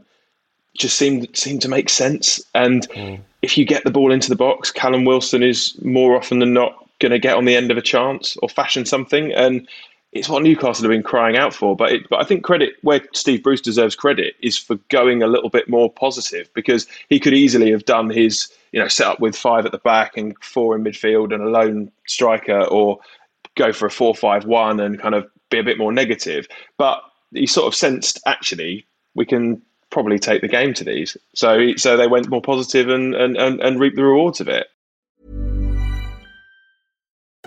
just 0.78 0.98
seemed 0.98 1.28
seemed 1.36 1.62
to 1.62 1.70
make 1.70 1.90
sense. 1.90 2.42
And 2.54 2.88
mm. 2.90 3.20
if 3.42 3.58
you 3.58 3.66
get 3.66 3.84
the 3.84 3.92
ball 3.92 4.12
into 4.12 4.30
the 4.30 4.36
box, 4.36 4.72
Callum 4.72 5.06
Wilson 5.06 5.44
is 5.44 5.78
more 5.84 6.16
often 6.16 6.40
than 6.40 6.54
not 6.54 6.88
going 7.00 7.12
to 7.12 7.20
get 7.20 7.36
on 7.36 7.46
the 7.46 7.56
end 7.56 7.72
of 7.72 7.78
a 7.78 7.82
chance 7.82 8.38
or 8.38 8.50
fashion 8.50 8.86
something. 8.86 9.32
And 9.34 9.68
it's 10.14 10.30
what 10.30 10.42
Newcastle 10.42 10.84
have 10.84 10.92
been 10.92 11.04
crying 11.04 11.36
out 11.36 11.54
for. 11.54 11.76
But 11.76 11.92
it, 11.92 12.10
but 12.10 12.22
I 12.22 12.24
think 12.24 12.44
credit 12.44 12.76
where 12.82 13.02
Steve 13.14 13.44
Bruce 13.44 13.62
deserves 13.62 13.96
credit 13.96 14.36
is 14.42 14.58
for 14.58 14.76
going 14.90 15.22
a 15.22 15.28
little 15.28 15.50
bit 15.50 15.70
more 15.70 15.92
positive 15.92 16.50
because 16.54 16.88
he 17.10 17.20
could 17.20 17.34
easily 17.34 17.72
have 17.72 17.86
done 17.86 18.10
his 18.10 18.52
you 18.72 18.80
know 18.80 18.88
set 18.88 19.08
up 19.08 19.20
with 19.20 19.36
five 19.36 19.66
at 19.66 19.72
the 19.72 19.78
back 19.80 20.18
and 20.18 20.36
four 20.42 20.76
in 20.76 20.84
midfield 20.84 21.34
and 21.34 21.44
a 21.44 21.50
lone 21.50 21.92
striker, 22.06 22.64
or 22.64 23.00
go 23.56 23.74
for 23.74 23.88
a 23.88 23.92
four-five-one 23.92 24.80
and 24.80 25.00
kind 25.00 25.16
of 25.16 25.28
be 25.50 25.60
a 25.60 25.64
bit 25.64 25.78
more 25.78 25.92
negative. 25.92 26.48
But 26.78 27.02
he 27.34 27.48
sort 27.48 27.68
of 27.68 27.76
sensed 27.76 28.20
actually 28.26 28.86
we 29.18 29.26
can 29.26 29.62
probably 29.90 30.20
take 30.20 30.42
the 30.42 30.48
game 30.48 30.74
to 30.76 30.84
these. 30.86 31.18
So 31.34 31.76
so 31.76 31.98
they 31.98 32.08
went 32.08 32.30
more 32.30 32.42
positive 32.42 32.88
and 32.88 33.16
and, 33.16 33.36
and, 33.36 33.60
and 33.60 33.80
reap 33.80 33.96
the 33.96 34.04
rewards 34.04 34.40
of 34.40 34.48
it. 34.48 34.68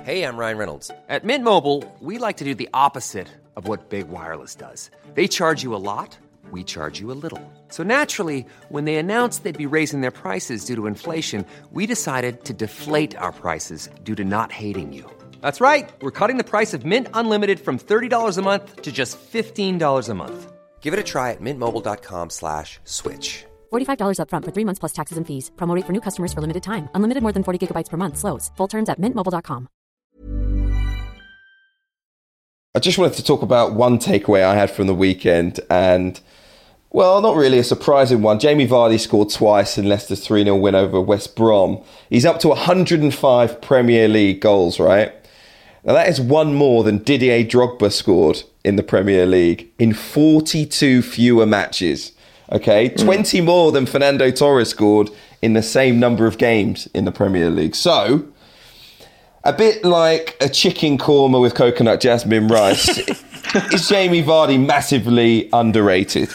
Hey, 0.02 0.24
I'm 0.24 0.36
Ryan 0.36 0.58
Reynolds. 0.58 0.90
At 1.08 1.24
Mint 1.24 1.44
Mobile, 1.44 1.84
we 2.00 2.18
like 2.18 2.38
to 2.38 2.44
do 2.44 2.54
the 2.54 2.70
opposite 2.72 3.28
of 3.54 3.68
what 3.68 3.90
Big 3.90 4.08
Wireless 4.08 4.54
does. 4.54 4.90
They 5.14 5.28
charge 5.28 5.62
you 5.62 5.74
a 5.74 5.82
lot, 5.92 6.16
we 6.50 6.64
charge 6.64 6.98
you 6.98 7.12
a 7.12 7.18
little. 7.24 7.42
So 7.68 7.82
naturally, 7.82 8.46
when 8.70 8.86
they 8.86 8.96
announced 8.96 9.42
they'd 9.42 9.66
be 9.66 9.74
raising 9.78 10.00
their 10.00 10.10
prices 10.22 10.64
due 10.64 10.74
to 10.76 10.86
inflation, 10.86 11.44
we 11.70 11.86
decided 11.86 12.44
to 12.44 12.54
deflate 12.54 13.14
our 13.18 13.32
prices 13.32 13.90
due 14.02 14.14
to 14.14 14.24
not 14.24 14.50
hating 14.50 14.94
you. 14.94 15.04
That's 15.42 15.60
right. 15.60 15.88
We're 16.00 16.18
cutting 16.18 16.38
the 16.38 16.50
price 16.52 16.72
of 16.72 16.84
Mint 16.84 17.08
Unlimited 17.12 17.60
from 17.60 17.78
$30 17.78 18.38
a 18.38 18.42
month 18.42 18.82
to 18.82 18.90
just 18.90 19.18
$15 19.32 20.08
a 20.08 20.14
month. 20.14 20.50
Give 20.80 20.92
it 20.94 20.98
a 20.98 21.04
try 21.04 21.30
at 21.30 21.40
mintmobile.com 21.40 22.30
slash 22.30 22.80
switch. 22.84 23.44
$45 23.72 24.18
upfront 24.18 24.44
for 24.44 24.50
three 24.50 24.64
months 24.64 24.80
plus 24.80 24.92
taxes 24.92 25.18
and 25.18 25.26
fees. 25.26 25.52
Promote 25.56 25.86
for 25.86 25.92
new 25.92 26.00
customers 26.00 26.32
for 26.32 26.40
limited 26.40 26.62
time. 26.62 26.88
Unlimited 26.94 27.22
more 27.22 27.32
than 27.32 27.44
40 27.44 27.66
gigabytes 27.66 27.88
per 27.88 27.96
month. 27.96 28.16
Slows. 28.18 28.50
Full 28.56 28.68
terms 28.68 28.88
at 28.88 28.98
mintmobile.com. 28.98 29.68
I 32.72 32.78
just 32.78 32.98
wanted 32.98 33.16
to 33.16 33.24
talk 33.24 33.42
about 33.42 33.74
one 33.74 33.98
takeaway 33.98 34.44
I 34.44 34.54
had 34.54 34.70
from 34.70 34.86
the 34.86 34.94
weekend, 34.94 35.58
and 35.68 36.20
well, 36.90 37.20
not 37.20 37.34
really 37.34 37.58
a 37.58 37.64
surprising 37.64 38.22
one. 38.22 38.38
Jamie 38.38 38.68
Vardy 38.68 39.00
scored 39.00 39.30
twice 39.30 39.76
in 39.76 39.88
Leicester's 39.88 40.24
3 40.24 40.44
0 40.44 40.54
win 40.54 40.76
over 40.76 41.00
West 41.00 41.34
Brom. 41.34 41.82
He's 42.08 42.24
up 42.24 42.38
to 42.40 42.48
105 42.48 43.60
Premier 43.60 44.06
League 44.06 44.40
goals, 44.40 44.78
right? 44.78 45.12
Now, 45.82 45.94
that 45.94 46.08
is 46.08 46.20
one 46.20 46.54
more 46.54 46.84
than 46.84 46.98
Didier 46.98 47.42
Drogba 47.44 47.90
scored 47.90 48.44
in 48.64 48.76
the 48.76 48.82
Premier 48.82 49.26
League 49.26 49.70
in 49.78 49.92
42 49.92 51.02
fewer 51.02 51.46
matches. 51.46 52.12
Okay, 52.52 52.90
mm. 52.90 53.04
20 53.04 53.40
more 53.40 53.72
than 53.72 53.86
Fernando 53.86 54.30
Torres 54.30 54.70
scored 54.70 55.10
in 55.40 55.52
the 55.54 55.62
same 55.62 55.98
number 56.00 56.26
of 56.26 56.38
games 56.38 56.88
in 56.94 57.04
the 57.04 57.12
Premier 57.12 57.48
League. 57.50 57.74
So, 57.74 58.26
a 59.44 59.52
bit 59.52 59.84
like 59.84 60.36
a 60.40 60.48
chicken 60.48 60.98
korma 60.98 61.40
with 61.40 61.54
coconut 61.54 62.00
jasmine 62.00 62.48
rice. 62.48 62.98
is 63.72 63.88
Jamie 63.88 64.22
Vardy 64.22 64.64
massively 64.64 65.48
underrated? 65.52 66.28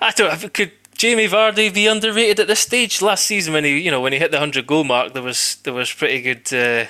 I 0.00 0.12
don't. 0.14 0.42
know. 0.42 0.48
Could 0.48 0.72
Jamie 0.96 1.28
Vardy 1.28 1.72
be 1.72 1.86
underrated 1.86 2.40
at 2.40 2.46
this 2.46 2.60
stage? 2.60 3.02
Last 3.02 3.24
season, 3.24 3.52
when 3.52 3.64
he, 3.64 3.78
you 3.78 3.90
know, 3.90 4.00
when 4.00 4.12
he 4.12 4.18
hit 4.18 4.30
the 4.30 4.38
hundred 4.38 4.66
goal 4.66 4.84
mark, 4.84 5.14
there 5.14 5.22
was 5.22 5.56
there 5.64 5.74
was 5.74 5.92
pretty 5.92 6.22
good. 6.22 6.52
Uh, 6.52 6.86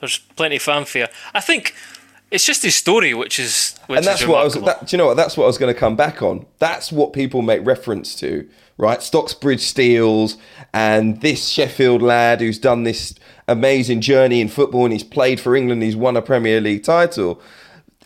there's 0.00 0.18
plenty 0.18 0.56
of 0.56 0.62
fanfare. 0.62 1.08
I 1.34 1.40
think 1.40 1.74
it's 2.30 2.44
just 2.44 2.62
his 2.62 2.74
story, 2.74 3.14
which 3.14 3.38
is 3.38 3.78
which 3.86 3.98
and 3.98 4.06
that's 4.06 4.22
is 4.22 4.26
what 4.26 4.40
I 4.40 4.44
was. 4.44 4.54
That, 4.54 4.86
do 4.86 4.96
you 4.96 4.98
know 4.98 5.06
what? 5.06 5.16
That's 5.16 5.36
what 5.36 5.44
I 5.44 5.46
was 5.46 5.58
going 5.58 5.72
to 5.72 5.78
come 5.78 5.96
back 5.96 6.22
on. 6.22 6.46
That's 6.58 6.90
what 6.90 7.12
people 7.12 7.42
make 7.42 7.64
reference 7.64 8.14
to, 8.16 8.48
right? 8.76 8.98
Stocksbridge 8.98 9.60
Steels 9.60 10.36
and 10.72 11.20
this 11.20 11.48
Sheffield 11.48 12.02
lad 12.02 12.40
who's 12.40 12.58
done 12.58 12.82
this 12.84 13.14
amazing 13.46 14.00
journey 14.00 14.40
in 14.40 14.48
football 14.48 14.84
and 14.84 14.92
he's 14.92 15.04
played 15.04 15.38
for 15.38 15.54
England. 15.54 15.82
He's 15.82 15.96
won 15.96 16.16
a 16.16 16.22
Premier 16.22 16.60
League 16.60 16.84
title. 16.84 17.40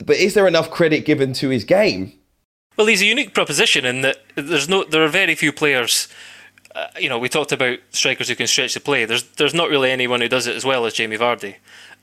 But 0.04 0.16
is 0.16 0.34
there 0.34 0.46
enough 0.46 0.70
credit 0.70 1.04
given 1.04 1.32
to 1.34 1.48
his 1.48 1.64
game? 1.64 2.12
Well, 2.76 2.86
he's 2.86 3.02
a 3.02 3.06
unique 3.06 3.34
proposition 3.34 3.84
in 3.84 4.02
that 4.02 4.18
there's 4.36 4.68
no, 4.68 4.84
there 4.84 5.04
are 5.04 5.08
very 5.08 5.34
few 5.34 5.52
players. 5.52 6.06
Uh, 6.74 6.86
you 6.98 7.08
know, 7.08 7.18
we 7.18 7.28
talked 7.28 7.52
about 7.52 7.78
strikers 7.90 8.28
who 8.28 8.36
can 8.36 8.46
stretch 8.46 8.74
the 8.74 8.80
play. 8.80 9.04
There's, 9.04 9.22
there's 9.22 9.54
not 9.54 9.68
really 9.68 9.90
anyone 9.90 10.20
who 10.20 10.28
does 10.28 10.46
it 10.46 10.54
as 10.54 10.64
well 10.64 10.86
as 10.86 10.92
Jamie 10.92 11.16
Vardy. 11.16 11.56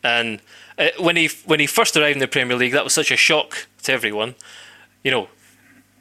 And 0.03 0.41
uh, 0.77 0.89
when 0.99 1.15
he, 1.15 1.29
when 1.45 1.59
he 1.59 1.67
first 1.67 1.95
arrived 1.95 2.15
in 2.15 2.19
the 2.19 2.27
Premier 2.27 2.57
League, 2.57 2.73
that 2.73 2.83
was 2.83 2.93
such 2.93 3.11
a 3.11 3.15
shock 3.15 3.67
to 3.83 3.93
everyone. 3.93 4.35
You 5.03 5.11
know, 5.11 5.29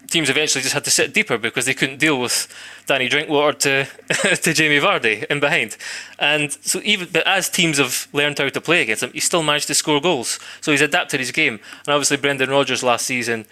teams 0.08 0.30
eventually 0.30 0.62
just 0.62 0.74
had 0.74 0.84
to 0.84 0.90
sit 0.90 1.14
deeper 1.14 1.38
because 1.38 1.66
they 1.66 1.74
couldn't 1.74 1.98
deal 1.98 2.20
with 2.20 2.48
Danny 2.86 3.08
Drinkwater 3.08 3.52
to 3.58 4.36
to 4.36 4.52
Jamie 4.52 4.78
Vardy 4.78 5.24
in 5.24 5.40
behind. 5.40 5.76
And 6.18 6.52
so 6.52 6.80
even 6.84 7.08
but 7.12 7.26
as 7.26 7.48
teams 7.48 7.78
have 7.78 8.08
learned 8.12 8.38
how 8.38 8.48
to 8.48 8.60
play 8.60 8.82
against 8.82 9.02
him, 9.02 9.12
he 9.12 9.20
still 9.20 9.42
managed 9.42 9.66
to 9.68 9.74
score 9.74 10.00
goals. 10.00 10.38
So 10.60 10.70
he's 10.70 10.80
adapted 10.80 11.20
his 11.20 11.32
game. 11.32 11.60
And 11.86 11.94
obviously 11.94 12.16
Brendan 12.16 12.50
Rodgers 12.50 12.82
last 12.82 13.06
season 13.06 13.46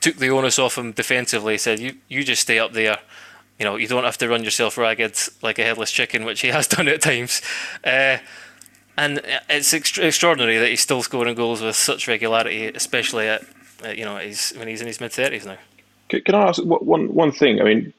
took 0.00 0.16
the 0.16 0.30
onus 0.30 0.58
off 0.58 0.78
him 0.78 0.92
defensively, 0.92 1.58
said 1.58 1.78
you 1.78 1.96
you 2.08 2.24
just 2.24 2.42
stay 2.42 2.58
up 2.58 2.72
there. 2.72 2.98
You 3.58 3.64
know, 3.64 3.76
you 3.76 3.88
don't 3.88 4.04
have 4.04 4.18
to 4.18 4.28
run 4.28 4.44
yourself 4.44 4.78
ragged 4.78 5.18
like 5.42 5.58
a 5.58 5.64
headless 5.64 5.90
chicken, 5.90 6.24
which 6.24 6.40
he 6.40 6.48
has 6.56 6.66
done 6.66 6.88
at 6.88 7.00
times. 7.02 7.42
Uh, 7.84 8.18
and 8.96 9.22
it's 9.48 9.72
extra- 9.72 10.04
extraordinary 10.04 10.58
that 10.58 10.68
he's 10.68 10.80
still 10.80 11.02
scoring 11.02 11.34
goals 11.36 11.62
with 11.62 11.76
such 11.76 12.08
regularity, 12.08 12.66
especially 12.66 13.28
at, 13.28 13.42
you 13.96 14.04
know 14.04 14.18
he's 14.18 14.50
when 14.56 14.66
he's 14.66 14.80
in 14.80 14.88
his 14.88 15.00
mid 15.00 15.12
thirties 15.12 15.46
now. 15.46 15.56
C- 16.10 16.20
Can 16.20 16.34
I 16.34 16.48
ask 16.48 16.62
one 16.64 17.14
one 17.14 17.30
thing? 17.30 17.60
I 17.60 17.64
mean, 17.64 17.92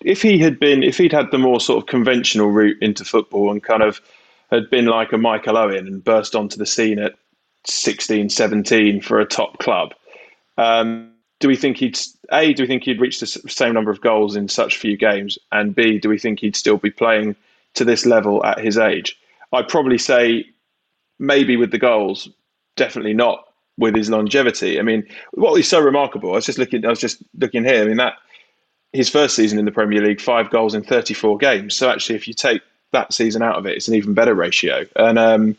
if 0.00 0.22
he 0.22 0.38
had 0.38 0.58
been, 0.58 0.82
if 0.82 0.98
he'd 0.98 1.12
had 1.12 1.30
the 1.30 1.38
more 1.38 1.60
sort 1.60 1.82
of 1.82 1.86
conventional 1.88 2.50
route 2.50 2.78
into 2.82 3.04
football 3.04 3.50
and 3.50 3.62
kind 3.62 3.82
of 3.82 4.00
had 4.50 4.70
been 4.70 4.86
like 4.86 5.12
a 5.12 5.18
Michael 5.18 5.56
Owen 5.56 5.86
and 5.86 6.02
burst 6.02 6.34
onto 6.34 6.56
the 6.56 6.66
scene 6.66 6.98
at 6.98 7.14
16, 7.66 8.30
17 8.30 9.00
for 9.00 9.20
a 9.20 9.26
top 9.26 9.58
club, 9.58 9.94
um, 10.56 11.07
do 11.40 11.48
we 11.48 11.56
think 11.56 11.76
he'd 11.76 11.98
a? 12.32 12.52
Do 12.52 12.62
we 12.64 12.66
think 12.66 12.84
he'd 12.84 13.00
reach 13.00 13.20
the 13.20 13.26
same 13.26 13.74
number 13.74 13.90
of 13.90 14.00
goals 14.00 14.36
in 14.36 14.48
such 14.48 14.76
few 14.76 14.96
games? 14.96 15.38
And 15.52 15.74
b? 15.74 15.98
Do 15.98 16.08
we 16.08 16.18
think 16.18 16.40
he'd 16.40 16.56
still 16.56 16.78
be 16.78 16.90
playing 16.90 17.36
to 17.74 17.84
this 17.84 18.06
level 18.06 18.44
at 18.44 18.58
his 18.58 18.76
age? 18.76 19.18
I'd 19.52 19.68
probably 19.68 19.98
say 19.98 20.44
maybe 21.18 21.56
with 21.56 21.70
the 21.70 21.78
goals, 21.78 22.28
definitely 22.76 23.14
not 23.14 23.44
with 23.76 23.94
his 23.94 24.10
longevity. 24.10 24.78
I 24.78 24.82
mean, 24.82 25.06
what 25.32 25.58
is 25.58 25.68
so 25.68 25.80
remarkable? 25.80 26.32
I 26.32 26.36
was 26.36 26.46
just 26.46 26.58
looking. 26.58 26.84
I 26.84 26.88
was 26.88 27.00
just 27.00 27.22
looking 27.38 27.64
here. 27.64 27.82
I 27.82 27.86
mean 27.86 27.98
that 27.98 28.14
his 28.92 29.08
first 29.08 29.36
season 29.36 29.58
in 29.58 29.64
the 29.64 29.72
Premier 29.72 30.02
League, 30.02 30.20
five 30.20 30.50
goals 30.50 30.74
in 30.74 30.82
34 30.82 31.38
games. 31.38 31.76
So 31.76 31.90
actually, 31.90 32.16
if 32.16 32.26
you 32.26 32.34
take 32.34 32.62
that 32.92 33.12
season 33.12 33.42
out 33.42 33.56
of 33.56 33.66
it, 33.66 33.76
it's 33.76 33.88
an 33.88 33.94
even 33.94 34.14
better 34.14 34.34
ratio. 34.34 34.86
And 34.96 35.18
um, 35.18 35.56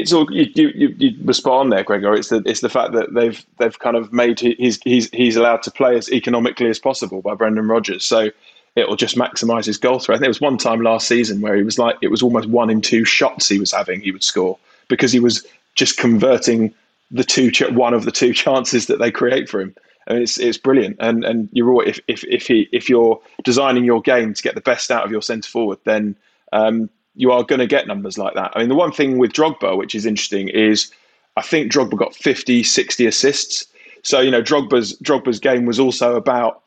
it's 0.00 0.12
all 0.12 0.26
you, 0.30 0.46
you, 0.54 0.94
you, 0.98 1.32
on 1.46 1.70
there, 1.70 1.84
Gregor. 1.84 2.14
It's 2.14 2.28
the 2.28 2.42
it's 2.46 2.60
the 2.60 2.68
fact 2.68 2.92
that 2.92 3.14
they've 3.14 3.44
they've 3.58 3.78
kind 3.78 3.96
of 3.96 4.12
made 4.12 4.40
he's 4.40 4.80
he's 4.82 5.10
he's 5.10 5.36
allowed 5.36 5.62
to 5.62 5.70
play 5.70 5.96
as 5.96 6.10
economically 6.10 6.68
as 6.68 6.78
possible 6.78 7.22
by 7.22 7.34
Brendan 7.34 7.68
Rodgers. 7.68 8.04
So 8.04 8.30
it 8.76 8.88
will 8.88 8.96
just 8.96 9.16
maximise 9.16 9.66
his 9.66 9.78
goal 9.78 9.98
threat. 9.98 10.20
There 10.20 10.28
was 10.28 10.40
one 10.40 10.58
time 10.58 10.80
last 10.80 11.06
season 11.06 11.40
where 11.40 11.56
he 11.56 11.62
was 11.62 11.78
like 11.78 11.96
it 12.02 12.08
was 12.08 12.22
almost 12.22 12.48
one 12.48 12.70
in 12.70 12.80
two 12.80 13.04
shots 13.04 13.48
he 13.48 13.58
was 13.58 13.72
having 13.72 14.00
he 14.00 14.10
would 14.10 14.24
score 14.24 14.58
because 14.88 15.12
he 15.12 15.20
was 15.20 15.46
just 15.74 15.96
converting 15.96 16.74
the 17.10 17.24
two 17.24 17.50
one 17.72 17.94
of 17.94 18.04
the 18.04 18.12
two 18.12 18.32
chances 18.44 18.86
that 18.86 18.98
they 18.98 19.10
create 19.10 19.48
for 19.48 19.60
him. 19.60 19.74
I 20.06 20.14
mean, 20.14 20.22
it's 20.22 20.38
it's 20.38 20.58
brilliant, 20.58 20.96
and 21.00 21.24
and 21.24 21.48
you're 21.52 21.66
right. 21.66 21.88
If 21.88 22.00
if 22.08 22.24
if 22.24 22.46
he 22.46 22.68
if 22.72 22.88
you're 22.88 23.20
designing 23.42 23.84
your 23.84 24.02
game 24.02 24.34
to 24.34 24.42
get 24.42 24.54
the 24.54 24.60
best 24.60 24.90
out 24.90 25.04
of 25.04 25.10
your 25.10 25.22
centre 25.22 25.48
forward, 25.48 25.78
then 25.84 26.16
um, 26.52 26.90
you 27.14 27.30
are 27.32 27.44
going 27.44 27.60
to 27.60 27.66
get 27.66 27.86
numbers 27.86 28.18
like 28.18 28.34
that. 28.34 28.52
I 28.54 28.60
mean, 28.60 28.68
the 28.68 28.74
one 28.74 28.92
thing 28.92 29.18
with 29.18 29.32
Drogba, 29.32 29.76
which 29.76 29.94
is 29.94 30.06
interesting, 30.06 30.48
is 30.48 30.90
I 31.36 31.42
think 31.42 31.72
Drogba 31.72 31.96
got 31.96 32.14
50, 32.14 32.62
60 32.62 33.06
assists. 33.06 33.66
So 34.02 34.20
you 34.20 34.30
know, 34.30 34.42
Drogba's 34.42 34.98
Drogba's 35.00 35.40
game 35.40 35.64
was 35.64 35.80
also 35.80 36.16
about 36.16 36.62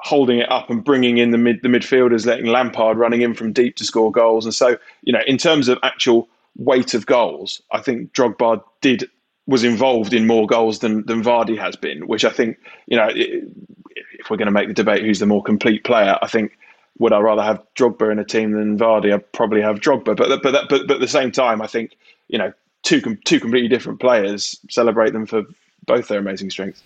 holding 0.00 0.38
it 0.38 0.50
up 0.50 0.70
and 0.70 0.84
bringing 0.84 1.18
in 1.18 1.32
the 1.32 1.38
mid 1.38 1.62
the 1.62 1.68
midfielders, 1.68 2.24
letting 2.24 2.46
Lampard 2.46 2.98
running 2.98 3.22
in 3.22 3.34
from 3.34 3.52
deep 3.52 3.76
to 3.76 3.84
score 3.84 4.12
goals. 4.12 4.44
And 4.44 4.54
so 4.54 4.78
you 5.02 5.12
know, 5.12 5.22
in 5.26 5.38
terms 5.38 5.68
of 5.68 5.78
actual 5.82 6.28
weight 6.56 6.94
of 6.94 7.06
goals, 7.06 7.60
I 7.72 7.80
think 7.80 8.12
Drogba 8.12 8.62
did 8.80 9.10
was 9.46 9.64
involved 9.64 10.12
in 10.12 10.26
more 10.26 10.46
goals 10.46 10.78
than 10.80 11.04
than 11.06 11.22
Vardy 11.22 11.58
has 11.58 11.74
been, 11.74 12.06
which 12.06 12.24
I 12.24 12.30
think 12.30 12.58
you 12.86 12.96
know, 12.96 13.08
if 13.10 14.30
we're 14.30 14.36
going 14.36 14.46
to 14.46 14.52
make 14.52 14.68
the 14.68 14.74
debate 14.74 15.02
who's 15.02 15.18
the 15.18 15.26
more 15.26 15.42
complete 15.42 15.84
player, 15.84 16.16
I 16.22 16.28
think 16.28 16.58
would 16.98 17.12
I 17.12 17.20
rather 17.20 17.42
have 17.42 17.62
Drogba 17.76 18.10
in 18.10 18.18
a 18.18 18.24
team 18.24 18.52
than 18.52 18.78
Vardy? 18.78 19.12
I'd 19.12 19.30
probably 19.32 19.62
have 19.62 19.80
Drogba, 19.80 20.16
but 20.16 20.42
but 20.42 20.50
that, 20.52 20.68
but 20.68 20.86
but 20.86 20.96
at 20.96 21.00
the 21.00 21.08
same 21.08 21.30
time, 21.30 21.62
I 21.62 21.66
think 21.66 21.96
you 22.28 22.38
know 22.38 22.52
two 22.82 23.00
com- 23.00 23.18
two 23.24 23.40
completely 23.40 23.68
different 23.68 24.00
players. 24.00 24.58
Celebrate 24.70 25.12
them 25.12 25.26
for 25.26 25.42
both 25.86 26.08
their 26.08 26.18
amazing 26.18 26.50
strengths. 26.50 26.82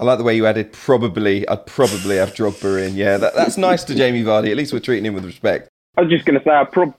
I 0.00 0.04
like 0.04 0.18
the 0.18 0.24
way 0.24 0.36
you 0.36 0.46
added 0.46 0.72
probably. 0.72 1.48
I'd 1.48 1.66
probably 1.66 2.16
have 2.16 2.34
Drogba 2.34 2.88
in. 2.88 2.96
Yeah, 2.96 3.16
that, 3.16 3.34
that's 3.34 3.56
nice 3.56 3.84
to 3.84 3.94
Jamie 3.94 4.22
Vardy. 4.22 4.50
At 4.50 4.56
least 4.56 4.72
we're 4.72 4.78
treating 4.80 5.06
him 5.06 5.14
with 5.14 5.24
respect. 5.24 5.68
I 5.96 6.02
was 6.02 6.10
just 6.10 6.24
going 6.24 6.38
to 6.38 6.44
say, 6.44 6.50
I 6.52 6.64
prob- 6.64 6.94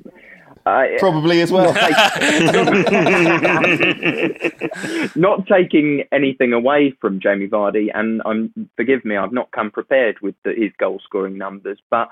I- 0.66 0.98
Probably 1.00 1.42
as 1.42 1.52
well. 1.52 1.74
not 5.16 5.48
taking 5.48 6.04
anything 6.12 6.52
away 6.54 6.92
from 7.00 7.20
Jamie 7.22 7.48
Vardy, 7.48 7.88
and 7.94 8.22
I'm 8.26 8.70
forgive 8.76 9.06
me, 9.06 9.16
I've 9.16 9.32
not 9.32 9.52
come 9.52 9.72
prepared 9.72 10.20
with 10.22 10.36
the, 10.44 10.52
his 10.54 10.72
goal 10.78 11.00
scoring 11.04 11.38
numbers, 11.38 11.80
but 11.90 12.10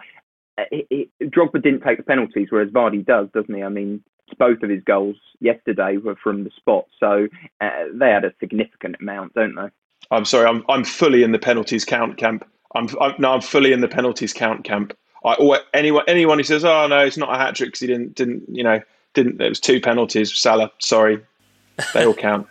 it, 0.72 0.88
it, 1.20 1.32
Drogba 1.32 1.62
didn't 1.62 1.82
take 1.82 1.98
the 1.98 2.04
penalties, 2.04 2.48
whereas 2.50 2.70
Vardy 2.70 3.06
does, 3.06 3.28
doesn't 3.34 3.54
he? 3.54 3.64
I 3.64 3.70
mean, 3.70 4.02
both 4.38 4.62
of 4.64 4.70
his 4.70 4.84
goals 4.84 5.16
yesterday 5.40 5.98
were 5.98 6.16
from 6.16 6.44
the 6.44 6.52
spot, 6.56 6.86
so 7.00 7.28
uh, 7.62 7.70
they 7.94 8.10
had 8.10 8.26
a 8.26 8.34
significant 8.40 8.96
amount, 9.00 9.34
don't 9.34 9.56
they? 9.56 9.70
I'm 10.12 10.26
sorry, 10.26 10.48
I'm 10.48 10.64
I'm 10.70 10.84
fully 10.84 11.24
in 11.24 11.32
the 11.32 11.40
penalties 11.40 11.86
count 11.86 12.18
camp. 12.18 12.46
I'm, 12.76 12.88
I'm 13.02 13.14
no, 13.20 13.32
I'm 13.34 13.42
fully 13.42 13.72
in 13.74 13.82
the 13.82 13.88
penalties 13.88 14.34
count 14.34 14.64
camp. 14.64 14.98
I 15.26 15.34
or 15.36 15.60
anyone 15.74 16.04
anyone 16.08 16.38
who 16.38 16.44
says, 16.44 16.64
"Oh 16.64 16.88
no, 16.88 17.00
it's 17.00 17.18
not 17.18 17.34
a 17.34 17.38
hat 17.38 17.56
trick 17.56 17.70
because 17.70 17.82
he 17.82 17.88
didn't 17.88 18.16
didn't 18.16 18.44
you 18.48 18.64
know 18.64 18.80
didn't 19.14 19.42
it 19.42 19.50
was 19.50 19.60
two 19.60 19.82
penalties." 19.82 20.34
Salah, 20.38 20.72
sorry, 20.80 21.22
they 21.94 22.06
all 22.06 22.14
count. 22.14 22.48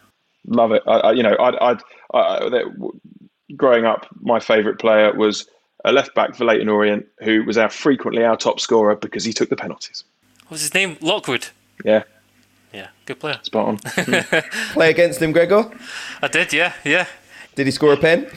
Love 0.46 0.72
it. 0.72 0.82
I, 0.86 0.92
I 0.98 1.12
you 1.12 1.22
know 1.22 1.36
I'd 1.38 1.56
I'd 1.56 1.80
I, 2.12 2.18
I, 2.18 2.48
that- 2.50 3.00
growing 3.56 3.84
up, 3.84 4.06
my 4.20 4.40
favourite 4.40 4.78
player 4.78 5.14
was 5.14 5.48
a 5.86 5.92
left 5.92 6.14
back 6.14 6.34
for 6.34 6.44
Leyton 6.44 6.68
Orient 6.68 7.06
who 7.22 7.42
was 7.44 7.56
our 7.56 7.70
frequently 7.70 8.22
our 8.24 8.36
top 8.36 8.60
scorer 8.60 8.94
because 8.96 9.24
he 9.24 9.32
took 9.32 9.48
the 9.48 9.56
penalties. 9.56 10.04
What 10.42 10.52
was 10.52 10.60
his 10.60 10.74
name? 10.74 10.98
Lockwood. 11.00 11.48
Yeah, 11.84 12.02
Yeah, 12.72 12.88
good 13.06 13.18
player. 13.20 13.40
spot 13.42 13.68
on. 13.68 13.78
Play 14.72 14.90
against 14.90 15.20
him, 15.22 15.32
Gregor. 15.32 15.70
I 16.22 16.28
did, 16.28 16.52
yeah, 16.52 16.74
yeah. 16.84 17.06
Did 17.54 17.66
he 17.66 17.70
score 17.70 17.92
a 17.94 17.96
pen? 17.96 18.28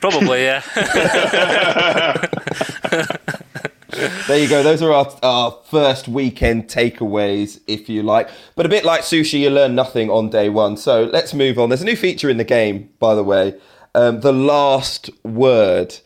Probably, 0.00 0.44
yeah. 0.44 0.62
There 4.28 4.38
you 4.38 4.48
go. 4.48 4.62
Those 4.62 4.82
are 4.82 4.92
our, 4.92 5.18
our 5.24 5.58
first 5.68 6.06
weekend 6.06 6.68
takeaways, 6.68 7.60
if 7.66 7.88
you 7.88 8.02
like. 8.04 8.30
But 8.54 8.64
a 8.64 8.68
bit 8.68 8.84
like 8.84 9.00
sushi, 9.02 9.40
you 9.40 9.50
learn 9.50 9.74
nothing 9.74 10.08
on 10.10 10.30
day 10.30 10.48
one. 10.48 10.76
So 10.76 11.04
let's 11.04 11.34
move 11.34 11.58
on. 11.58 11.68
There's 11.70 11.82
a 11.82 11.84
new 11.84 11.96
feature 11.96 12.30
in 12.30 12.36
the 12.36 12.44
game, 12.44 12.88
by 13.00 13.16
the 13.16 13.24
way. 13.24 13.58
Um, 13.94 14.20
the 14.20 14.32
last 14.32 15.10
word. 15.24 15.96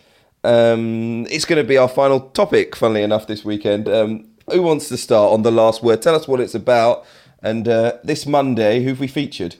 Um, 0.45 1.27
it's 1.31 1.45
going 1.45 1.63
to 1.63 1.67
be 1.67 1.77
our 1.77 1.89
final 1.89 2.21
topic, 2.21 2.77
funnily 2.77 3.03
enough, 3.03 3.27
this 3.27 3.45
weekend. 3.45 3.89
Um, 3.89 4.27
who 4.51 4.63
wants 4.63 4.89
to 4.89 4.97
start 4.97 5.33
on 5.33 5.43
the 5.43 5.51
last 5.51 5.83
word? 5.83 6.03
Tell 6.03 6.15
us 6.15 6.29
what 6.29 6.41
it's 6.41 6.55
about. 6.55 7.07
And 7.43 7.67
uh, 7.67 7.99
this 8.05 8.27
Monday, 8.27 8.83
who've 8.83 9.01
we 9.01 9.07
featured? 9.07 9.57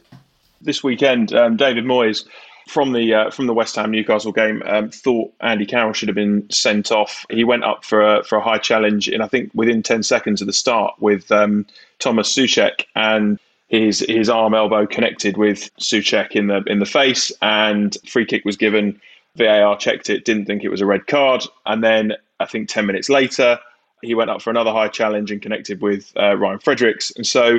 this 0.64 0.82
weekend, 0.82 1.32
um, 1.32 1.57
David 1.57 1.85
Moyes 1.85 2.24
from 2.68 2.93
the 2.93 3.14
uh, 3.14 3.30
from 3.30 3.47
the 3.47 3.55
West 3.55 3.76
Ham 3.76 3.91
Newcastle 3.91 4.32
game 4.32 4.62
um, 4.66 4.91
thought 4.91 5.32
Andy 5.41 5.66
Carroll 5.66 5.93
should 5.93 6.09
have 6.09 6.16
been 6.16 6.51
sent 6.51 6.91
off. 6.91 7.26
He 7.30 7.45
went 7.45 7.64
up 7.64 7.85
for 7.85 8.01
a, 8.01 8.24
for 8.24 8.39
a 8.39 8.43
high 8.43 8.59
challenge, 8.59 9.07
and 9.09 9.22
I 9.22 9.28
think 9.28 9.51
within 9.55 9.82
ten 9.82 10.03
seconds 10.03 10.41
of 10.41 10.47
the 10.47 10.53
start 10.53 10.95
with 10.99 11.30
um, 11.30 11.66
Thomas 12.01 12.35
Soucek 12.35 12.85
and. 12.97 13.39
His 13.68 14.05
his 14.09 14.28
arm 14.28 14.55
elbow 14.55 14.87
connected 14.87 15.37
with 15.37 15.70
Soucek 15.80 16.32
in 16.32 16.47
the 16.47 16.62
in 16.66 16.78
the 16.78 16.87
face, 16.87 17.32
and 17.43 17.97
free 18.07 18.26
kick 18.26 18.45
was 18.45 18.57
given. 18.59 19.01
VAR 19.37 19.76
checked 19.76 20.11
it, 20.11 20.24
didn't 20.24 20.47
think 20.47 20.62
it 20.62 20.70
was 20.70 20.80
a 20.80 20.87
red 20.87 21.07
card, 21.07 21.45
and 21.66 21.82
then 21.82 22.12
I 22.41 22.47
think 22.47 22.68
ten 22.68 22.87
minutes 22.87 23.09
later 23.09 23.59
he 24.03 24.14
went 24.14 24.30
up 24.30 24.43
for 24.43 24.51
another 24.51 24.72
high 24.72 24.89
challenge 24.89 25.30
and 25.30 25.41
connected 25.41 25.80
with 25.80 26.12
uh, 26.16 26.37
Ryan 26.37 26.59
Fredericks. 26.59 27.11
And 27.16 27.26
so 27.26 27.59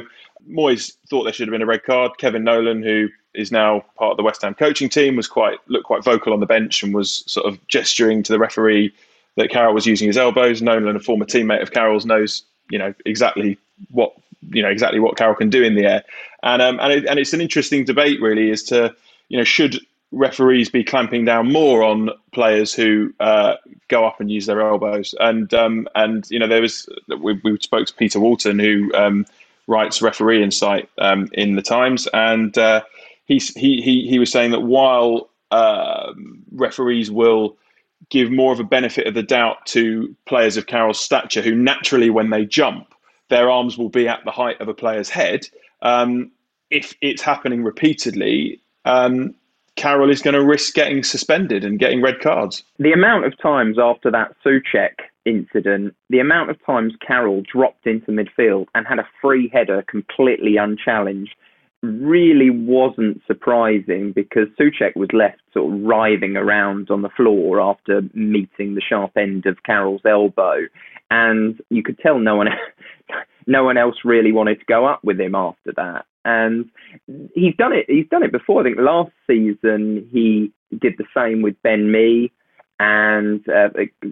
Moyes 0.50 0.96
thought 1.10 1.24
there 1.24 1.34
should 1.34 1.48
have 1.48 1.54
been 1.54 1.62
a 1.62 1.66
red 1.66 1.84
card. 1.84 2.18
Kevin 2.18 2.44
Nolan, 2.44 2.84
who 2.84 3.10
is 3.34 3.52
now 3.52 3.84
part 3.98 4.12
of 4.12 4.18
the 4.18 4.24
West 4.24 4.42
Ham 4.44 4.54
coaching 4.54 4.90
team, 4.90 5.16
was 5.16 5.28
quite 5.28 5.58
looked 5.68 5.86
quite 5.86 6.04
vocal 6.04 6.34
on 6.34 6.40
the 6.40 6.46
bench 6.46 6.84
and 6.84 6.94
was 6.94 7.24
sort 7.28 7.46
of 7.46 7.66
gesturing 7.68 8.24
to 8.24 8.32
the 8.32 8.40
referee 8.40 8.94
that 9.38 9.50
Carroll 9.50 9.74
was 9.74 9.86
using 9.86 10.08
his 10.08 10.18
elbows. 10.18 10.62
Nolan, 10.62 10.96
a 10.96 11.00
former 11.00 11.26
teammate 11.26 11.62
of 11.62 11.72
Carroll's, 11.72 12.06
knows 12.06 12.44
you 12.70 12.80
know 12.80 12.94
exactly 13.06 13.58
what 13.90 14.14
you 14.52 14.62
know 14.62 14.70
exactly 14.70 15.00
what 15.00 15.18
Carroll 15.18 15.36
can 15.36 15.50
do 15.50 15.64
in 15.64 15.76
the 15.76 15.86
air, 15.86 16.04
and 16.44 16.62
um, 16.62 16.80
and 16.80 16.94
it, 16.94 17.06
and 17.06 17.20
it's 17.20 17.34
an 17.34 17.42
interesting 17.42 17.84
debate 17.84 18.22
really 18.22 18.52
as 18.52 18.64
to 18.64 18.96
you 19.30 19.38
know 19.38 19.44
should 19.44 19.80
referees 20.16 20.70
be 20.70 20.84
clamping 20.84 21.26
down 21.26 21.52
more 21.52 21.84
on 21.84 22.10
players 22.32 22.74
who 22.74 23.14
uh, 23.20 23.56
go 23.90 24.06
up 24.06 24.20
and 24.20 24.32
use 24.32 24.46
their 24.46 24.62
elbows. 24.62 25.14
And 25.20 25.54
um, 25.54 25.88
and 25.94 26.26
you 26.32 26.40
know 26.40 26.48
there 26.48 26.62
was 26.62 26.88
we, 27.22 27.40
we 27.44 27.58
spoke 27.60 27.86
to 27.88 27.94
Peter 27.94 28.20
Walton 28.20 28.58
who 28.58 28.92
um, 28.96 29.26
writes 29.68 30.02
Referee 30.02 30.42
Insight 30.42 30.90
um, 30.98 31.30
in 31.34 31.56
the 31.56 31.62
Times, 31.62 32.08
and 32.14 32.58
uh, 32.58 32.82
he, 33.26 33.38
he 33.38 33.82
he 33.82 34.08
he 34.08 34.18
was 34.18 34.32
saying 34.32 34.52
that 34.52 34.62
while 34.62 35.30
um, 35.52 36.44
referees 36.52 37.12
will 37.12 37.58
give 38.10 38.32
more 38.32 38.54
of 38.54 38.60
a 38.60 38.64
benefit 38.64 39.08
of 39.08 39.14
the 39.14 39.24
doubt 39.24 39.66
to 39.66 40.16
players 40.26 40.58
of 40.58 40.68
Carroll's 40.68 41.00
stature 41.00 41.42
who 41.42 41.56
naturally 41.56 42.10
when 42.10 42.30
they 42.30 42.46
jump 42.46 42.94
their 43.30 43.50
arms 43.50 43.78
will 43.78 43.90
be 43.90 44.08
at 44.08 44.24
the 44.24 44.32
height 44.32 44.62
of 44.62 44.68
a 44.68 44.74
player's 44.74 45.10
head. 45.10 45.48
Um, 45.82 46.32
if 46.70 46.94
it's 47.02 47.22
happening 47.22 47.64
repeatedly, 47.64 48.60
um, 48.86 49.34
Carroll 49.76 50.10
is 50.10 50.22
going 50.22 50.34
to 50.34 50.44
risk 50.44 50.74
getting 50.74 51.04
suspended 51.04 51.64
and 51.64 51.80
getting 51.80 52.02
red 52.02 52.20
cards. 52.20 52.64
The 52.80 52.94
amount 52.94 53.26
of 53.26 53.38
times 53.38 53.78
after 53.80 54.10
that 54.12 54.36
Soucek 54.46 54.94
incident, 55.26 55.96
the 56.10 56.20
amount 56.20 56.50
of 56.50 56.64
times 56.66 56.94
Carroll 57.06 57.44
dropped 57.52 57.86
into 57.86 58.12
midfield 58.12 58.68
and 58.74 58.88
had 58.88 59.00
a 59.00 59.08
free 59.22 59.50
header 59.52 59.84
completely 59.88 60.58
unchallenged 60.58 61.36
really 61.82 62.50
wasn't 62.50 63.22
surprising 63.28 64.12
because 64.12 64.48
Soucek 64.60 64.96
was 64.96 65.10
left 65.14 65.42
sort 65.54 65.74
of 65.74 65.82
writhing 65.82 66.36
around 66.36 66.90
on 66.90 67.02
the 67.02 67.10
floor 67.10 67.60
after 67.60 68.02
meeting 68.14 68.76
the 68.76 68.82
sharp 68.82 69.12
end 69.18 69.46
of 69.46 69.64
Carroll's 69.64 70.02
elbow, 70.06 70.62
and 71.12 71.62
you 71.70 71.84
could 71.84 72.00
tell 72.00 72.20
no 72.20 72.36
one 72.36 72.48
no 73.48 73.64
one 73.64 73.78
else 73.78 73.98
really 74.04 74.32
wanted 74.32 74.60
to 74.60 74.66
go 74.66 74.86
up 74.86 75.04
with 75.04 75.20
him 75.20 75.36
after 75.36 75.74
that. 75.76 76.06
And 76.26 76.70
he's 77.34 77.56
done 77.56 77.72
it. 77.72 77.86
He's 77.88 78.08
done 78.10 78.24
it 78.24 78.32
before. 78.32 78.62
I 78.62 78.64
think 78.66 78.78
last 78.80 79.12
season 79.28 80.10
he 80.12 80.52
did 80.78 80.96
the 80.98 81.06
same 81.16 81.42
with 81.42 81.56
Ben 81.62 81.92
Mee 81.92 82.32
and 82.80 83.48
uh, 83.48 83.70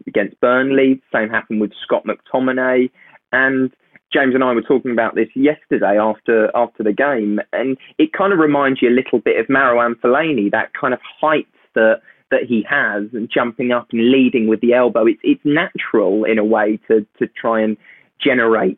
against 0.08 0.40
Burnley. 0.40 1.02
Same 1.12 1.30
happened 1.30 1.60
with 1.60 1.72
Scott 1.84 2.06
McTominay. 2.06 2.90
And 3.32 3.72
James 4.14 4.36
and 4.36 4.44
I 4.44 4.54
were 4.54 4.62
talking 4.62 4.92
about 4.92 5.16
this 5.16 5.30
yesterday 5.36 5.98
after 6.00 6.56
after 6.56 6.84
the 6.84 6.94
game, 6.94 7.40
and 7.52 7.78
it 7.98 8.14
kind 8.14 8.32
of 8.32 8.40
reminds 8.40 8.82
you 8.82 8.90
a 8.90 8.92
little 8.94 9.20
bit 9.20 9.40
of 9.40 9.48
Marouane 9.48 9.96
Fellaini, 9.96 10.52
that 10.52 10.72
kind 10.80 10.94
of 10.94 11.00
height 11.20 11.48
that 11.74 12.02
that 12.30 12.44
he 12.48 12.64
has, 12.70 13.06
and 13.14 13.30
jumping 13.34 13.72
up 13.72 13.88
and 13.92 14.12
leading 14.12 14.48
with 14.48 14.62
the 14.62 14.74
elbow. 14.74 15.08
It's 15.08 15.20
it's 15.24 15.42
natural 15.44 16.26
in 16.26 16.38
a 16.38 16.46
way 16.46 16.80
to 16.88 17.06
to 17.18 17.28
try 17.28 17.62
and 17.62 17.76
generate 18.24 18.78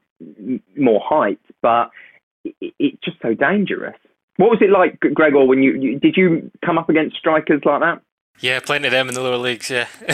more 0.78 1.02
height, 1.04 1.40
but 1.62 1.90
it, 2.46 2.74
it's 2.80 3.02
just 3.04 3.18
so 3.22 3.34
dangerous. 3.34 3.96
What 4.38 4.50
was 4.50 4.62
it 4.62 4.70
like, 4.70 5.00
Gregor? 5.00 5.46
When 5.46 5.64
you, 5.64 5.74
you 5.74 6.00
did 6.00 6.18
you 6.18 6.52
come 6.64 6.78
up 6.78 6.89
against 6.89 7.18
strikers 7.18 7.62
like 7.66 7.82
that? 7.82 8.02
Yeah, 8.39 8.60
plenty 8.60 8.88
of 8.88 8.91
them 8.91 9.08
in 9.08 9.14
the 9.14 9.22
lower 9.22 9.38
leagues. 9.38 9.70
Yeah, 9.70 9.88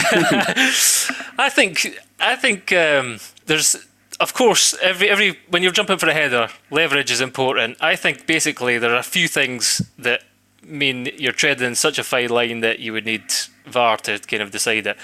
I 1.38 1.50
think 1.50 1.98
I 2.20 2.36
think 2.36 2.72
um, 2.72 3.18
there's 3.46 3.76
of 4.20 4.34
course 4.34 4.74
every 4.80 5.08
every 5.08 5.38
when 5.48 5.62
you're 5.62 5.72
jumping 5.72 5.98
for 5.98 6.08
a 6.08 6.14
header, 6.14 6.48
leverage 6.70 7.10
is 7.10 7.20
important. 7.20 7.78
I 7.80 7.96
think 7.96 8.26
basically 8.26 8.78
there 8.78 8.92
are 8.92 8.98
a 8.98 9.02
few 9.02 9.26
things 9.26 9.82
that 9.98 10.22
mean 10.62 11.08
you're 11.18 11.32
treading 11.32 11.74
such 11.74 11.98
a 11.98 12.04
fine 12.04 12.30
line 12.30 12.60
that 12.60 12.78
you 12.78 12.92
would 12.92 13.04
need 13.04 13.24
VAR 13.66 13.96
to 13.98 14.18
kind 14.20 14.42
of 14.42 14.52
decide 14.52 14.86
it. 14.86 14.96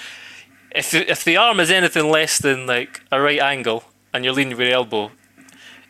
If 0.73 0.93
if 0.93 1.25
the 1.25 1.35
arm 1.35 1.59
is 1.59 1.69
anything 1.71 2.09
less 2.09 2.37
than 2.37 2.67
like 2.67 3.01
a 3.11 3.19
right 3.19 3.39
angle 3.39 3.83
and 4.13 4.23
you're 4.23 4.33
leaning 4.33 4.57
with 4.57 4.67
your 4.67 4.75
elbow, 4.75 5.11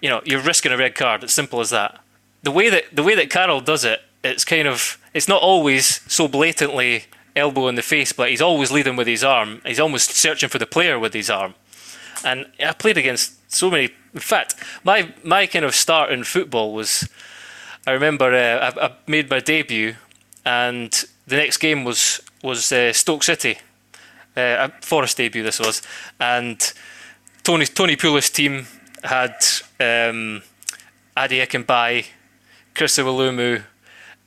you 0.01 0.09
know 0.09 0.21
you're 0.25 0.41
risking 0.41 0.71
a 0.71 0.77
red 0.77 0.95
card. 0.95 1.23
It's 1.23 1.33
simple 1.33 1.59
as 1.59 1.69
that. 1.69 1.99
The 2.43 2.51
way 2.51 2.69
that 2.69 2.95
the 2.95 3.03
way 3.03 3.15
that 3.15 3.29
Carroll 3.29 3.61
does 3.61 3.83
it, 3.83 4.01
it's 4.23 4.45
kind 4.45 4.67
of 4.67 4.97
it's 5.13 5.27
not 5.27 5.41
always 5.41 6.01
so 6.11 6.27
blatantly 6.27 7.05
elbow 7.35 7.67
in 7.67 7.75
the 7.75 7.81
face, 7.81 8.11
but 8.13 8.29
he's 8.29 8.41
always 8.41 8.71
leading 8.71 8.95
with 8.95 9.07
his 9.07 9.23
arm. 9.23 9.61
He's 9.65 9.79
almost 9.79 10.11
searching 10.11 10.49
for 10.49 10.59
the 10.59 10.65
player 10.65 10.99
with 10.99 11.13
his 11.13 11.29
arm. 11.29 11.55
And 12.23 12.47
I 12.59 12.73
played 12.73 12.97
against 12.97 13.51
so 13.51 13.71
many. 13.71 13.89
In 14.13 14.19
fact, 14.19 14.55
my 14.83 15.13
my 15.23 15.47
kind 15.47 15.65
of 15.65 15.73
start 15.75 16.11
in 16.11 16.23
football 16.23 16.73
was, 16.73 17.07
I 17.87 17.91
remember 17.91 18.33
uh, 18.33 18.71
I, 18.71 18.85
I, 18.85 18.91
made 19.07 19.29
my 19.29 19.39
debut, 19.39 19.95
and 20.45 20.91
the 21.27 21.37
next 21.37 21.57
game 21.57 21.83
was 21.85 22.21
was 22.43 22.71
uh, 22.71 22.93
Stoke 22.93 23.23
City, 23.23 23.59
uh, 24.35 24.69
Forest 24.81 25.17
debut 25.17 25.43
this 25.43 25.59
was, 25.59 25.81
and 26.19 26.73
Tony 27.43 27.65
Tony 27.65 27.95
Pulis' 27.95 28.31
team 28.33 28.67
had 29.03 29.35
um, 29.79 30.41
Ade 31.17 31.47
Akinbiyi, 31.47 32.05
Chris 32.73 32.97
Iwelumo, 32.97 33.63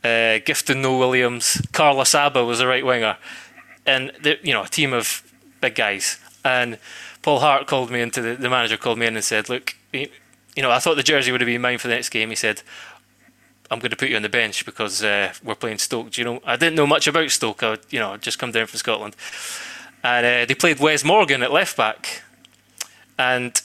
uh, 0.04 0.06
Gifton 0.06 0.82
No 0.82 0.98
Williams, 0.98 1.60
Carl 1.72 1.96
Asaba 1.96 2.46
was 2.46 2.60
a 2.60 2.66
right 2.66 2.84
winger, 2.84 3.16
and 3.86 4.12
you 4.42 4.52
know 4.52 4.62
a 4.62 4.68
team 4.68 4.92
of 4.92 5.22
big 5.60 5.74
guys. 5.74 6.18
And 6.44 6.78
Paul 7.22 7.38
Hart 7.38 7.66
called 7.66 7.90
me 7.90 8.00
into 8.00 8.20
the, 8.20 8.34
the 8.34 8.50
manager 8.50 8.76
called 8.76 8.98
me 8.98 9.06
in 9.06 9.14
and 9.14 9.24
said, 9.24 9.48
"Look, 9.48 9.76
you, 9.92 10.08
you 10.56 10.62
know, 10.62 10.70
I 10.70 10.80
thought 10.80 10.96
the 10.96 11.02
jersey 11.02 11.32
would 11.32 11.40
have 11.40 11.46
been 11.46 11.60
mine 11.60 11.78
for 11.78 11.88
the 11.88 11.94
next 11.94 12.08
game." 12.08 12.30
He 12.30 12.36
said, 12.36 12.62
"I'm 13.70 13.78
going 13.78 13.90
to 13.90 13.96
put 13.96 14.08
you 14.08 14.16
on 14.16 14.22
the 14.22 14.28
bench 14.28 14.66
because 14.66 15.02
uh, 15.04 15.32
we're 15.42 15.54
playing 15.54 15.78
Stoke." 15.78 16.10
Do 16.10 16.20
you 16.20 16.24
know? 16.24 16.40
I 16.44 16.56
didn't 16.56 16.74
know 16.74 16.86
much 16.86 17.06
about 17.06 17.30
Stoke. 17.30 17.62
I, 17.62 17.78
you 17.90 18.00
know, 18.00 18.12
I'd 18.14 18.22
just 18.22 18.38
come 18.38 18.50
down 18.52 18.66
from 18.66 18.78
Scotland, 18.78 19.16
and 20.02 20.26
uh, 20.26 20.44
they 20.46 20.54
played 20.54 20.80
Wes 20.80 21.04
Morgan 21.04 21.42
at 21.42 21.52
left 21.52 21.76
back, 21.76 22.22
and 23.18 23.60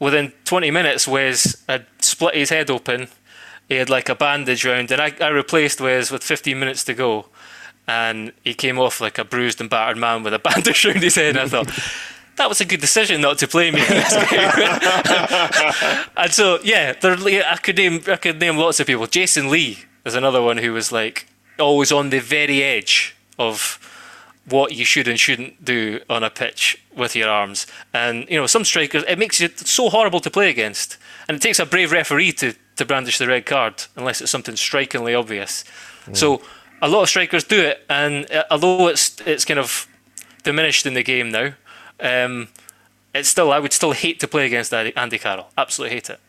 within 0.00 0.32
20 0.44 0.70
minutes, 0.72 1.06
Wes 1.06 1.62
had 1.68 1.86
split 2.00 2.34
his 2.34 2.50
head 2.50 2.70
open 2.70 3.08
he 3.70 3.76
had 3.76 3.88
like 3.88 4.08
a 4.08 4.16
bandage 4.16 4.64
round, 4.66 4.90
and 4.90 5.00
I, 5.00 5.14
I 5.20 5.28
replaced 5.28 5.80
Wes 5.80 6.10
with 6.10 6.24
15 6.24 6.58
minutes 6.58 6.82
to 6.84 6.92
go, 6.92 7.26
and 7.86 8.32
he 8.42 8.52
came 8.52 8.80
off 8.80 9.00
like 9.00 9.16
a 9.16 9.24
bruised 9.24 9.60
and 9.60 9.70
battered 9.70 9.96
man 9.96 10.24
with 10.24 10.34
a 10.34 10.38
bandage 10.50 10.84
round 10.84 11.02
his 11.02 11.14
head. 11.14 11.36
And 11.36 11.38
I 11.38 11.48
thought. 11.48 11.72
That 12.36 12.48
was 12.48 12.60
a 12.62 12.64
good 12.64 12.80
decision 12.80 13.20
not 13.20 13.36
to 13.38 13.48
play 13.48 13.70
me 13.70 13.82
in 13.82 13.88
this 13.88 14.14
game. 14.30 14.50
and 16.16 16.32
so, 16.32 16.58
yeah, 16.64 16.92
there, 16.94 17.12
I 17.44 17.56
could 17.56 17.76
name 17.76 18.00
I 18.06 18.16
could 18.16 18.40
name 18.40 18.56
lots 18.56 18.80
of 18.80 18.86
people. 18.86 19.06
Jason 19.06 19.50
Lee 19.50 19.80
is 20.06 20.14
another 20.14 20.40
one 20.40 20.56
who 20.56 20.72
was 20.72 20.90
like 20.90 21.26
always 21.58 21.92
on 21.92 22.08
the 22.08 22.18
very 22.18 22.62
edge 22.62 23.14
of 23.38 23.78
what 24.50 24.72
you 24.72 24.84
should 24.84 25.08
and 25.08 25.18
shouldn't 25.18 25.64
do 25.64 26.00
on 26.08 26.22
a 26.22 26.30
pitch 26.30 26.82
with 26.94 27.14
your 27.16 27.28
arms. 27.28 27.66
And 27.92 28.28
you 28.28 28.36
know, 28.36 28.46
some 28.46 28.64
strikers, 28.64 29.04
it 29.08 29.18
makes 29.18 29.40
it 29.40 29.58
so 29.58 29.88
horrible 29.88 30.20
to 30.20 30.30
play 30.30 30.50
against, 30.50 30.98
and 31.28 31.36
it 31.36 31.40
takes 31.40 31.58
a 31.58 31.66
brave 31.66 31.92
referee 31.92 32.32
to 32.32 32.54
to 32.76 32.84
brandish 32.84 33.18
the 33.18 33.28
red 33.28 33.46
card 33.46 33.84
unless 33.96 34.20
it's 34.20 34.30
something 34.30 34.56
strikingly 34.56 35.14
obvious. 35.14 35.64
Mm. 36.06 36.16
So 36.16 36.42
a 36.82 36.88
lot 36.88 37.02
of 37.02 37.08
strikers 37.08 37.44
do 37.44 37.60
it, 37.60 37.84
and 37.88 38.30
uh, 38.30 38.44
although 38.50 38.88
it's 38.88 39.20
it's 39.26 39.44
kind 39.44 39.60
of 39.60 39.86
diminished 40.42 40.86
in 40.86 40.94
the 40.94 41.02
game 41.02 41.30
now, 41.30 41.52
um, 42.00 42.48
it's 43.14 43.28
still 43.28 43.52
I 43.52 43.58
would 43.58 43.72
still 43.72 43.92
hate 43.92 44.20
to 44.20 44.28
play 44.28 44.46
against 44.46 44.72
Andy 44.72 45.18
Carroll. 45.18 45.48
Absolutely 45.56 45.96
hate 45.96 46.10
it. 46.10 46.20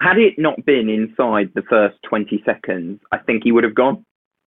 Had 0.00 0.18
it 0.18 0.34
not 0.38 0.64
been 0.66 0.88
inside 0.88 1.50
the 1.54 1.62
first 1.62 1.96
20 2.02 2.42
seconds, 2.44 3.00
I 3.12 3.18
think 3.18 3.44
he 3.44 3.52
would 3.52 3.64
have 3.64 3.74
gone. 3.74 4.04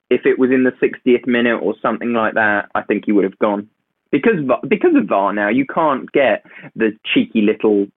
If 0.09 0.25
it 0.25 0.39
was 0.39 0.51
in 0.51 0.63
the 0.63 0.71
60th 0.71 1.27
minute 1.27 1.57
or 1.57 1.75
something 1.81 2.13
like 2.13 2.33
that, 2.35 2.69
I 2.75 2.81
think 2.81 3.05
he 3.05 3.11
would 3.11 3.25
have 3.25 3.39
gone. 3.39 3.69
Because 4.11 4.39
because 4.67 4.95
of 4.95 5.07
VAR 5.07 5.33
now, 5.33 5.49
you 5.49 5.65
can't 5.65 6.09
get 6.13 6.45
the 6.75 6.97
cheeky 7.13 7.41
little 7.41 7.87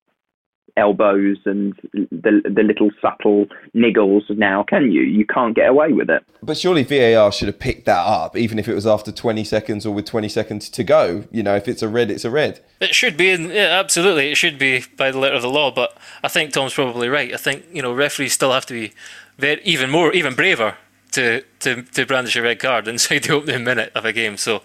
elbows 0.76 1.36
and 1.44 1.74
the 1.92 2.42
the 2.44 2.62
little 2.62 2.90
subtle 3.00 3.46
niggles 3.74 4.28
now, 4.36 4.64
can 4.64 4.90
you? 4.90 5.02
You 5.02 5.24
can't 5.24 5.54
get 5.54 5.68
away 5.68 5.92
with 5.92 6.10
it. 6.10 6.24
But 6.42 6.56
surely 6.56 6.82
VAR 6.82 7.30
should 7.30 7.48
have 7.48 7.58
picked 7.58 7.86
that 7.86 8.04
up, 8.04 8.36
even 8.36 8.58
if 8.58 8.68
it 8.68 8.74
was 8.74 8.86
after 8.86 9.12
20 9.12 9.44
seconds 9.44 9.86
or 9.86 9.94
with 9.94 10.06
20 10.06 10.28
seconds 10.28 10.68
to 10.70 10.82
go. 10.82 11.24
You 11.30 11.42
know, 11.42 11.54
if 11.54 11.68
it's 11.68 11.82
a 11.82 11.88
red, 11.88 12.10
it's 12.10 12.24
a 12.24 12.30
red. 12.30 12.60
It 12.80 12.94
should 12.94 13.16
be, 13.16 13.26
yeah, 13.26 13.78
absolutely, 13.78 14.30
it 14.30 14.36
should 14.36 14.58
be 14.58 14.84
by 14.96 15.10
the 15.10 15.18
letter 15.18 15.36
of 15.36 15.42
the 15.42 15.50
law. 15.50 15.70
But 15.70 15.96
I 16.24 16.28
think 16.28 16.52
Tom's 16.52 16.74
probably 16.74 17.08
right. 17.08 17.32
I 17.32 17.36
think 17.36 17.66
you 17.72 17.82
know 17.82 17.92
referees 17.92 18.32
still 18.32 18.52
have 18.52 18.66
to 18.66 18.74
be 18.74 18.92
very, 19.38 19.60
even 19.62 19.90
more, 19.90 20.12
even 20.12 20.34
braver 20.34 20.76
to, 21.12 21.42
to, 21.60 21.82
to 21.82 22.06
brandish 22.06 22.36
a 22.36 22.42
red 22.42 22.58
card 22.58 22.88
inside 22.88 23.22
the 23.24 23.34
opening 23.34 23.64
minute 23.64 23.92
of 23.94 24.04
a 24.04 24.12
game. 24.12 24.36
So 24.36 24.62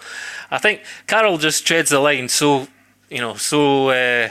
I 0.51 0.57
think 0.57 0.81
Carroll 1.07 1.37
just 1.37 1.65
treads 1.65 1.89
the 1.89 1.99
line 1.99 2.29
so 2.29 2.67
you 3.09 3.19
know 3.19 3.35
so. 3.35 3.89
Uh, 3.89 4.29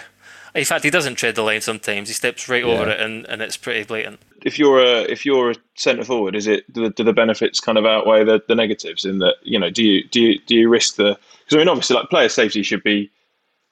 in 0.55 0.65
fact, 0.65 0.85
he 0.85 0.91
doesn't 0.91 1.17
tread 1.17 1.35
the 1.35 1.43
line 1.43 1.61
sometimes. 1.61 2.09
He 2.09 2.15
steps 2.15 2.49
right 2.49 2.65
yeah. 2.65 2.73
over 2.73 2.89
it, 2.89 3.01
and, 3.01 3.27
and 3.27 3.43
it's 3.43 3.57
pretty 3.57 3.83
blatant. 3.83 4.21
If 4.45 4.57
you're 4.59 4.79
a 4.79 5.01
if 5.03 5.27
you're 5.27 5.51
a 5.51 5.57
centre 5.75 6.05
forward, 6.05 6.37
is 6.37 6.47
it 6.47 6.71
do 6.73 6.85
the, 6.85 6.91
do 6.91 7.03
the 7.03 7.13
benefits 7.13 7.59
kind 7.59 7.77
of 7.77 7.87
outweigh 7.87 8.25
the, 8.25 8.41
the 8.47 8.55
negatives? 8.55 9.05
In 9.05 9.19
that 9.19 9.37
you 9.43 9.59
know, 9.59 9.71
do 9.71 9.83
you 9.83 10.05
do 10.09 10.21
you 10.21 10.39
do 10.47 10.55
you 10.55 10.69
risk 10.69 10.97
the? 10.97 11.19
Because 11.41 11.57
I 11.57 11.59
mean, 11.59 11.69
obviously, 11.69 11.97
like 11.97 12.09
player 12.09 12.29
safety 12.29 12.63
should 12.63 12.85
be 12.85 13.11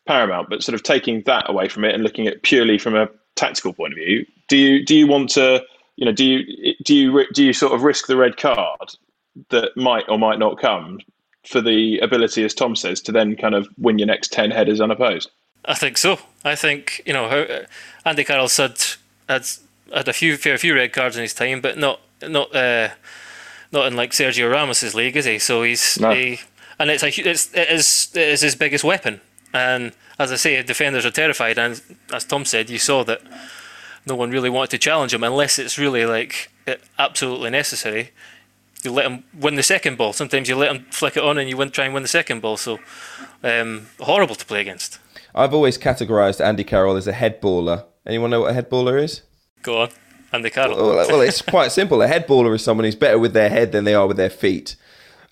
paramount, 0.07 0.49
but 0.51 0.63
sort 0.63 0.75
of 0.75 0.83
taking 0.83 1.23
that 1.23 1.49
away 1.49 1.69
from 1.69 1.85
it 1.85 1.95
and 1.95 2.03
looking 2.03 2.27
at 2.27 2.43
purely 2.43 2.79
from 2.79 2.97
a 2.97 3.09
tactical 3.37 3.73
point 3.73 3.93
of 3.93 3.97
view, 3.97 4.27
do 4.49 4.57
you 4.57 4.85
do 4.85 4.97
you 4.97 5.07
want 5.07 5.31
to 5.31 5.65
you 6.03 6.07
know 6.07 6.13
do 6.13 6.25
you 6.25 6.75
do 6.83 6.97
you 6.97 7.27
do 7.33 7.45
you 7.45 7.53
sort 7.53 7.73
of 7.73 7.85
risk 7.85 8.09
the 8.09 8.17
red 8.17 8.37
card 8.37 8.91
that 9.51 9.77
might 9.77 10.05
or 10.09 10.19
might 10.19 10.41
not 10.41 10.61
come 10.61 10.99
for 11.47 11.61
the 11.61 12.01
ability, 12.01 12.43
as 12.43 12.55
Tom 12.55 12.75
says, 12.75 13.01
to 13.03 13.13
then 13.13 13.37
kind 13.37 13.55
of 13.55 13.69
win 13.79 14.01
your 14.01 14.09
next 14.09 14.33
ten 14.33 14.51
headers 14.51 14.81
unopposed? 14.81 15.31
I 15.65 15.75
think 15.75 15.97
so. 15.97 16.19
I 16.45 16.57
think 16.57 17.03
you 17.07 17.13
know 17.13 17.65
Andy 18.05 18.25
Carroll 18.25 18.49
said 18.49 18.83
had 19.29 19.49
had 19.95 20.09
a 20.09 20.13
few 20.13 20.37
fair 20.37 20.59
few 20.59 20.75
red 20.75 20.93
cards 20.93 21.17
in 21.17 21.23
his 21.23 21.35
time, 21.35 21.61
but 21.61 21.79
not 21.79 22.01
not 22.21 22.53
uh, 22.53 22.89
not 23.71 23.87
in 23.87 23.95
like 23.95 24.11
Sergio 24.11 24.51
Ramos's 24.51 24.97
league, 24.97 25.17
is 25.17 25.27
he? 25.27 25.39
So 25.39 25.63
he's 25.63 26.01
No. 26.01 26.11
he, 26.11 26.41
and 26.81 26.91
it's 26.91 27.05
a 27.05 27.11
it's 27.11 27.55
it 27.55 27.69
is 27.69 28.11
it 28.13 28.29
is 28.29 28.41
his 28.41 28.57
biggest 28.57 28.83
weapon. 28.83 29.21
And 29.55 29.93
as 30.19 30.33
I 30.33 30.37
say, 30.37 30.61
defenders 30.65 31.07
are 31.07 31.13
terrified, 31.13 31.61
and 31.61 31.81
as 32.13 32.25
Tom 32.25 32.45
said, 32.45 32.71
you 32.71 32.81
saw 32.81 33.05
that 33.05 33.23
no 34.07 34.15
one 34.15 34.31
really 34.31 34.51
wanted 34.51 34.71
to 34.71 34.79
challenge 34.79 35.15
him 35.15 35.25
unless 35.25 35.59
it's 35.59 35.79
really 35.79 36.05
like 36.07 36.51
absolutely 36.99 37.51
necessary. 37.51 38.11
You 38.83 38.93
let 38.93 39.07
him 39.07 39.25
win 39.33 39.55
the 39.55 39.63
second 39.63 39.97
ball. 39.97 40.13
Sometimes 40.13 40.49
you 40.49 40.57
let 40.57 40.75
him 40.75 40.87
flick 40.91 41.17
it 41.17 41.23
on, 41.23 41.39
and 41.39 41.49
you 41.49 41.57
win, 41.57 41.71
try 41.71 41.85
and 41.85 41.95
win 41.95 42.03
the 42.03 42.09
second 42.09 42.43
ball. 42.43 42.57
So 42.57 42.81
um, 43.45 43.87
horrible 44.01 44.35
to 44.35 44.45
play 44.45 44.61
against. 44.61 44.99
I've 45.35 45.55
always 45.55 45.79
categorised 45.79 46.45
Andy 46.45 46.65
Carroll 46.65 46.97
as 46.97 47.07
a 47.07 47.13
head 47.13 47.41
baller. 47.41 47.85
Anyone 48.07 48.31
know 48.31 48.41
what 48.41 48.51
a 48.51 48.55
head 48.55 48.69
baller 48.69 49.01
is? 49.01 49.23
Go 49.63 49.83
on, 49.83 49.91
Andy 50.33 50.51
Carroll. 50.51 50.77
Well, 50.77 51.09
well, 51.09 51.21
it's 51.21 51.43
quite 51.43 51.71
simple. 51.71 52.03
A 52.03 52.09
head 52.09 52.27
baller 52.27 52.55
is 52.55 52.65
someone 52.65 52.85
who's 52.85 52.97
better 52.97 53.19
with 53.19 53.33
their 53.33 53.51
head 53.51 53.71
than 53.71 53.85
they 53.85 53.95
are 53.95 54.09
with 54.09 54.17
their 54.17 54.31
feet. 54.31 54.75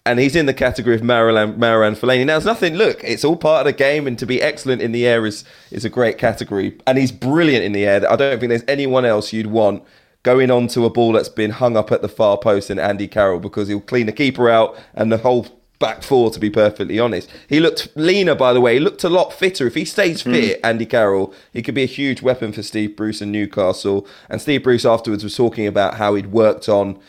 And 0.06 0.18
he's 0.18 0.34
in 0.34 0.46
the 0.46 0.54
category 0.54 0.94
of 0.94 1.02
Marouane, 1.02 1.58
Marouane 1.58 1.96
Fellaini. 1.96 2.24
Now, 2.24 2.38
it's 2.38 2.46
nothing, 2.46 2.74
look, 2.74 3.04
it's 3.04 3.24
all 3.24 3.36
part 3.36 3.66
of 3.66 3.72
the 3.72 3.76
game, 3.76 4.06
and 4.06 4.18
to 4.18 4.26
be 4.26 4.40
excellent 4.40 4.80
in 4.80 4.92
the 4.92 5.06
air 5.06 5.26
is, 5.26 5.44
is 5.70 5.84
a 5.84 5.90
great 5.90 6.16
category. 6.16 6.78
And 6.86 6.96
he's 6.96 7.12
brilliant 7.12 7.64
in 7.64 7.72
the 7.72 7.84
air. 7.84 8.10
I 8.10 8.16
don't 8.16 8.40
think 8.40 8.48
there's 8.48 8.64
anyone 8.66 9.04
else 9.04 9.32
you'd 9.32 9.48
want 9.48 9.82
going 10.22 10.50
onto 10.50 10.84
a 10.84 10.90
ball 10.90 11.12
that's 11.12 11.28
been 11.28 11.50
hung 11.50 11.76
up 11.76 11.92
at 11.92 12.02
the 12.02 12.08
far 12.08 12.38
post 12.38 12.68
than 12.68 12.78
Andy 12.78 13.08
Carroll 13.08 13.40
because 13.40 13.68
he'll 13.68 13.80
clean 13.80 14.06
the 14.06 14.12
keeper 14.12 14.50
out 14.50 14.78
and 14.94 15.10
the 15.10 15.18
whole 15.18 15.46
back 15.80 16.02
four, 16.02 16.30
to 16.30 16.38
be 16.38 16.50
perfectly 16.50 16.98
honest. 17.00 17.28
He 17.48 17.58
looked 17.58 17.88
leaner, 17.96 18.34
by 18.34 18.52
the 18.52 18.60
way. 18.60 18.74
He 18.74 18.80
looked 18.80 19.02
a 19.02 19.08
lot 19.08 19.32
fitter. 19.32 19.66
If 19.66 19.74
he 19.74 19.84
stays 19.84 20.22
hmm. 20.22 20.32
fit, 20.32 20.60
Andy 20.62 20.86
Carroll, 20.86 21.34
he 21.52 21.62
could 21.62 21.74
be 21.74 21.82
a 21.82 21.86
huge 21.86 22.22
weapon 22.22 22.52
for 22.52 22.62
Steve 22.62 22.94
Bruce 22.96 23.20
and 23.20 23.32
Newcastle. 23.32 24.06
And 24.28 24.40
Steve 24.40 24.62
Bruce 24.62 24.84
afterwards 24.84 25.24
was 25.24 25.34
talking 25.34 25.66
about 25.66 25.94
how 25.94 26.14
he'd 26.14 26.32
worked 26.32 26.68
on 26.68 27.00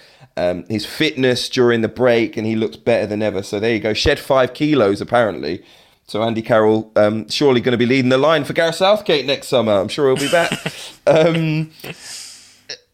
um, 0.41 0.65
his 0.69 0.85
fitness 0.85 1.47
during 1.49 1.81
the 1.81 1.87
break 1.87 2.35
and 2.35 2.47
he 2.47 2.55
looks 2.55 2.75
better 2.75 3.05
than 3.05 3.21
ever. 3.21 3.43
So 3.43 3.59
there 3.59 3.73
you 3.73 3.79
go. 3.79 3.93
Shed 3.93 4.19
five 4.19 4.53
kilos, 4.53 4.99
apparently. 4.99 5.63
So 6.07 6.23
Andy 6.23 6.41
Carroll 6.41 6.91
um, 6.95 7.29
surely 7.29 7.61
going 7.61 7.73
to 7.73 7.77
be 7.77 7.85
leading 7.85 8.09
the 8.09 8.17
line 8.17 8.43
for 8.43 8.53
Gareth 8.53 8.75
Southgate 8.75 9.25
next 9.25 9.47
summer. 9.47 9.73
I'm 9.73 9.87
sure 9.87 10.07
he'll 10.07 10.25
be 10.25 10.31
back. 10.31 10.51
um, 11.07 11.71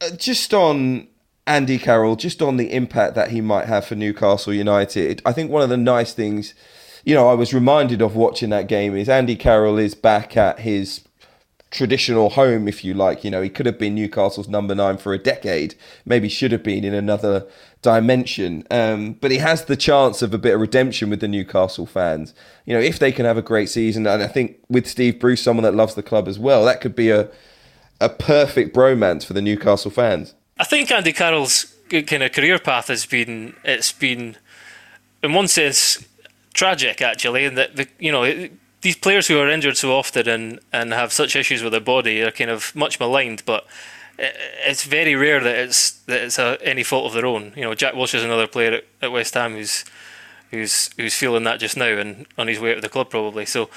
uh, 0.02 0.10
just 0.18 0.54
on 0.54 1.08
Andy 1.48 1.80
Carroll, 1.80 2.18
just 2.18 2.42
on 2.42 2.58
the 2.58 2.74
impact 2.74 3.16
that 3.16 3.32
he 3.32 3.40
might 3.40 3.66
have 3.66 3.86
for 3.86 3.96
Newcastle 3.96 4.54
United, 4.54 5.22
I 5.26 5.32
think 5.32 5.50
one 5.50 5.64
of 5.64 5.70
the 5.70 5.78
nice 5.78 6.14
things, 6.14 6.54
you 7.06 7.16
know, 7.16 7.30
I 7.30 7.34
was 7.34 7.54
reminded 7.54 8.02
of 8.02 8.16
watching 8.16 8.50
that 8.50 8.68
game 8.68 8.96
is 8.96 9.08
Andy 9.08 9.38
Carroll 9.38 9.78
is 9.78 9.96
back 9.96 10.36
at 10.36 10.60
his 10.60 11.07
traditional 11.72 12.30
home, 12.32 12.68
if 12.68 12.84
you 12.84 12.94
like. 12.94 13.24
You 13.24 13.32
know, 13.32 13.42
he 13.42 13.50
could 13.50 13.66
have 13.66 13.78
been 13.78 13.96
Newcastle's 13.96 14.48
number 14.48 14.74
nine 14.74 14.98
for 14.98 15.14
a 15.14 15.18
decade, 15.18 15.76
maybe 16.06 16.30
should 16.30 16.52
have 16.52 16.64
been 16.64 16.84
in 16.84 16.94
another 16.94 17.48
dimension. 17.82 18.66
Um, 18.72 19.14
but 19.14 19.32
he 19.32 19.38
has 19.38 19.66
the 19.66 19.76
chance 19.76 20.22
of 20.22 20.34
a 20.34 20.38
bit 20.38 20.56
of 20.56 20.62
redemption 20.62 21.10
with 21.10 21.20
the 21.20 21.28
Newcastle 21.28 21.86
fans. 21.86 22.34
You 22.66 22.74
know, 22.74 22.80
if 22.80 23.00
they 23.00 23.12
can 23.12 23.26
have 23.26 23.38
a 23.38 23.42
great 23.42 23.70
season, 23.70 24.08
and 24.08 24.24
I 24.24 24.28
think 24.28 24.58
with 24.70 24.88
Steve 24.88 25.20
Bruce, 25.20 25.42
someone 25.42 25.64
that 25.64 25.76
loves 25.76 25.96
the 25.96 26.04
club 26.04 26.28
as 26.28 26.40
well, 26.40 26.66
that 26.66 26.82
could 26.82 26.96
be 26.96 27.10
a 27.10 27.30
a 28.00 28.10
perfect 28.10 28.76
bromance 28.76 29.26
for 29.26 29.34
the 29.34 29.42
Newcastle 29.42 29.92
fans. 29.92 30.36
I 30.60 30.64
think 30.64 30.92
Andy 30.92 31.14
Carroll's 31.14 31.76
kind 31.90 32.24
of 32.24 32.32
career 32.32 32.60
path 32.60 32.88
has 32.88 33.06
been 33.06 33.56
it's 33.64 33.92
been 33.92 34.38
in 35.24 35.34
one 35.34 35.48
sense 35.48 36.06
tragic 36.54 37.02
actually, 37.02 37.46
in 37.46 37.56
that 37.56 37.76
the 37.76 37.88
you 38.00 38.12
know 38.12 38.24
it, 38.24 38.52
these 38.82 38.96
players 38.96 39.28
who 39.28 39.40
are 39.40 39.50
injured 39.50 39.78
so 39.78 39.96
often 39.96 40.28
and 40.28 40.60
and 40.72 40.94
have 40.94 41.12
such 41.14 41.36
issues 41.36 41.64
with 41.64 41.72
their 41.72 41.82
body 41.82 42.22
are 42.22 42.32
kind 42.32 42.50
of 42.50 42.76
much 42.76 43.00
maligned, 43.00 43.44
but 43.46 43.66
i- 44.20 44.32
it's 44.68 44.84
very 44.84 45.16
rare 45.16 45.40
that 45.42 45.56
it's 45.56 45.92
that 46.08 46.22
it's 46.24 46.40
a, 46.40 46.58
any 46.62 46.84
fault 46.84 47.06
of 47.08 47.14
their 47.14 47.26
own. 47.26 47.54
You 47.56 47.64
know, 47.64 47.74
Jack 47.76 47.94
Wilshere 47.96 48.16
is 48.16 48.24
another 48.24 48.48
player 48.48 48.74
at, 48.74 48.84
at 49.02 49.12
West 49.12 49.34
Ham 49.34 49.54
who's 49.54 49.84
who's 50.52 50.90
who's 50.98 51.14
feeling 51.16 51.44
that 51.44 51.60
just 51.60 51.76
now 51.78 51.86
and 51.98 52.26
on 52.38 52.48
his 52.48 52.60
way 52.60 52.72
out 52.72 52.78
of 52.78 52.82
the 52.84 52.90
club 52.90 53.10
probably. 53.10 53.46
So 53.46 53.70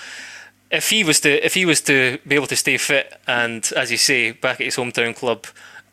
if 0.70 0.90
he 0.90 1.02
was 1.02 1.18
to 1.20 1.44
if 1.44 1.54
he 1.54 1.64
was 1.64 1.80
to 1.82 2.18
be 2.26 2.34
able 2.36 2.46
to 2.46 2.56
stay 2.56 2.76
fit 2.76 3.18
and 3.26 3.68
as 3.76 3.90
you 3.90 3.96
say 3.96 4.30
back 4.32 4.60
at 4.60 4.66
his 4.66 4.76
hometown 4.76 5.16
club 5.16 5.46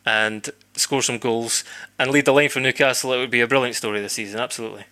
and 0.06 0.50
score 0.74 1.02
some 1.02 1.18
goals 1.18 1.64
and 1.98 2.10
lead 2.10 2.24
the 2.26 2.32
line 2.32 2.48
for 2.48 2.60
Newcastle, 2.60 3.12
it 3.12 3.18
would 3.18 3.30
be 3.30 3.40
a 3.40 3.46
brilliant 3.48 3.74
story 3.76 4.00
this 4.00 4.12
season. 4.12 4.38
Absolutely. 4.40 4.84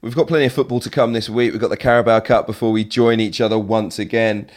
We've 0.00 0.14
got 0.14 0.28
plenty 0.28 0.44
of 0.44 0.52
football 0.52 0.80
to 0.80 0.90
come 0.90 1.14
this 1.14 1.30
week. 1.30 1.52
We've 1.52 1.60
got 1.60 1.70
the 1.70 1.76
Carabao 1.76 2.20
Cup 2.20 2.46
before 2.46 2.72
we 2.72 2.84
join 2.84 3.20
each 3.20 3.40
other 3.40 3.58
once 3.58 3.98
again. 3.98 4.50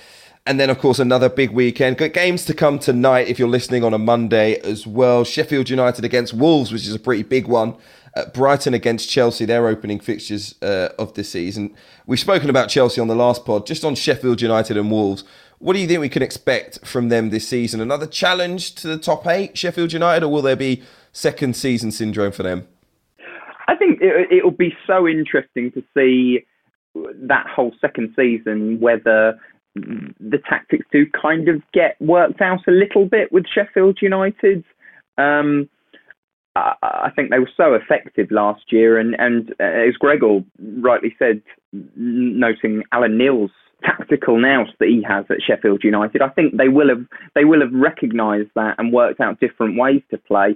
And 0.45 0.59
then, 0.59 0.69
of 0.69 0.79
course, 0.79 0.99
another 0.99 1.29
big 1.29 1.51
weekend. 1.51 1.97
Got 1.97 2.13
games 2.13 2.45
to 2.45 2.53
come 2.53 2.79
tonight 2.79 3.27
if 3.27 3.37
you're 3.37 3.47
listening 3.49 3.83
on 3.83 3.93
a 3.93 3.97
Monday 3.97 4.59
as 4.61 4.87
well. 4.87 5.23
Sheffield 5.23 5.69
United 5.69 6.05
against 6.05 6.33
Wolves, 6.33 6.71
which 6.71 6.87
is 6.87 6.95
a 6.95 6.99
pretty 6.99 7.23
big 7.23 7.47
one. 7.47 7.75
Uh, 8.15 8.25
Brighton 8.33 8.73
against 8.73 9.09
Chelsea, 9.09 9.45
their 9.45 9.67
opening 9.67 9.99
fixtures 9.99 10.55
uh, 10.61 10.89
of 10.97 11.13
the 11.15 11.23
season. 11.23 11.75
We've 12.05 12.19
spoken 12.19 12.49
about 12.49 12.69
Chelsea 12.69 12.99
on 12.99 13.07
the 13.07 13.15
last 13.15 13.45
pod. 13.45 13.65
Just 13.65 13.83
on 13.85 13.93
Sheffield 13.95 14.41
United 14.41 14.77
and 14.77 14.89
Wolves, 14.89 15.23
what 15.59 15.73
do 15.73 15.79
you 15.79 15.87
think 15.87 15.99
we 16.01 16.09
can 16.09 16.23
expect 16.23 16.85
from 16.85 17.09
them 17.09 17.29
this 17.29 17.47
season? 17.47 17.81
Another 17.81 18.07
challenge 18.07 18.75
to 18.75 18.87
the 18.87 18.97
top 18.97 19.27
eight, 19.27 19.57
Sheffield 19.57 19.91
United, 19.93 20.25
or 20.25 20.31
will 20.31 20.41
there 20.41 20.55
be 20.55 20.81
second 21.11 21.55
season 21.55 21.91
syndrome 21.91 22.31
for 22.31 22.43
them? 22.43 22.67
I 23.67 23.75
think 23.75 23.99
it, 24.01 24.31
it'll 24.31 24.51
be 24.51 24.75
so 24.85 25.07
interesting 25.07 25.71
to 25.73 25.83
see 25.95 26.45
that 26.95 27.45
whole 27.47 27.73
second 27.79 28.13
season 28.15 28.79
whether 28.79 29.37
the 29.75 30.39
tactics 30.49 30.85
do 30.91 31.05
kind 31.19 31.47
of 31.49 31.61
get 31.73 31.99
worked 32.01 32.41
out 32.41 32.61
a 32.67 32.71
little 32.71 33.05
bit 33.05 33.31
with 33.31 33.45
Sheffield 33.53 33.99
United. 34.01 34.63
Um, 35.17 35.69
I, 36.55 36.73
I 36.81 37.11
think 37.15 37.29
they 37.29 37.39
were 37.39 37.51
so 37.55 37.73
effective 37.73 38.31
last 38.31 38.71
year, 38.71 38.97
and 38.97 39.15
and 39.19 39.53
uh, 39.59 39.63
as 39.63 39.95
Gregor 39.95 40.39
rightly 40.59 41.15
said, 41.19 41.41
noting 41.95 42.83
Alan 42.91 43.17
Knill's 43.17 43.51
tactical 43.83 44.39
nous 44.39 44.69
that 44.79 44.89
he 44.89 45.03
has 45.07 45.25
at 45.29 45.41
Sheffield 45.45 45.83
United, 45.83 46.21
I 46.21 46.29
think 46.29 46.57
they 46.57 46.69
will 46.69 46.89
have 46.89 47.05
they 47.35 47.45
will 47.45 47.61
have 47.61 47.73
recognised 47.73 48.49
that 48.55 48.75
and 48.79 48.91
worked 48.91 49.19
out 49.19 49.39
different 49.39 49.77
ways 49.77 50.01
to 50.09 50.17
play. 50.17 50.55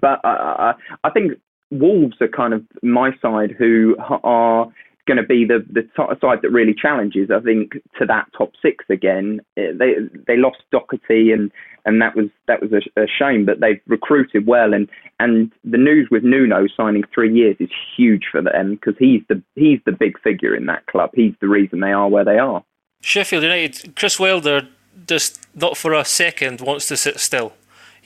But 0.00 0.24
uh, 0.24 0.74
I 1.04 1.10
think 1.10 1.32
Wolves 1.70 2.16
are 2.20 2.28
kind 2.28 2.54
of 2.54 2.64
my 2.82 3.10
side 3.20 3.50
who 3.50 3.96
are 4.24 4.70
going 5.06 5.16
to 5.16 5.22
be 5.22 5.44
the 5.44 5.64
the 5.70 5.88
top 5.96 6.10
side 6.20 6.40
that 6.42 6.50
really 6.50 6.74
challenges. 6.74 7.30
I 7.30 7.40
think 7.40 7.72
to 7.98 8.06
that 8.06 8.26
top 8.36 8.52
six 8.62 8.84
again. 8.88 9.40
Uh, 9.56 9.72
They 9.76 9.94
they 10.26 10.36
lost 10.36 10.58
Doherty 10.70 11.32
and 11.32 11.50
and 11.84 12.00
that 12.02 12.14
was 12.14 12.26
that 12.46 12.60
was 12.60 12.72
a, 12.72 13.00
a 13.00 13.06
shame. 13.06 13.44
But 13.46 13.60
they've 13.60 13.80
recruited 13.86 14.46
well 14.46 14.74
and 14.74 14.88
and 15.18 15.50
the 15.64 15.78
news 15.78 16.08
with 16.10 16.22
Nuno 16.22 16.66
signing 16.76 17.04
three 17.12 17.34
years 17.34 17.56
is 17.58 17.70
huge 17.96 18.26
for 18.30 18.42
them 18.42 18.74
because 18.74 18.94
he's 18.98 19.22
the 19.28 19.42
he's 19.56 19.80
the 19.86 19.92
big 19.92 20.20
figure 20.20 20.54
in 20.54 20.66
that 20.66 20.86
club. 20.86 21.10
He's 21.14 21.34
the 21.40 21.48
reason 21.48 21.80
they 21.80 21.92
are 21.92 22.08
where 22.08 22.24
they 22.24 22.38
are. 22.38 22.62
Sheffield 23.00 23.44
United, 23.44 23.96
Chris 23.96 24.20
Wilder 24.20 24.68
just 25.06 25.46
not 25.54 25.76
for 25.76 25.94
a 25.94 26.04
second 26.04 26.60
wants 26.60 26.86
to 26.88 26.96
sit 26.96 27.18
still. 27.18 27.54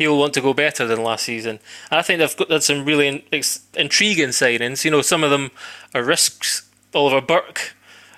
He'll 0.02 0.18
want 0.18 0.34
to 0.34 0.40
go 0.40 0.54
better 0.54 0.86
than 0.86 1.02
last 1.02 1.24
season. 1.24 1.58
And 1.90 1.98
I 1.98 2.02
think 2.02 2.18
they've 2.18 2.48
got 2.48 2.62
some 2.62 2.84
really 2.84 3.08
in, 3.08 3.22
ex, 3.32 3.60
intriguing 3.74 4.28
signings. 4.28 4.84
You 4.84 4.90
know, 4.90 5.02
some 5.02 5.24
of 5.24 5.30
them 5.30 5.50
are 5.94 6.02
risks. 6.02 6.68
Oliver 6.94 7.20
Burke 7.20 7.74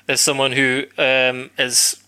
is 0.09 0.21
someone 0.21 0.53
who 0.53 0.85
um, 0.99 1.51
is 1.59 2.03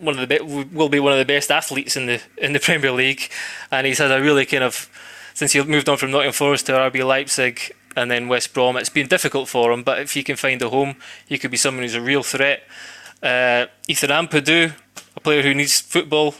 one 0.00 0.18
of 0.18 0.28
the 0.28 0.38
be- 0.38 0.64
will 0.72 0.88
be 0.88 1.00
one 1.00 1.12
of 1.12 1.18
the 1.18 1.24
best 1.24 1.50
athletes 1.50 1.96
in 1.96 2.06
the 2.06 2.20
in 2.36 2.52
the 2.52 2.60
Premier 2.68 2.92
League, 2.92 3.30
and 3.70 3.86
he's 3.86 3.98
had 3.98 4.10
a 4.10 4.20
really 4.20 4.46
kind 4.46 4.64
of 4.64 4.88
since 5.34 5.52
he 5.52 5.62
moved 5.62 5.88
on 5.88 5.96
from 5.96 6.10
Nottingham 6.10 6.32
Forest 6.32 6.66
to 6.66 6.72
RB 6.72 7.06
Leipzig 7.06 7.72
and 7.96 8.10
then 8.10 8.28
West 8.28 8.54
Brom. 8.54 8.76
It's 8.76 8.88
been 8.88 9.08
difficult 9.08 9.48
for 9.48 9.72
him, 9.72 9.82
but 9.82 10.00
if 10.00 10.12
he 10.12 10.22
can 10.22 10.36
find 10.36 10.60
a 10.62 10.68
home, 10.68 10.96
he 11.26 11.38
could 11.38 11.50
be 11.50 11.56
someone 11.56 11.82
who's 11.82 11.94
a 11.94 12.00
real 12.00 12.22
threat. 12.22 12.62
Uh, 13.22 13.66
Ethan 13.88 14.10
Ampadu, 14.10 14.72
a 15.16 15.20
player 15.20 15.42
who 15.42 15.54
needs 15.54 15.80
football, 15.80 16.34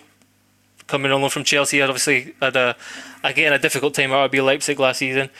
coming 0.88 1.12
on 1.12 1.20
loan 1.20 1.30
from 1.30 1.44
Chelsea, 1.44 1.78
had 1.78 1.88
obviously 1.88 2.34
had 2.42 2.56
a 2.56 2.74
again 3.22 3.52
a 3.52 3.58
difficult 3.58 3.94
time 3.94 4.10
at 4.10 4.30
RB 4.30 4.44
Leipzig 4.44 4.80
last 4.80 4.98
season, 4.98 5.30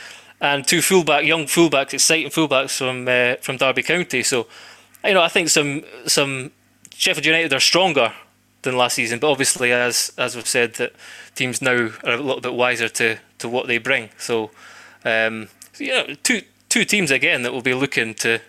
and 0.41 0.67
two 0.67 0.81
fullback, 0.81 1.25
young 1.25 1.47
fullbacks, 1.47 1.95
exciting 1.95 2.31
fullbacks 2.31 2.79
from 2.79 3.09
uh, 3.09 3.37
from 3.43 3.57
Derby 3.57 3.83
County. 3.83 4.23
So, 4.23 4.47
you 5.05 5.15
know, 5.15 5.23
I 5.23 5.29
think 5.29 5.49
some 5.49 5.83
some 6.07 6.53
Sheffield 6.95 7.27
United 7.27 7.53
are 7.53 7.61
stronger 7.61 8.13
than 8.63 8.77
last 8.77 8.95
season, 8.95 9.19
but 9.19 9.31
obviously, 9.31 9.73
as 9.73 10.13
as 10.17 10.37
we've 10.37 10.47
said, 10.47 10.75
that 10.75 10.93
teams 11.35 11.61
now 11.61 11.91
are 12.05 12.13
a 12.13 12.17
little 12.17 12.41
bit 12.41 12.55
wiser 12.55 12.89
to 12.89 13.19
to 13.39 13.49
what 13.49 13.67
they 13.67 13.79
bring. 13.79 14.11
So, 14.19 14.51
um, 15.05 15.49
so, 15.73 15.85
you 15.85 15.93
know, 15.93 16.15
two 16.23 16.43
two 16.69 16.85
teams 16.85 17.11
again 17.11 17.43
that 17.43 17.53
will 17.53 17.63
be 17.63 17.75
looking 17.75 18.15
to 18.15 18.41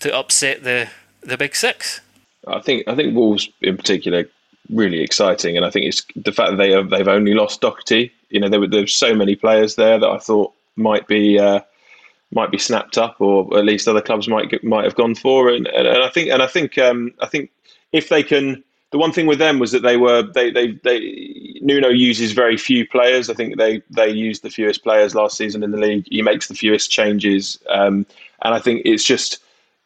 to 0.00 0.16
upset 0.16 0.62
the 0.62 0.88
the 1.20 1.36
big 1.36 1.54
six. 1.54 2.00
I 2.46 2.60
think 2.60 2.88
I 2.88 2.94
think 2.94 3.14
Wolves 3.14 3.48
in 3.60 3.76
particular 3.76 4.24
really 4.72 5.00
exciting, 5.00 5.56
and 5.56 5.66
I 5.66 5.70
think 5.70 5.86
it's 5.86 6.04
the 6.16 6.32
fact 6.32 6.52
that 6.52 6.56
they 6.56 6.70
have 6.70 6.90
they've 6.90 7.08
only 7.08 7.34
lost 7.34 7.60
Doherty. 7.60 8.12
You 8.28 8.40
know, 8.40 8.48
there 8.48 8.60
were 8.60 8.68
there's 8.68 8.94
so 8.94 9.14
many 9.14 9.36
players 9.36 9.76
there 9.76 9.98
that 9.98 10.08
I 10.08 10.18
thought 10.18 10.52
might 10.76 11.06
be 11.06 11.38
uh, 11.38 11.60
might 12.32 12.50
be 12.50 12.58
snapped 12.58 12.98
up, 12.98 13.20
or 13.20 13.58
at 13.58 13.64
least 13.64 13.88
other 13.88 14.00
clubs 14.00 14.28
might 14.28 14.62
might 14.62 14.84
have 14.84 14.94
gone 14.94 15.14
for. 15.14 15.50
And, 15.50 15.66
and, 15.66 15.86
and 15.86 16.02
I 16.02 16.08
think 16.08 16.30
and 16.30 16.42
I 16.42 16.46
think 16.46 16.78
um, 16.78 17.12
I 17.20 17.26
think 17.26 17.50
if 17.92 18.08
they 18.08 18.22
can 18.22 18.62
the 18.90 18.98
one 18.98 19.12
thing 19.12 19.26
with 19.26 19.38
them 19.38 19.58
was 19.58 19.72
that 19.72 19.82
they 19.82 19.96
were 19.96 20.22
they 20.22 20.50
they 20.50 20.72
they 20.84 21.58
Nuno 21.62 21.88
uses 21.88 22.32
very 22.32 22.56
few 22.56 22.86
players. 22.86 23.30
I 23.30 23.34
think 23.34 23.56
they 23.56 23.82
they 23.90 24.10
used 24.10 24.42
the 24.42 24.50
fewest 24.50 24.82
players 24.82 25.14
last 25.14 25.36
season 25.36 25.62
in 25.62 25.70
the 25.70 25.78
league. 25.78 26.06
He 26.10 26.22
makes 26.22 26.48
the 26.48 26.54
fewest 26.54 26.90
changes, 26.90 27.58
um, 27.68 28.06
and 28.42 28.54
I 28.54 28.58
think 28.58 28.82
it's 28.84 29.04
just 29.04 29.38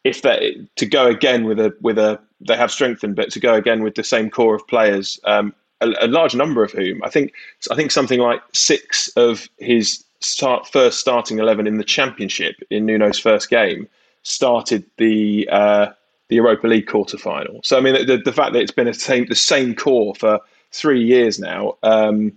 if 0.05 0.21
they 0.21 0.55
to 0.75 0.85
go 0.85 1.07
again 1.07 1.43
with 1.43 1.59
a 1.59 1.75
with 1.81 1.97
a 1.97 2.19
they 2.39 2.55
have 2.55 2.71
strengthened, 2.71 3.15
but 3.15 3.31
to 3.31 3.39
go 3.39 3.55
again 3.55 3.83
with 3.83 3.95
the 3.95 4.03
same 4.03 4.29
core 4.29 4.55
of 4.55 4.65
players, 4.67 5.19
um, 5.25 5.53
a, 5.81 5.91
a, 5.99 6.07
large 6.07 6.35
number 6.35 6.63
of 6.63 6.71
whom 6.71 7.03
I 7.03 7.09
think 7.09 7.33
I 7.71 7.75
think 7.75 7.91
something 7.91 8.19
like 8.19 8.41
six 8.53 9.09
of 9.17 9.49
his 9.57 10.03
start 10.19 10.67
first 10.67 10.99
starting 10.99 11.39
eleven 11.39 11.67
in 11.67 11.77
the 11.77 11.83
championship 11.83 12.55
in 12.69 12.85
Nuno's 12.85 13.19
first 13.19 13.49
game 13.49 13.89
started 14.21 14.85
the 14.97 15.49
uh, 15.51 15.87
the 16.29 16.35
Europa 16.35 16.67
League 16.67 16.87
quarter 16.87 17.17
final. 17.17 17.59
So 17.63 17.75
I 17.75 17.81
mean 17.81 18.05
the, 18.05 18.17
the 18.17 18.33
fact 18.33 18.53
that 18.53 18.61
it's 18.61 18.71
been 18.71 18.87
a 18.87 18.93
same 18.93 19.25
the 19.25 19.35
same 19.35 19.73
core 19.73 20.13
for 20.13 20.39
three 20.71 21.03
years 21.03 21.39
now. 21.39 21.77
Um, 21.81 22.31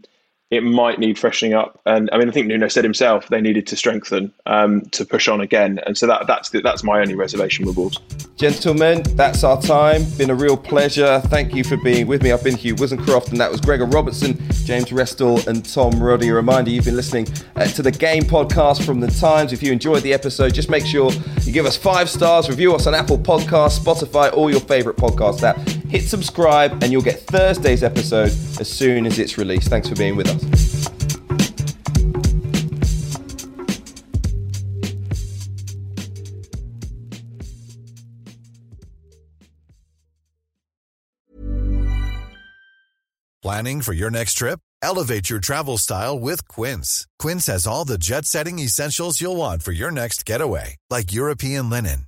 it 0.50 0.62
might 0.62 0.98
need 0.98 1.18
freshening 1.18 1.52
up. 1.52 1.78
And 1.84 2.08
I 2.10 2.18
mean, 2.18 2.28
I 2.28 2.32
think 2.32 2.46
Nuno 2.46 2.68
said 2.68 2.84
himself 2.84 3.28
they 3.28 3.40
needed 3.40 3.66
to 3.66 3.76
strengthen 3.76 4.32
um, 4.46 4.82
to 4.92 5.04
push 5.04 5.28
on 5.28 5.40
again. 5.40 5.78
And 5.84 5.96
so 5.96 6.06
that, 6.06 6.26
that's 6.26 6.48
that's 6.50 6.82
my 6.82 7.00
only 7.00 7.14
reservation 7.14 7.66
with 7.66 7.76
Wolves. 7.76 7.98
Gentlemen, 8.36 9.02
that's 9.16 9.44
our 9.44 9.60
time. 9.60 10.04
Been 10.16 10.30
a 10.30 10.34
real 10.34 10.56
pleasure. 10.56 11.20
Thank 11.26 11.54
you 11.54 11.64
for 11.64 11.76
being 11.76 12.06
with 12.06 12.22
me. 12.22 12.32
I've 12.32 12.44
been 12.44 12.56
Hugh 12.56 12.76
Woozencroft, 12.76 13.30
and 13.30 13.40
that 13.40 13.50
was 13.50 13.60
Gregor 13.60 13.86
Robertson, 13.86 14.38
James 14.64 14.90
Restall, 14.90 15.46
and 15.48 15.64
Tom 15.64 16.02
Roddy. 16.02 16.28
A 16.28 16.34
reminder 16.34 16.70
you've 16.70 16.84
been 16.84 16.96
listening 16.96 17.26
uh, 17.56 17.66
to 17.66 17.82
the 17.82 17.90
Game 17.90 18.22
Podcast 18.22 18.86
from 18.86 19.00
The 19.00 19.08
Times. 19.08 19.52
If 19.52 19.62
you 19.62 19.72
enjoyed 19.72 20.02
the 20.02 20.14
episode, 20.14 20.54
just 20.54 20.70
make 20.70 20.86
sure 20.86 21.10
you 21.42 21.52
give 21.52 21.66
us 21.66 21.76
five 21.76 22.08
stars, 22.08 22.48
review 22.48 22.74
us 22.74 22.86
on 22.86 22.94
Apple 22.94 23.18
Podcasts, 23.18 23.80
Spotify, 23.80 24.32
all 24.32 24.50
your 24.50 24.60
favourite 24.60 24.96
podcast 24.96 25.42
app. 25.42 25.58
Hit 25.88 26.02
subscribe, 26.02 26.72
and 26.82 26.92
you'll 26.92 27.02
get 27.02 27.20
Thursday's 27.20 27.82
episode 27.82 28.30
as 28.60 28.68
soon 28.68 29.06
as 29.06 29.18
it's 29.18 29.38
released. 29.38 29.68
Thanks 29.68 29.88
for 29.88 29.94
being 29.94 30.16
with 30.16 30.28
us. 30.28 30.88
Planning 43.40 43.80
for 43.80 43.94
your 43.94 44.10
next 44.10 44.34
trip? 44.34 44.60
Elevate 44.82 45.30
your 45.30 45.40
travel 45.40 45.78
style 45.78 46.18
with 46.20 46.46
Quince. 46.48 47.06
Quince 47.18 47.46
has 47.46 47.66
all 47.66 47.86
the 47.86 47.96
jet 47.96 48.26
setting 48.26 48.58
essentials 48.58 49.22
you'll 49.22 49.36
want 49.36 49.62
for 49.62 49.72
your 49.72 49.90
next 49.90 50.26
getaway, 50.26 50.76
like 50.90 51.14
European 51.14 51.70
linen, 51.70 52.07